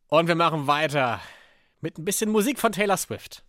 Und 0.08 0.28
wir 0.28 0.34
machen 0.34 0.66
weiter 0.66 1.20
mit 1.80 1.96
ein 1.98 2.04
bisschen 2.04 2.30
Musik 2.30 2.58
von 2.58 2.72
Taylor 2.72 2.96
Swift. 2.98 3.42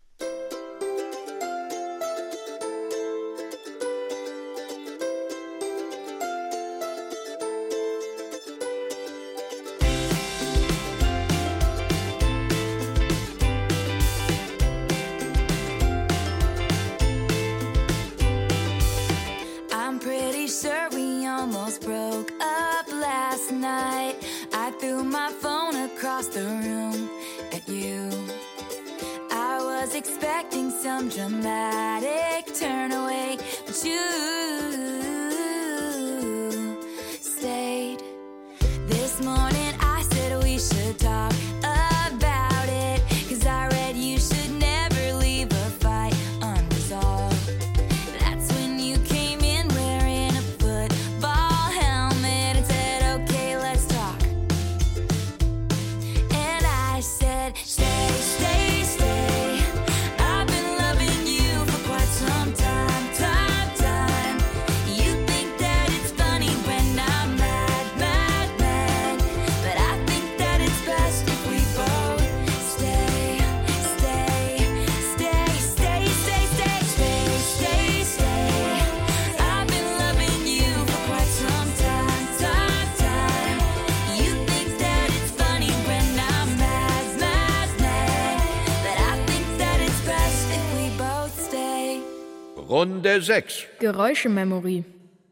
Runde 93.02 93.20
6. 93.20 93.66
Geräuschememory. 93.80 94.86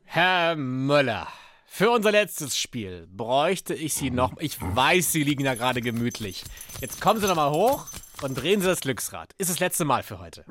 Herr 0.06 0.56
Müller, 0.56 1.28
für 1.68 1.92
unser 1.92 2.12
letztes 2.12 2.58
Spiel 2.58 3.08
bräuchte 3.16 3.76
ich 3.76 3.94
Sie 3.94 4.10
noch. 4.10 4.34
Ich 4.40 4.58
weiß, 4.60 5.12
Sie 5.12 5.22
liegen 5.22 5.44
da 5.44 5.54
gerade 5.54 5.80
gemütlich. 5.82 6.44
Jetzt 6.82 7.00
kommen 7.00 7.22
Sie 7.22 7.28
noch 7.28 7.36
mal 7.36 7.52
hoch 7.52 7.86
und 8.24 8.42
drehen 8.42 8.60
Sie 8.60 8.66
das 8.66 8.80
Glücksrad. 8.80 9.34
Ist 9.38 9.52
das 9.52 9.60
letzte 9.60 9.86
Mal 9.86 10.02
für 10.02 10.18
heute. 10.18 10.46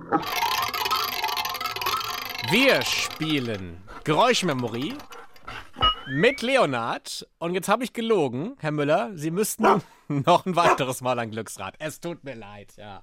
Wir 2.50 2.82
spielen 2.82 3.82
Geräuschmemory 4.04 4.94
mit 6.06 6.40
Leonard. 6.42 7.26
Und 7.40 7.54
jetzt 7.54 7.68
habe 7.68 7.82
ich 7.82 7.92
gelogen, 7.92 8.54
Herr 8.60 8.70
Müller. 8.70 9.10
Sie 9.16 9.32
müssten 9.32 9.64
noch 10.06 10.46
ein 10.46 10.54
weiteres 10.54 11.00
Mal 11.00 11.18
ein 11.18 11.32
Glücksrad. 11.32 11.74
Es 11.80 11.98
tut 11.98 12.22
mir 12.22 12.36
leid, 12.36 12.74
ja. 12.76 13.02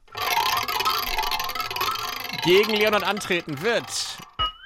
Gegen 2.45 2.75
Leonard 2.75 3.03
antreten 3.03 3.59
wird 3.63 4.19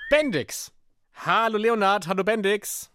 Bendix. 0.10 0.74
Hallo 1.14 1.58
Leonard, 1.58 2.10
hallo 2.10 2.26
Bendix. 2.26 2.92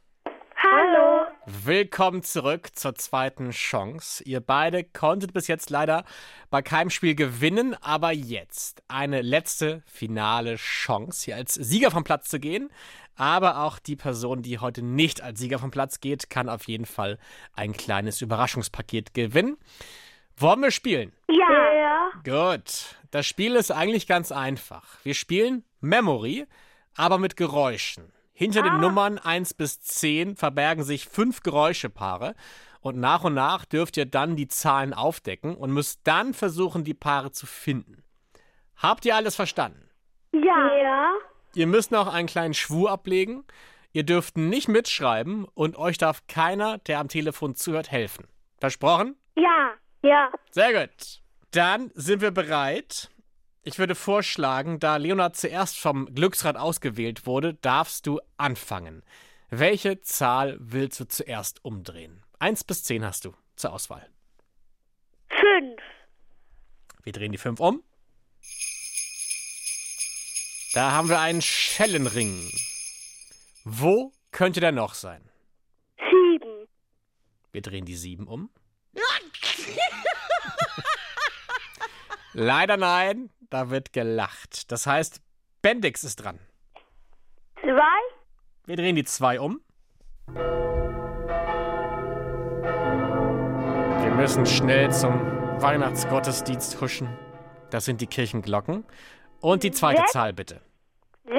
Hallo. 0.63 1.25
Willkommen 1.47 2.23
zurück 2.23 2.69
zur 2.75 2.95
zweiten 2.95 3.49
Chance. 3.53 4.23
Ihr 4.25 4.43
beide 4.43 4.85
konntet 4.85 5.33
bis 5.33 5.47
jetzt 5.47 5.71
leider 5.71 6.05
bei 6.51 6.61
keinem 6.61 6.91
Spiel 6.91 7.15
gewinnen, 7.15 7.75
aber 7.81 8.13
jetzt 8.13 8.83
eine 8.87 9.23
letzte 9.23 9.83
finale 9.87 10.57
Chance, 10.57 11.25
hier 11.25 11.37
als 11.37 11.55
Sieger 11.55 11.91
vom 11.91 12.05
Platz 12.05 12.29
zu 12.29 12.39
gehen. 12.39 12.71
Aber 13.17 13.61
auch 13.63 13.79
die 13.79 13.97
Person, 13.97 14.43
die 14.43 14.59
heute 14.59 14.83
nicht 14.83 15.23
als 15.23 15.41
Sieger 15.41 15.61
vom 15.61 15.71
Platz 15.71 16.01
geht, 16.01 16.29
kann 16.29 16.51
auf 16.51 16.69
jeden 16.69 16.85
Fall 16.85 17.19
ein 17.55 17.73
kleines 17.73 18.21
Überraschungspaket 18.21 19.15
gewinnen. 19.15 19.57
Wollen 20.37 20.61
wir 20.61 20.71
spielen? 20.73 21.15
Ja. 21.31 21.73
ja. 21.73 22.11
Gut. 22.23 22.97
Das 23.15 23.27
Spiel 23.27 23.55
ist 23.55 23.71
eigentlich 23.71 24.09
ganz 24.09 24.33
einfach. 24.33 24.99
Wir 25.05 25.15
spielen 25.15 25.63
Memory, 25.81 26.47
aber 26.97 27.19
mit 27.19 27.37
Geräuschen. 27.37 28.13
Hinter 28.33 28.63
den 28.63 28.81
Nummern 28.81 29.21
1 29.21 29.55
bis 29.55 29.81
10 29.83 30.35
verbergen 30.35 30.83
sich 30.83 31.07
fünf 31.07 31.45
Geräuschepaare 31.45 32.35
und 32.81 32.99
nach 32.99 33.23
und 33.23 33.35
nach 33.35 33.67
dürft 33.67 33.97
ihr 33.97 34.05
dann 34.05 34.35
die 34.35 34.49
Zahlen 34.49 34.93
aufdecken 34.93 35.55
und 35.55 35.71
müsst 35.71 36.01
dann 36.03 36.35
versuchen, 36.35 36.83
die 36.83 36.93
Paare 36.93 37.31
zu 37.31 37.47
finden. 37.47 38.03
Habt 38.75 39.05
ihr 39.05 39.15
alles 39.15 39.37
verstanden? 39.37 39.89
Ja. 40.33 40.77
Ja. 40.83 41.13
Ihr 41.55 41.69
müsst 41.69 41.93
noch 41.93 42.13
einen 42.13 42.27
kleinen 42.27 42.55
Schwur 42.55 42.91
ablegen. 42.91 43.45
Ihr 43.93 44.03
dürft 44.03 44.37
nicht 44.37 44.67
mitschreiben 44.67 45.47
und 45.55 45.77
euch 45.77 45.99
darf 45.99 46.27
keiner, 46.27 46.79
der 46.79 46.99
am 46.99 47.07
Telefon 47.07 47.55
zuhört, 47.55 47.93
helfen. 47.93 48.27
Versprochen? 48.59 49.15
Ja. 49.37 49.75
Ja. 50.03 50.33
Sehr 50.51 50.73
gut. 50.73 51.24
Dann 51.55 51.93
sind 51.95 52.21
wir 52.21 52.33
bereit. 52.33 53.11
Ich 53.63 53.79
würde 53.79 53.95
vorschlagen, 53.95 54.81
da 54.81 54.97
Leonard 54.97 55.37
zuerst 55.37 55.79
vom 55.79 56.13
Glücksrad 56.13 56.57
ausgewählt 56.57 57.27
wurde, 57.27 57.55
darfst 57.55 58.09
du 58.09 58.21
anfangen. 58.37 59.05
Welche 59.51 60.01
Zahl 60.01 60.57
willst 60.59 60.99
du 60.99 61.05
zuerst 61.07 61.65
umdrehen? 61.65 62.25
Eins 62.41 62.65
bis 62.65 62.83
zehn 62.83 63.05
hast 63.05 63.25
du 63.25 63.35
zur 63.55 63.73
Auswahl. 63.73 64.05
Fünf. 65.29 65.81
Wir 67.05 67.13
drehen 67.13 67.31
die 67.31 67.39
fünf 67.39 67.61
um. 67.61 67.85
Da 70.73 70.91
haben 70.91 71.09
wir 71.09 71.21
einen 71.21 71.41
Schellenring. 71.41 72.51
Wo 73.63 74.13
könnte 74.33 74.59
der 74.59 74.73
noch 74.73 74.95
sein? 74.95 75.31
Sieben. 75.99 76.67
Wir 77.53 77.63
drehen 77.63 77.85
die 77.85 77.95
sieben 77.95 78.27
um. 78.27 78.51
Leider 82.37 82.77
nein, 82.77 83.31
da 83.49 83.71
wird 83.71 83.93
gelacht. 83.93 84.73
Das 84.73 84.89
heißt, 84.89 85.23
Bendix 85.63 86.03
ist 86.03 86.17
dran. 86.17 86.41
Zwei. 87.61 88.01
Wir 88.67 88.75
drehen 88.75 88.97
die 88.97 89.05
zwei 89.05 89.39
um. 89.39 89.61
Wir 94.03 94.11
müssen 94.17 94.45
schnell 94.47 94.91
zum 94.91 95.13
Weihnachtsgottesdienst 95.63 96.81
huschen. 96.81 97.09
Das 97.71 97.85
sind 97.85 98.01
die 98.01 98.09
Kirchenglocken. 98.09 98.85
Und 99.41 99.63
die 99.63 99.71
zweite 99.71 100.01
Sechs. 100.01 100.13
Zahl 100.13 100.33
bitte. 100.33 100.61
Sechs. 101.25 101.39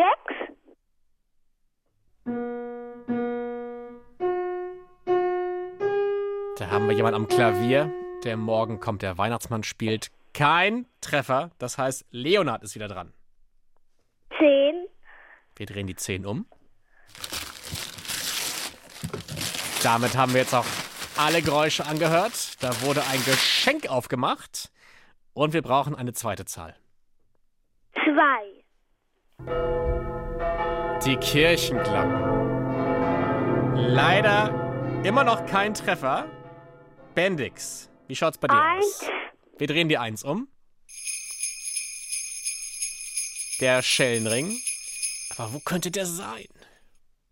Da 6.57 6.69
haben 6.71 6.87
wir 6.87 6.95
jemanden 6.95 7.15
am 7.15 7.27
Klavier, 7.27 7.91
der 8.23 8.37
morgen 8.37 8.79
kommt, 8.79 9.01
der 9.01 9.17
Weihnachtsmann 9.17 9.63
spielt. 9.63 10.09
Kein 10.35 10.85
Treffer. 10.99 11.51
Das 11.59 11.77
heißt, 11.77 12.05
Leonard 12.11 12.61
ist 12.61 12.75
wieder 12.75 12.89
dran. 12.89 13.13
Zehn. 14.37 14.85
Wir 15.55 15.65
drehen 15.65 15.87
die 15.87 15.95
10 15.95 16.25
um. 16.25 16.45
Damit 19.81 20.17
haben 20.17 20.33
wir 20.33 20.41
jetzt 20.41 20.53
auch 20.53 20.65
alle 21.17 21.41
Geräusche 21.41 21.85
angehört. 21.85 22.61
Da 22.61 22.81
wurde 22.81 23.01
ein 23.09 23.23
Geschenk 23.23 23.87
aufgemacht. 23.87 24.73
Und 25.33 25.53
wir 25.53 25.61
brauchen 25.61 25.95
eine 25.95 26.11
zweite 26.11 26.43
Zahl. 26.43 26.75
Zwei. 27.93 28.65
Die 31.05 31.15
Kirchenglocken. 31.15 32.35
Leider 33.75 35.01
immer 35.05 35.23
noch 35.23 35.45
kein 35.45 35.73
Treffer. 35.73 36.25
Bendix, 37.13 37.89
wie 38.07 38.15
schaut's 38.17 38.37
bei 38.37 38.49
dir 38.49 38.61
Eins. 38.61 39.01
aus? 39.01 39.14
Wir 39.57 39.67
drehen 39.67 39.89
die 39.89 39.97
1 39.97 40.23
um. 40.23 40.47
Der 43.61 43.81
Schellenring. 43.81 44.59
Aber 45.37 45.53
wo 45.53 45.59
könnte 45.59 45.91
der 45.91 46.05
sein? 46.05 46.47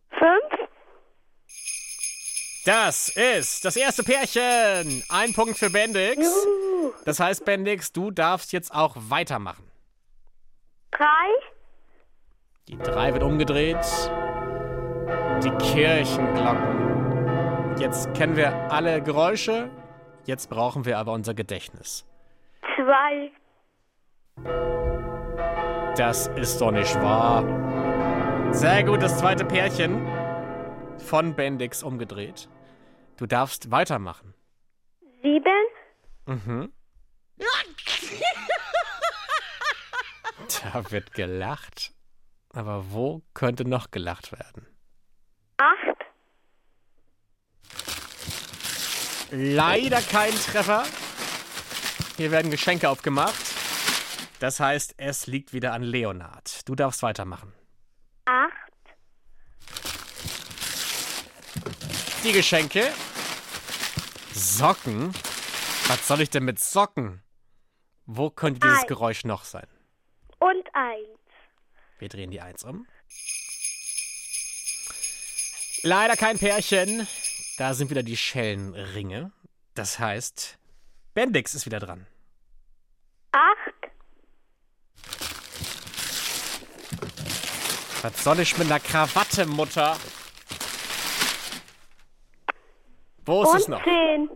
Fünf. 0.10 0.70
Das 2.66 3.10
ist 3.10 3.66
das 3.66 3.76
erste 3.76 4.04
Pärchen. 4.04 5.04
Ein 5.10 5.34
Punkt 5.34 5.58
für 5.58 5.70
Bendix. 5.70 6.24
Juhu. 6.24 6.94
Das 7.04 7.20
heißt, 7.20 7.44
Bendix, 7.44 7.92
du 7.92 8.10
darfst 8.10 8.54
jetzt 8.54 8.74
auch 8.74 8.96
weitermachen. 8.98 9.70
Drei. 10.92 11.28
Die 12.70 12.78
3 12.78 13.12
wird 13.14 13.24
umgedreht. 13.24 13.86
Die 15.44 15.52
Kirchenglocken. 15.58 17.78
Jetzt 17.80 18.14
kennen 18.14 18.38
wir 18.38 18.54
alle 18.72 19.02
Geräusche. 19.02 19.70
Jetzt 20.26 20.50
brauchen 20.50 20.86
wir 20.86 20.98
aber 20.98 21.12
unser 21.12 21.34
Gedächtnis. 21.34 22.06
Zwei. 22.76 23.32
Das 25.96 26.28
ist 26.36 26.60
doch 26.60 26.72
nicht 26.72 26.96
wahr. 26.96 27.44
Sehr 28.54 28.84
gut, 28.84 29.02
das 29.02 29.18
zweite 29.20 29.46
Pärchen. 29.46 30.08
Von 30.98 31.36
Bendix 31.36 31.84
umgedreht. 31.84 32.50
Du 33.18 33.26
darfst 33.26 33.72
weitermachen. 33.72 34.34
Sieben. 35.22 35.66
Mhm. 36.26 36.72
Da 40.74 40.92
wird 40.92 41.14
gelacht. 41.14 41.94
Aber 42.54 42.92
wo 42.92 43.22
könnte 43.34 43.68
noch 43.68 43.92
gelacht 43.92 44.32
werden? 44.32 44.68
Acht. 45.58 45.98
Leider 49.32 50.02
kein 50.02 50.32
Treffer. 50.32 50.84
Hier 52.18 52.32
werden 52.32 52.52
Geschenke 52.52 52.90
aufgemacht. 52.90 53.34
Das 54.40 54.60
heißt, 54.60 54.96
es 54.98 55.26
liegt 55.26 55.54
wieder 55.54 55.74
an 55.74 55.84
Leonard. 55.84 56.68
Du 56.68 56.76
darfst 56.76 57.02
weitermachen. 57.02 57.54
Acht. 58.26 58.52
Die 62.24 62.32
Geschenke. 62.32 62.92
Socken? 64.34 65.14
Was 65.88 66.08
soll 66.08 66.22
ich 66.22 66.30
denn 66.30 66.44
mit 66.44 66.60
Socken? 66.60 67.24
Wo 68.06 68.30
könnte 68.30 68.60
dieses 68.60 68.80
Eins. 68.80 68.88
Geräusch 68.88 69.24
noch 69.24 69.44
sein? 69.44 69.68
Und 70.40 70.68
eins. 70.74 71.20
Wir 72.00 72.10
drehen 72.10 72.32
die 72.32 72.42
Eins 72.42 72.64
um. 72.64 72.86
Leider 75.82 76.16
kein 76.16 76.38
Pärchen. 76.38 77.08
Da 77.58 77.74
sind 77.74 77.90
wieder 77.90 78.04
die 78.04 78.18
Schellenringe. 78.18 79.32
Das 79.74 80.00
heißt, 80.00 80.58
Bendix 81.14 81.54
ist 81.54 81.66
wieder 81.66 81.80
dran. 81.80 82.08
Acht. 83.32 83.74
Was 88.02 88.24
soll 88.24 88.40
ich 88.40 88.58
mit 88.58 88.68
einer 88.68 88.80
Krawatte, 88.80 89.46
Mutter? 89.46 89.98
Wo 93.26 93.44
ist 93.44 93.50
und 93.50 93.58
es 93.58 93.68
noch? 93.68 93.84
zehn. 93.84 94.30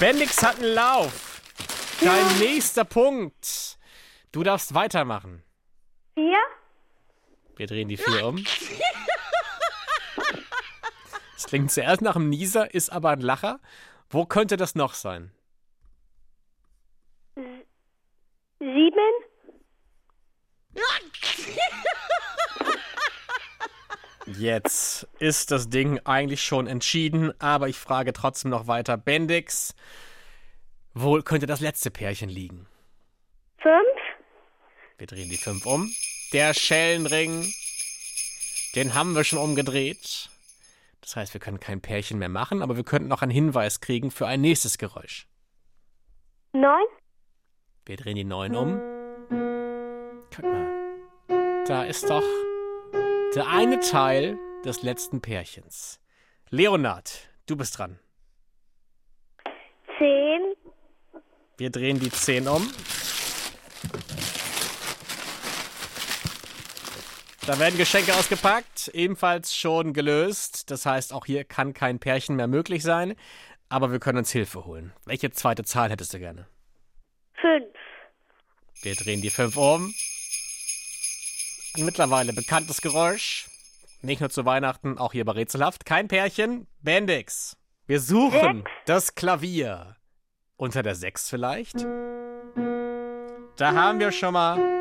Bendix 0.00 0.42
hat 0.42 0.56
einen 0.56 0.74
Lauf. 0.74 1.40
Dein 2.00 2.38
nächster 2.38 2.84
Punkt. 2.84 3.78
Du 4.32 4.42
darfst 4.42 4.74
weitermachen. 4.74 5.42
Vier. 6.14 6.38
Wir 7.56 7.66
drehen 7.66 7.88
die 7.88 7.96
vier 7.96 8.26
um. 8.26 8.44
Klingt 11.48 11.72
zuerst 11.72 12.02
nach 12.02 12.14
einem 12.14 12.28
Nieser, 12.28 12.74
ist 12.74 12.90
aber 12.90 13.08
ein 13.08 13.22
Lacher. 13.22 13.58
Wo 14.10 14.26
könnte 14.26 14.58
das 14.58 14.74
noch 14.74 14.92
sein? 14.92 15.30
Sieben? 18.58 19.24
Jetzt 24.26 25.08
ist 25.20 25.50
das 25.50 25.70
Ding 25.70 25.98
eigentlich 26.04 26.42
schon 26.42 26.66
entschieden, 26.66 27.32
aber 27.40 27.68
ich 27.68 27.76
frage 27.76 28.12
trotzdem 28.12 28.50
noch 28.50 28.66
weiter. 28.66 28.98
Bendix, 28.98 29.74
wo 30.92 31.18
könnte 31.22 31.46
das 31.46 31.60
letzte 31.60 31.90
Pärchen 31.90 32.28
liegen? 32.28 32.66
Fünf? 33.62 33.72
Wir 34.98 35.06
drehen 35.06 35.30
die 35.30 35.38
fünf 35.38 35.64
um. 35.64 35.90
Der 36.34 36.52
Schellenring, 36.52 37.50
den 38.74 38.92
haben 38.92 39.14
wir 39.14 39.24
schon 39.24 39.38
umgedreht. 39.38 40.28
Das 41.00 41.16
heißt, 41.16 41.34
wir 41.34 41.40
können 41.40 41.60
kein 41.60 41.80
Pärchen 41.80 42.18
mehr 42.18 42.28
machen, 42.28 42.62
aber 42.62 42.76
wir 42.76 42.84
könnten 42.84 43.08
noch 43.08 43.22
einen 43.22 43.30
Hinweis 43.30 43.80
kriegen 43.80 44.10
für 44.10 44.26
ein 44.26 44.40
nächstes 44.40 44.78
Geräusch. 44.78 45.28
Neun? 46.52 46.86
Wir 47.86 47.96
drehen 47.96 48.16
die 48.16 48.24
neun 48.24 48.54
um. 48.56 48.80
Guck 50.34 50.44
mal. 50.44 51.64
Da 51.66 51.84
ist 51.84 52.08
doch 52.10 52.24
der 53.34 53.48
eine 53.48 53.80
Teil 53.80 54.38
des 54.64 54.82
letzten 54.82 55.20
Pärchens. 55.20 56.00
Leonard, 56.50 57.28
du 57.46 57.56
bist 57.56 57.78
dran. 57.78 57.98
Zehn? 59.98 60.54
Wir 61.58 61.70
drehen 61.70 61.98
die 61.98 62.10
10 62.10 62.48
um. 62.48 62.70
Da 67.48 67.58
werden 67.58 67.78
Geschenke 67.78 68.14
ausgepackt, 68.14 68.88
ebenfalls 68.88 69.56
schon 69.56 69.94
gelöst. 69.94 70.70
Das 70.70 70.84
heißt, 70.84 71.14
auch 71.14 71.24
hier 71.24 71.44
kann 71.44 71.72
kein 71.72 71.98
Pärchen 71.98 72.36
mehr 72.36 72.46
möglich 72.46 72.82
sein. 72.82 73.14
Aber 73.70 73.90
wir 73.90 74.00
können 74.00 74.18
uns 74.18 74.30
Hilfe 74.30 74.66
holen. 74.66 74.92
Welche 75.06 75.30
zweite 75.30 75.64
Zahl 75.64 75.88
hättest 75.88 76.12
du 76.12 76.18
gerne? 76.18 76.46
Fünf. 77.40 77.74
Wir 78.82 78.94
drehen 78.96 79.22
die 79.22 79.30
5 79.30 79.56
um. 79.56 79.94
Ein 81.74 81.86
mittlerweile 81.86 82.34
bekanntes 82.34 82.82
Geräusch. 82.82 83.48
Nicht 84.02 84.20
nur 84.20 84.28
zu 84.28 84.44
Weihnachten, 84.44 84.98
auch 84.98 85.12
hier 85.12 85.24
bei 85.24 85.32
Rätselhaft. 85.32 85.86
Kein 85.86 86.06
Pärchen. 86.06 86.66
Bendix. 86.82 87.56
Wir 87.86 88.00
suchen 88.00 88.64
das 88.84 89.14
Klavier. 89.14 89.96
Unter 90.58 90.82
der 90.82 90.94
6 90.94 91.30
vielleicht? 91.30 91.76
Da 93.56 93.72
haben 93.72 94.00
wir 94.00 94.12
schon 94.12 94.34
mal 94.34 94.77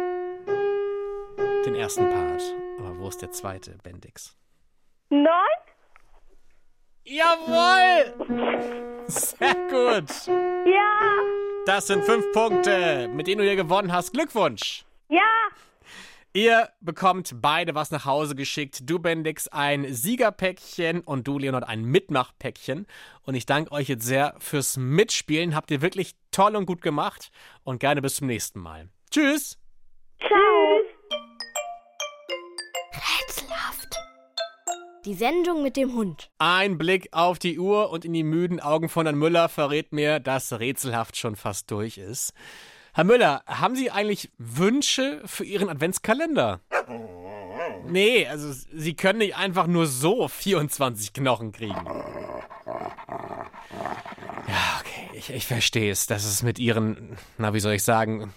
den 1.68 1.76
ersten 1.76 2.10
Part. 2.10 2.42
Aber 2.80 2.98
wo 2.98 3.10
ist 3.10 3.22
der 3.22 3.32
zweite, 3.32 3.78
Bendix? 3.84 4.38
Neun? 5.10 5.28
Jawohl! 7.04 8.14
Sehr 9.08 9.56
gut. 9.70 10.28
Ja. 10.66 11.00
Das 11.66 11.88
sind 11.88 12.06
fünf 12.06 12.26
Punkte, 12.32 13.10
mit 13.10 13.28
denen 13.28 13.40
du 13.40 13.44
hier 13.44 13.58
gewonnen 13.58 13.92
hast. 13.92 14.14
Glückwunsch! 14.14 14.86
Ja. 15.10 15.22
Ihr 16.34 16.70
bekommt 16.80 17.42
beide 17.42 17.76
was 17.76 17.92
nach 17.92 18.06
Hause 18.06 18.36
geschickt. 18.36 18.90
Du, 18.90 19.00
Bendix, 19.00 19.48
ein 19.50 19.94
Siegerpäckchen 19.94 21.02
und 21.02 21.28
du, 21.28 21.38
Leonard, 21.38 21.68
ein 21.68 21.84
Mitmachpäckchen. 21.84 22.88
Und 23.24 23.36
ich 23.36 23.46
danke 23.46 23.72
euch 23.72 23.90
jetzt 23.90 24.06
sehr 24.06 24.36
fürs 24.40 24.78
Mitspielen. 24.78 25.56
Habt 25.56 25.72
ihr 25.72 25.82
wirklich 25.82 26.16
toll 26.32 26.56
und 26.56 26.66
gut 26.66 26.82
gemacht. 26.82 27.32
Und 27.64 27.80
gerne 27.80 28.02
bis 28.02 28.16
zum 28.16 28.28
nächsten 28.28 28.60
Mal. 28.60 28.90
Tschüss! 29.10 29.58
Ciao. 30.20 30.97
Die 35.08 35.14
Sendung 35.14 35.64
mit 35.64 35.78
dem 35.78 35.94
Hund. 35.94 36.30
Ein 36.38 36.78
Blick 36.78 37.08
auf 37.14 37.40
die 37.40 37.58
Uhr 37.58 37.92
und 37.92 38.04
in 38.04 38.12
die 38.12 38.26
müden 38.26 38.60
Augen 38.60 38.90
von 38.90 39.06
Herrn 39.06 39.18
Müller 39.18 39.48
verrät 39.48 39.94
mir, 39.94 40.20
dass 40.20 40.52
rätselhaft 40.52 41.16
schon 41.16 41.38
fast 41.38 41.72
durch 41.72 41.98
ist. 41.98 42.34
Herr 42.94 43.06
Müller, 43.06 43.42
haben 43.48 43.78
Sie 43.78 43.90
eigentlich 43.90 44.30
Wünsche 44.38 45.22
für 45.24 45.46
Ihren 45.46 45.70
Adventskalender? 45.70 46.60
Nee, 47.88 48.28
also 48.28 48.52
Sie 48.52 48.96
können 48.96 49.20
nicht 49.20 49.38
einfach 49.38 49.68
nur 49.68 49.88
so 49.88 50.28
24 50.28 51.14
Knochen 51.14 51.54
kriegen. 51.54 51.86
Ja, 54.46 54.82
okay, 54.82 55.10
ich, 55.14 55.30
ich 55.30 55.48
verstehe 55.48 55.90
es, 55.90 56.06
dass 56.08 56.26
es 56.26 56.44
mit 56.44 56.60
Ihren, 56.60 57.16
na 57.38 57.54
wie 57.54 57.62
soll 57.62 57.76
ich 57.76 57.84
sagen, 57.86 58.34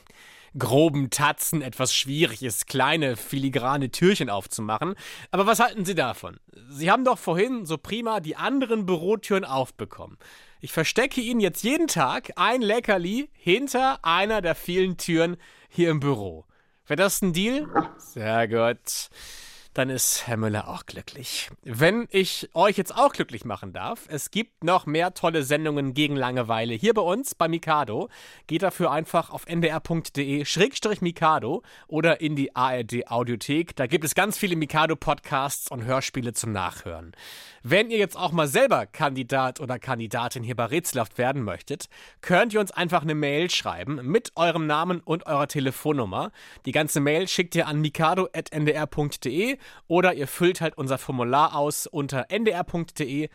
groben 0.58 1.10
Tatzen 1.10 1.62
etwas 1.62 1.94
schwierig 1.94 2.42
ist, 2.42 2.66
kleine 2.66 3.16
filigrane 3.16 3.90
Türchen 3.90 4.30
aufzumachen. 4.30 4.94
Aber 5.30 5.46
was 5.46 5.60
halten 5.60 5.84
Sie 5.84 5.94
davon? 5.94 6.38
Sie 6.68 6.90
haben 6.90 7.04
doch 7.04 7.18
vorhin 7.18 7.66
so 7.66 7.78
prima 7.78 8.20
die 8.20 8.36
anderen 8.36 8.86
Bürotüren 8.86 9.44
aufbekommen. 9.44 10.18
Ich 10.60 10.72
verstecke 10.72 11.20
Ihnen 11.20 11.40
jetzt 11.40 11.62
jeden 11.62 11.86
Tag 11.86 12.32
ein 12.36 12.62
Leckerli 12.62 13.30
hinter 13.32 14.04
einer 14.04 14.42
der 14.42 14.54
vielen 14.54 14.96
Türen 14.96 15.36
hier 15.68 15.90
im 15.90 16.00
Büro. 16.00 16.44
Wäre 16.86 16.96
das 16.96 17.22
ein 17.22 17.32
Deal? 17.32 17.68
Sehr 17.98 18.48
gut. 18.48 19.10
Dann 19.74 19.88
ist 19.88 20.26
Herr 20.26 20.36
Müller 20.36 20.66
auch 20.66 20.84
glücklich. 20.84 21.48
Wenn 21.62 22.08
ich 22.10 22.50
euch 22.54 22.76
jetzt 22.76 22.92
auch 22.92 23.12
glücklich 23.12 23.44
machen 23.44 23.72
darf, 23.72 24.06
es 24.08 24.32
gibt 24.32 24.64
noch 24.64 24.84
mehr 24.84 25.14
tolle 25.14 25.44
Sendungen 25.44 25.94
gegen 25.94 26.16
Langeweile 26.16 26.74
hier 26.74 26.92
bei 26.92 27.02
uns 27.02 27.36
bei 27.36 27.46
Mikado. 27.46 28.08
Geht 28.48 28.64
dafür 28.64 28.90
einfach 28.90 29.30
auf 29.30 29.46
ndr.de-mikado 29.46 30.02
oder 31.86 32.20
in 32.20 32.34
die 32.34 32.56
ARD 32.56 33.08
Audiothek. 33.08 33.76
Da 33.76 33.86
gibt 33.86 34.04
es 34.04 34.16
ganz 34.16 34.36
viele 34.36 34.56
Mikado-Podcasts 34.56 35.70
und 35.70 35.84
Hörspiele 35.84 36.32
zum 36.32 36.50
Nachhören. 36.50 37.12
Wenn 37.62 37.90
ihr 37.90 37.98
jetzt 37.98 38.16
auch 38.16 38.32
mal 38.32 38.48
selber 38.48 38.86
Kandidat 38.86 39.60
oder 39.60 39.78
Kandidatin 39.78 40.42
hier 40.42 40.56
bei 40.56 40.64
Rätselhaft 40.64 41.16
werden 41.16 41.42
möchtet, 41.42 41.88
könnt 42.22 42.52
ihr 42.54 42.60
uns 42.60 42.72
einfach 42.72 43.02
eine 43.02 43.14
Mail 43.14 43.50
schreiben 43.50 44.00
mit 44.02 44.32
eurem 44.34 44.66
Namen 44.66 44.98
und 45.00 45.26
eurer 45.26 45.46
Telefonnummer. 45.46 46.32
Die 46.66 46.72
ganze 46.72 46.98
Mail 46.98 47.28
schickt 47.28 47.54
ihr 47.54 47.68
an 47.68 47.80
mikado.ndr.de 47.80 49.59
oder 49.88 50.14
ihr 50.14 50.26
füllt 50.26 50.60
halt 50.60 50.76
unser 50.78 50.98
Formular 50.98 51.54
aus 51.54 51.86
unter 51.86 52.26
ndr.de-mikado. 52.30 53.28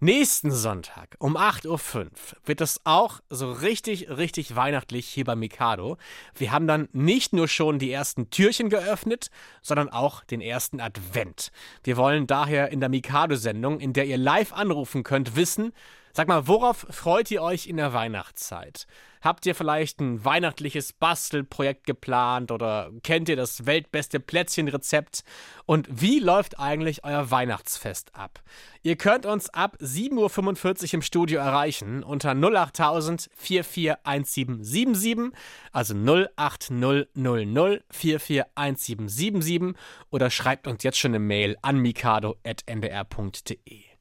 Nächsten 0.00 0.50
Sonntag 0.50 1.16
um 1.18 1.36
8.05 1.36 1.66
Uhr 1.68 2.10
wird 2.44 2.60
es 2.60 2.80
auch 2.84 3.20
so 3.30 3.50
richtig, 3.50 4.10
richtig 4.10 4.54
weihnachtlich 4.54 5.06
hier 5.06 5.24
bei 5.24 5.34
Mikado. 5.34 5.96
Wir 6.34 6.52
haben 6.52 6.66
dann 6.66 6.88
nicht 6.92 7.32
nur 7.32 7.48
schon 7.48 7.78
die 7.78 7.90
ersten 7.90 8.28
Türchen 8.28 8.68
geöffnet, 8.68 9.30
sondern 9.62 9.88
auch 9.88 10.22
den 10.24 10.42
ersten 10.42 10.80
Advent. 10.80 11.52
Wir 11.84 11.96
wollen 11.96 12.26
daher 12.26 12.70
in 12.70 12.80
der 12.80 12.90
Mikado-Sendung, 12.90 13.80
in 13.80 13.94
der 13.94 14.04
ihr 14.04 14.18
live 14.18 14.52
anrufen 14.52 15.04
könnt, 15.04 15.36
wissen, 15.36 15.72
Sag 16.16 16.28
mal, 16.28 16.46
worauf 16.46 16.86
freut 16.90 17.28
ihr 17.32 17.42
euch 17.42 17.66
in 17.66 17.76
der 17.76 17.92
Weihnachtszeit? 17.92 18.86
Habt 19.20 19.46
ihr 19.46 19.56
vielleicht 19.56 19.98
ein 19.98 20.24
weihnachtliches 20.24 20.92
Bastelprojekt 20.92 21.88
geplant 21.88 22.52
oder 22.52 22.92
kennt 23.02 23.28
ihr 23.28 23.34
das 23.34 23.66
weltbeste 23.66 24.20
Plätzchenrezept? 24.20 25.24
Und 25.66 25.88
wie 25.90 26.20
läuft 26.20 26.60
eigentlich 26.60 27.02
euer 27.02 27.32
Weihnachtsfest 27.32 28.14
ab? 28.14 28.44
Ihr 28.84 28.94
könnt 28.94 29.26
uns 29.26 29.50
ab 29.50 29.76
7.45 29.80 30.84
Uhr 30.84 30.94
im 30.94 31.02
Studio 31.02 31.40
erreichen 31.40 32.04
unter 32.04 32.30
08000 32.30 33.28
441777, 33.34 35.36
also 35.72 35.96
08000 35.96 37.82
441777 37.90 39.74
oder 40.10 40.30
schreibt 40.30 40.68
uns 40.68 40.84
jetzt 40.84 40.98
schon 40.98 41.10
eine 41.10 41.18
Mail 41.18 41.56
an 41.60 41.78
mikado.ndr.de. 41.78 43.93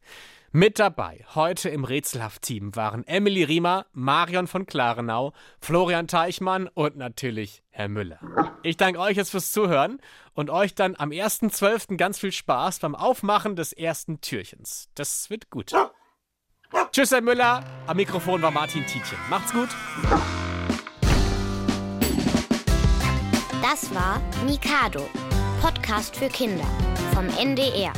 Mit 0.55 0.77
dabei 0.77 1.25
heute 1.33 1.69
im 1.69 1.83
Rätselhaft-Team 1.83 2.75
waren 2.75 3.07
Emily 3.07 3.43
Riemer, 3.43 3.87
Marion 3.91 4.45
von 4.45 4.67
Klarenau, 4.67 5.33
Florian 5.59 6.07
Teichmann 6.07 6.67
und 6.67 6.95
natürlich 6.95 7.63
Herr 7.71 7.87
Müller. 7.87 8.19
Ich 8.61 8.77
danke 8.77 8.99
euch 8.99 9.17
jetzt 9.17 9.31
fürs 9.31 9.51
Zuhören 9.51 9.99
und 10.35 10.51
euch 10.51 10.75
dann 10.75 10.95
am 10.95 11.09
1.12. 11.09 11.97
ganz 11.97 12.19
viel 12.19 12.31
Spaß 12.31 12.77
beim 12.77 12.93
Aufmachen 12.93 13.55
des 13.55 13.73
ersten 13.73 14.21
Türchens. 14.21 14.89
Das 14.93 15.31
wird 15.31 15.49
gut. 15.49 15.71
Tschüss, 16.91 17.09
Herr 17.09 17.21
Müller. 17.21 17.63
Am 17.87 17.97
Mikrofon 17.97 18.43
war 18.43 18.51
Martin 18.51 18.85
Tietjen. 18.85 19.17
Macht's 19.31 19.51
gut. 19.53 19.69
Das 23.63 23.91
war 23.95 24.21
Mikado, 24.45 25.09
Podcast 25.63 26.15
für 26.15 26.27
Kinder 26.27 26.67
vom 27.15 27.27
NDR. 27.39 27.93